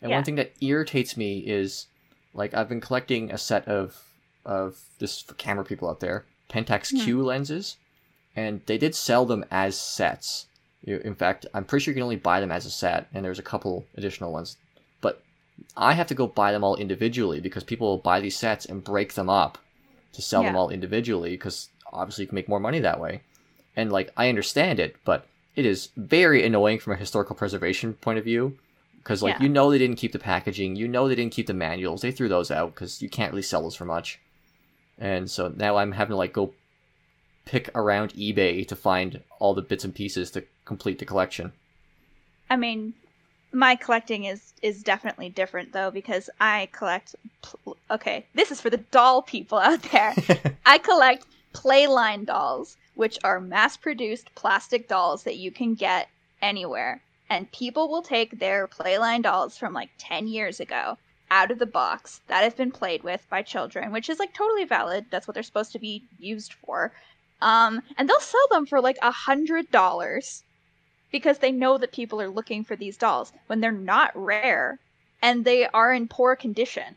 and 0.00 0.10
Yeah. 0.10 0.12
one 0.12 0.24
thing 0.24 0.36
that 0.36 0.54
irritates 0.60 1.16
me 1.16 1.40
is, 1.40 1.88
like, 2.34 2.54
I've 2.54 2.68
been 2.68 2.80
collecting 2.80 3.30
a 3.30 3.38
set 3.38 3.66
of 3.68 4.08
of 4.44 4.80
this 4.98 5.20
for 5.22 5.34
camera 5.34 5.64
people 5.64 5.88
out 5.88 6.00
there, 6.00 6.26
Pentax 6.48 6.90
Hmm. 6.90 6.98
Q 7.04 7.22
lenses, 7.22 7.76
and 8.36 8.60
they 8.66 8.78
did 8.78 8.94
sell 8.94 9.24
them 9.26 9.44
as 9.50 9.78
sets. 9.78 10.46
In 10.84 11.14
fact, 11.14 11.46
I'm 11.54 11.64
pretty 11.64 11.84
sure 11.84 11.92
you 11.92 11.96
can 11.96 12.02
only 12.02 12.16
buy 12.16 12.40
them 12.40 12.50
as 12.50 12.66
a 12.66 12.70
set, 12.70 13.06
and 13.14 13.24
there's 13.24 13.38
a 13.38 13.42
couple 13.42 13.86
additional 13.96 14.32
ones. 14.32 14.56
But 15.00 15.22
I 15.76 15.92
have 15.92 16.08
to 16.08 16.14
go 16.14 16.26
buy 16.26 16.50
them 16.52 16.64
all 16.64 16.76
individually 16.76 17.40
because 17.40 17.62
people 17.62 17.86
will 17.88 17.98
buy 17.98 18.20
these 18.20 18.36
sets 18.36 18.66
and 18.66 18.82
break 18.82 19.14
them 19.14 19.30
up 19.30 19.58
to 20.12 20.20
sell 20.22 20.42
them 20.42 20.56
all 20.56 20.70
individually 20.70 21.30
because 21.30 21.68
obviously 21.92 22.24
you 22.24 22.28
can 22.28 22.34
make 22.34 22.48
more 22.48 22.60
money 22.60 22.80
that 22.80 22.98
way. 23.00 23.22
And 23.76 23.92
like 23.92 24.12
I 24.16 24.28
understand 24.28 24.80
it, 24.80 24.96
but 25.04 25.26
it 25.54 25.64
is 25.64 25.90
very 25.96 26.44
annoying 26.44 26.78
from 26.80 26.94
a 26.94 26.96
historical 26.96 27.36
preservation 27.36 27.94
point 27.94 28.18
of 28.18 28.24
view 28.24 28.58
because 28.98 29.22
like 29.22 29.36
Yeah. 29.36 29.42
you 29.44 29.48
know 29.48 29.70
they 29.70 29.78
didn't 29.78 29.96
keep 29.96 30.12
the 30.12 30.18
packaging, 30.18 30.74
you 30.76 30.88
know 30.88 31.06
they 31.08 31.14
didn't 31.14 31.32
keep 31.32 31.46
the 31.46 31.54
manuals, 31.54 32.02
they 32.02 32.10
threw 32.10 32.28
those 32.28 32.50
out 32.50 32.74
because 32.74 33.00
you 33.00 33.08
can't 33.08 33.32
really 33.32 33.42
sell 33.42 33.62
those 33.62 33.76
for 33.76 33.84
much. 33.84 34.18
And 35.02 35.28
so 35.28 35.52
now 35.56 35.78
I'm 35.78 35.90
having 35.90 36.12
to 36.12 36.16
like 36.16 36.32
go 36.32 36.54
pick 37.44 37.68
around 37.74 38.14
eBay 38.14 38.66
to 38.68 38.76
find 38.76 39.20
all 39.40 39.52
the 39.52 39.60
bits 39.60 39.82
and 39.82 39.92
pieces 39.92 40.30
to 40.30 40.44
complete 40.64 41.00
the 41.00 41.04
collection. 41.04 41.50
I 42.48 42.54
mean, 42.54 42.94
my 43.50 43.74
collecting 43.74 44.24
is 44.24 44.54
is 44.62 44.84
definitely 44.84 45.28
different 45.28 45.72
though 45.72 45.90
because 45.90 46.30
I 46.40 46.68
collect. 46.70 47.16
Pl- 47.42 47.76
okay, 47.90 48.26
this 48.34 48.52
is 48.52 48.60
for 48.60 48.70
the 48.70 48.76
doll 48.76 49.22
people 49.22 49.58
out 49.58 49.82
there. 49.90 50.14
I 50.66 50.78
collect 50.78 51.26
Playline 51.52 52.24
dolls, 52.24 52.76
which 52.94 53.18
are 53.24 53.40
mass-produced 53.40 54.32
plastic 54.36 54.86
dolls 54.86 55.24
that 55.24 55.36
you 55.36 55.50
can 55.50 55.74
get 55.74 56.10
anywhere, 56.40 57.02
and 57.28 57.50
people 57.50 57.88
will 57.88 58.02
take 58.02 58.38
their 58.38 58.68
Playline 58.68 59.22
dolls 59.22 59.58
from 59.58 59.72
like 59.72 59.90
ten 59.98 60.28
years 60.28 60.60
ago 60.60 60.96
out 61.32 61.50
of 61.50 61.58
the 61.58 61.66
box 61.66 62.20
that 62.28 62.44
have 62.44 62.56
been 62.56 62.70
played 62.70 63.02
with 63.02 63.26
by 63.30 63.40
children, 63.40 63.90
which 63.90 64.10
is 64.10 64.18
like 64.18 64.34
totally 64.34 64.66
valid. 64.66 65.06
That's 65.10 65.26
what 65.26 65.32
they're 65.32 65.42
supposed 65.42 65.72
to 65.72 65.78
be 65.78 66.04
used 66.18 66.52
for. 66.52 66.92
Um, 67.40 67.82
and 67.96 68.08
they'll 68.08 68.20
sell 68.20 68.46
them 68.50 68.66
for 68.66 68.82
like 68.82 68.98
a 69.00 69.10
hundred 69.10 69.70
dollars 69.70 70.44
because 71.10 71.38
they 71.38 71.50
know 71.50 71.78
that 71.78 71.90
people 71.92 72.20
are 72.20 72.28
looking 72.28 72.64
for 72.64 72.76
these 72.76 72.98
dolls 72.98 73.32
when 73.46 73.60
they're 73.60 73.72
not 73.72 74.12
rare 74.14 74.78
and 75.22 75.44
they 75.44 75.66
are 75.68 75.92
in 75.92 76.06
poor 76.06 76.36
condition. 76.36 76.96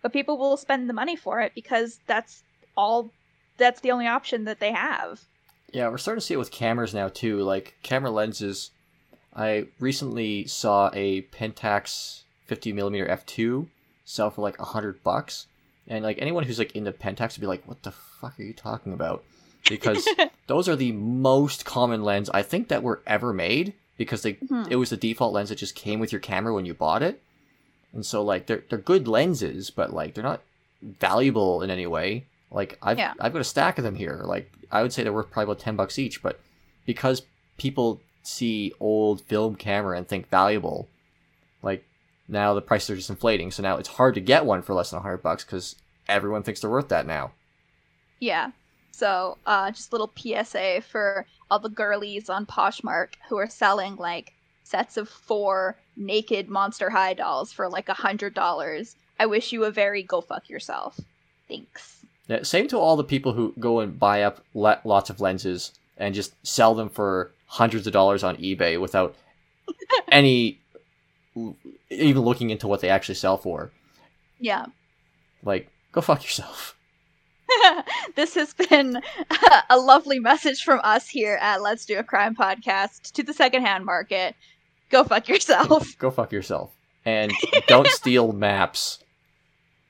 But 0.00 0.14
people 0.14 0.38
will 0.38 0.56
spend 0.56 0.88
the 0.88 0.94
money 0.94 1.14
for 1.14 1.40
it 1.40 1.52
because 1.54 2.00
that's 2.06 2.42
all 2.78 3.10
that's 3.58 3.80
the 3.80 3.90
only 3.90 4.06
option 4.06 4.44
that 4.44 4.58
they 4.58 4.72
have. 4.72 5.20
Yeah, 5.70 5.88
we're 5.90 5.98
starting 5.98 6.20
to 6.20 6.26
see 6.26 6.34
it 6.34 6.38
with 6.38 6.50
cameras 6.50 6.94
now 6.94 7.08
too. 7.08 7.42
Like 7.42 7.74
camera 7.82 8.10
lenses. 8.10 8.70
I 9.36 9.66
recently 9.78 10.46
saw 10.46 10.90
a 10.94 11.22
Pentax 11.22 12.22
50 12.50 12.72
millimeter 12.72 13.06
f2 13.06 13.66
sell 14.04 14.28
for 14.30 14.42
like 14.42 14.58
a 14.58 14.64
hundred 14.64 15.02
bucks, 15.04 15.46
and 15.86 16.02
like 16.04 16.18
anyone 16.20 16.42
who's 16.44 16.58
like 16.58 16.74
into 16.74 16.90
Pentax 16.92 17.36
would 17.36 17.40
be 17.40 17.46
like, 17.46 17.62
"What 17.66 17.82
the 17.84 17.92
fuck 17.92 18.38
are 18.38 18.42
you 18.42 18.52
talking 18.52 18.92
about?" 18.92 19.22
Because 19.68 20.08
those 20.48 20.68
are 20.68 20.74
the 20.76 20.90
most 20.92 21.64
common 21.64 22.02
lens 22.02 22.28
I 22.34 22.42
think 22.42 22.66
that 22.68 22.82
were 22.82 23.00
ever 23.06 23.32
made 23.32 23.72
because 23.96 24.22
they 24.22 24.32
Mhm. 24.34 24.66
it 24.68 24.76
was 24.76 24.90
the 24.90 24.96
default 24.96 25.32
lens 25.32 25.50
that 25.50 25.56
just 25.64 25.74
came 25.76 26.00
with 26.00 26.10
your 26.12 26.20
camera 26.20 26.52
when 26.52 26.66
you 26.66 26.74
bought 26.74 27.02
it, 27.04 27.22
and 27.92 28.04
so 28.04 28.20
like 28.22 28.46
they're 28.46 28.64
they're 28.68 28.78
good 28.92 29.06
lenses, 29.06 29.70
but 29.70 29.92
like 29.92 30.14
they're 30.14 30.24
not 30.32 30.42
valuable 30.82 31.62
in 31.62 31.70
any 31.70 31.86
way. 31.86 32.24
Like 32.50 32.78
I've 32.82 32.98
Yeah. 32.98 33.14
I've 33.20 33.32
got 33.32 33.40
a 33.42 33.44
stack 33.54 33.78
of 33.78 33.84
them 33.84 33.94
here. 33.94 34.22
Like 34.24 34.50
I 34.72 34.82
would 34.82 34.92
say 34.92 35.02
they're 35.04 35.12
worth 35.12 35.30
probably 35.30 35.52
about 35.52 35.60
ten 35.62 35.76
bucks 35.76 35.98
each, 36.00 36.20
but 36.22 36.40
because 36.84 37.22
people 37.58 38.00
see 38.22 38.72
old 38.80 39.20
film 39.22 39.54
camera 39.54 39.96
and 39.96 40.06
think 40.08 40.28
valuable, 40.28 40.88
like 41.62 41.84
now 42.30 42.54
the 42.54 42.62
prices 42.62 42.90
are 42.90 42.96
just 42.96 43.10
inflating. 43.10 43.50
So 43.50 43.62
now 43.62 43.76
it's 43.76 43.88
hard 43.88 44.14
to 44.14 44.20
get 44.20 44.46
one 44.46 44.62
for 44.62 44.74
less 44.74 44.90
than 44.90 45.00
hundred 45.00 45.22
bucks 45.22 45.44
because 45.44 45.76
everyone 46.08 46.42
thinks 46.42 46.60
they're 46.60 46.70
worth 46.70 46.88
that 46.88 47.06
now. 47.06 47.32
Yeah. 48.20 48.50
So, 48.92 49.38
uh, 49.46 49.70
just 49.70 49.92
a 49.92 49.96
little 49.96 50.12
PSA 50.16 50.82
for 50.82 51.26
all 51.50 51.58
the 51.58 51.68
girlies 51.68 52.28
on 52.28 52.46
Poshmark 52.46 53.14
who 53.28 53.38
are 53.38 53.48
selling 53.48 53.96
like 53.96 54.32
sets 54.64 54.96
of 54.96 55.08
four 55.08 55.76
naked 55.96 56.48
Monster 56.48 56.90
High 56.90 57.14
dolls 57.14 57.52
for 57.52 57.68
like 57.68 57.88
a 57.88 57.94
hundred 57.94 58.34
dollars. 58.34 58.96
I 59.18 59.26
wish 59.26 59.52
you 59.52 59.64
a 59.64 59.70
very 59.70 60.02
go 60.02 60.20
fuck 60.20 60.48
yourself. 60.48 61.00
Thanks. 61.48 62.04
Yeah, 62.28 62.42
same 62.42 62.68
to 62.68 62.78
all 62.78 62.96
the 62.96 63.04
people 63.04 63.32
who 63.32 63.54
go 63.58 63.80
and 63.80 63.98
buy 63.98 64.22
up 64.22 64.44
le- 64.54 64.80
lots 64.84 65.10
of 65.10 65.20
lenses 65.20 65.72
and 65.96 66.14
just 66.14 66.34
sell 66.46 66.74
them 66.74 66.88
for 66.88 67.32
hundreds 67.46 67.86
of 67.86 67.92
dollars 67.92 68.22
on 68.22 68.36
eBay 68.36 68.80
without 68.80 69.16
any 70.12 70.60
even 71.90 72.22
looking 72.22 72.50
into 72.50 72.68
what 72.68 72.80
they 72.80 72.88
actually 72.88 73.14
sell 73.14 73.36
for. 73.36 73.70
Yeah. 74.38 74.66
Like, 75.42 75.70
go 75.92 76.00
fuck 76.00 76.22
yourself. 76.22 76.76
this 78.16 78.34
has 78.34 78.54
been 78.54 79.00
a 79.70 79.78
lovely 79.78 80.18
message 80.18 80.62
from 80.62 80.80
us 80.84 81.08
here 81.08 81.38
at 81.40 81.62
Let's 81.62 81.84
Do 81.86 81.98
a 81.98 82.04
Crime 82.04 82.34
podcast 82.34 83.12
to 83.12 83.22
the 83.22 83.32
secondhand 83.32 83.84
market. 83.84 84.34
Go 84.90 85.04
fuck 85.04 85.28
yourself. 85.28 85.96
Go 85.98 86.10
fuck 86.10 86.32
yourself. 86.32 86.72
And 87.04 87.32
don't 87.66 87.86
steal 87.88 88.32
maps. 88.32 89.02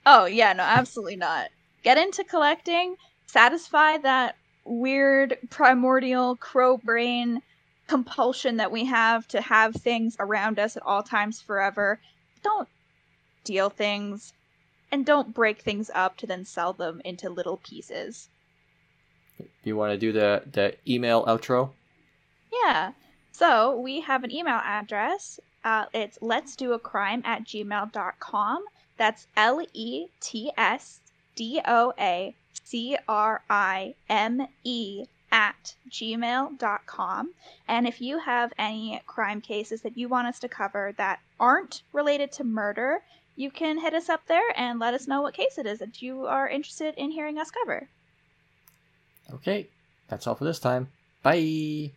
Oh, 0.06 0.26
yeah, 0.26 0.52
no, 0.52 0.62
absolutely 0.62 1.16
not. 1.16 1.48
Get 1.82 1.98
into 1.98 2.24
collecting, 2.24 2.96
satisfy 3.26 3.98
that 3.98 4.36
weird 4.64 5.36
primordial 5.48 6.36
crow 6.36 6.76
brain 6.76 7.42
compulsion 7.90 8.56
that 8.58 8.70
we 8.70 8.84
have 8.84 9.26
to 9.26 9.40
have 9.40 9.74
things 9.74 10.14
around 10.20 10.60
us 10.60 10.76
at 10.76 10.82
all 10.86 11.02
times 11.02 11.40
forever. 11.40 11.98
Don't 12.40 12.68
deal 13.42 13.68
things 13.68 14.32
and 14.92 15.04
don't 15.04 15.34
break 15.34 15.60
things 15.60 15.90
up 15.92 16.16
to 16.18 16.24
then 16.24 16.44
sell 16.44 16.72
them 16.72 17.02
into 17.04 17.28
little 17.28 17.56
pieces. 17.56 18.28
Do 19.38 19.44
you 19.64 19.76
want 19.76 19.90
to 19.90 19.98
do 19.98 20.12
the 20.12 20.44
the 20.52 20.76
email 20.86 21.24
outro? 21.24 21.70
Yeah. 22.52 22.92
So 23.32 23.76
we 23.80 24.00
have 24.02 24.22
an 24.22 24.30
email 24.30 24.60
address. 24.62 25.40
Uh, 25.64 25.86
it's 25.92 26.16
let's 26.20 26.54
do 26.54 26.74
a 26.74 26.78
crime 26.78 27.22
at 27.24 27.42
gmail.com. 27.42 28.64
That's 28.98 29.26
L 29.36 29.66
E 29.72 30.06
T 30.20 30.52
S 30.56 31.00
D 31.34 31.60
O 31.66 31.92
A 31.98 32.36
C 32.62 32.96
R 33.08 33.42
I 33.50 33.94
M 34.08 34.46
E 34.62 35.06
at 35.32 35.74
gmail.com. 35.90 37.30
And 37.68 37.86
if 37.86 38.00
you 38.00 38.18
have 38.18 38.52
any 38.58 39.00
crime 39.06 39.40
cases 39.40 39.82
that 39.82 39.96
you 39.96 40.08
want 40.08 40.28
us 40.28 40.38
to 40.40 40.48
cover 40.48 40.94
that 40.96 41.20
aren't 41.38 41.82
related 41.92 42.32
to 42.32 42.44
murder, 42.44 43.00
you 43.36 43.50
can 43.50 43.78
hit 43.78 43.94
us 43.94 44.08
up 44.08 44.26
there 44.26 44.52
and 44.56 44.78
let 44.78 44.94
us 44.94 45.06
know 45.06 45.22
what 45.22 45.34
case 45.34 45.58
it 45.58 45.66
is 45.66 45.78
that 45.78 46.02
you 46.02 46.26
are 46.26 46.48
interested 46.48 46.94
in 46.96 47.10
hearing 47.10 47.38
us 47.38 47.50
cover. 47.50 47.88
Okay, 49.32 49.68
that's 50.08 50.26
all 50.26 50.34
for 50.34 50.44
this 50.44 50.58
time. 50.58 50.88
Bye. 51.22 51.92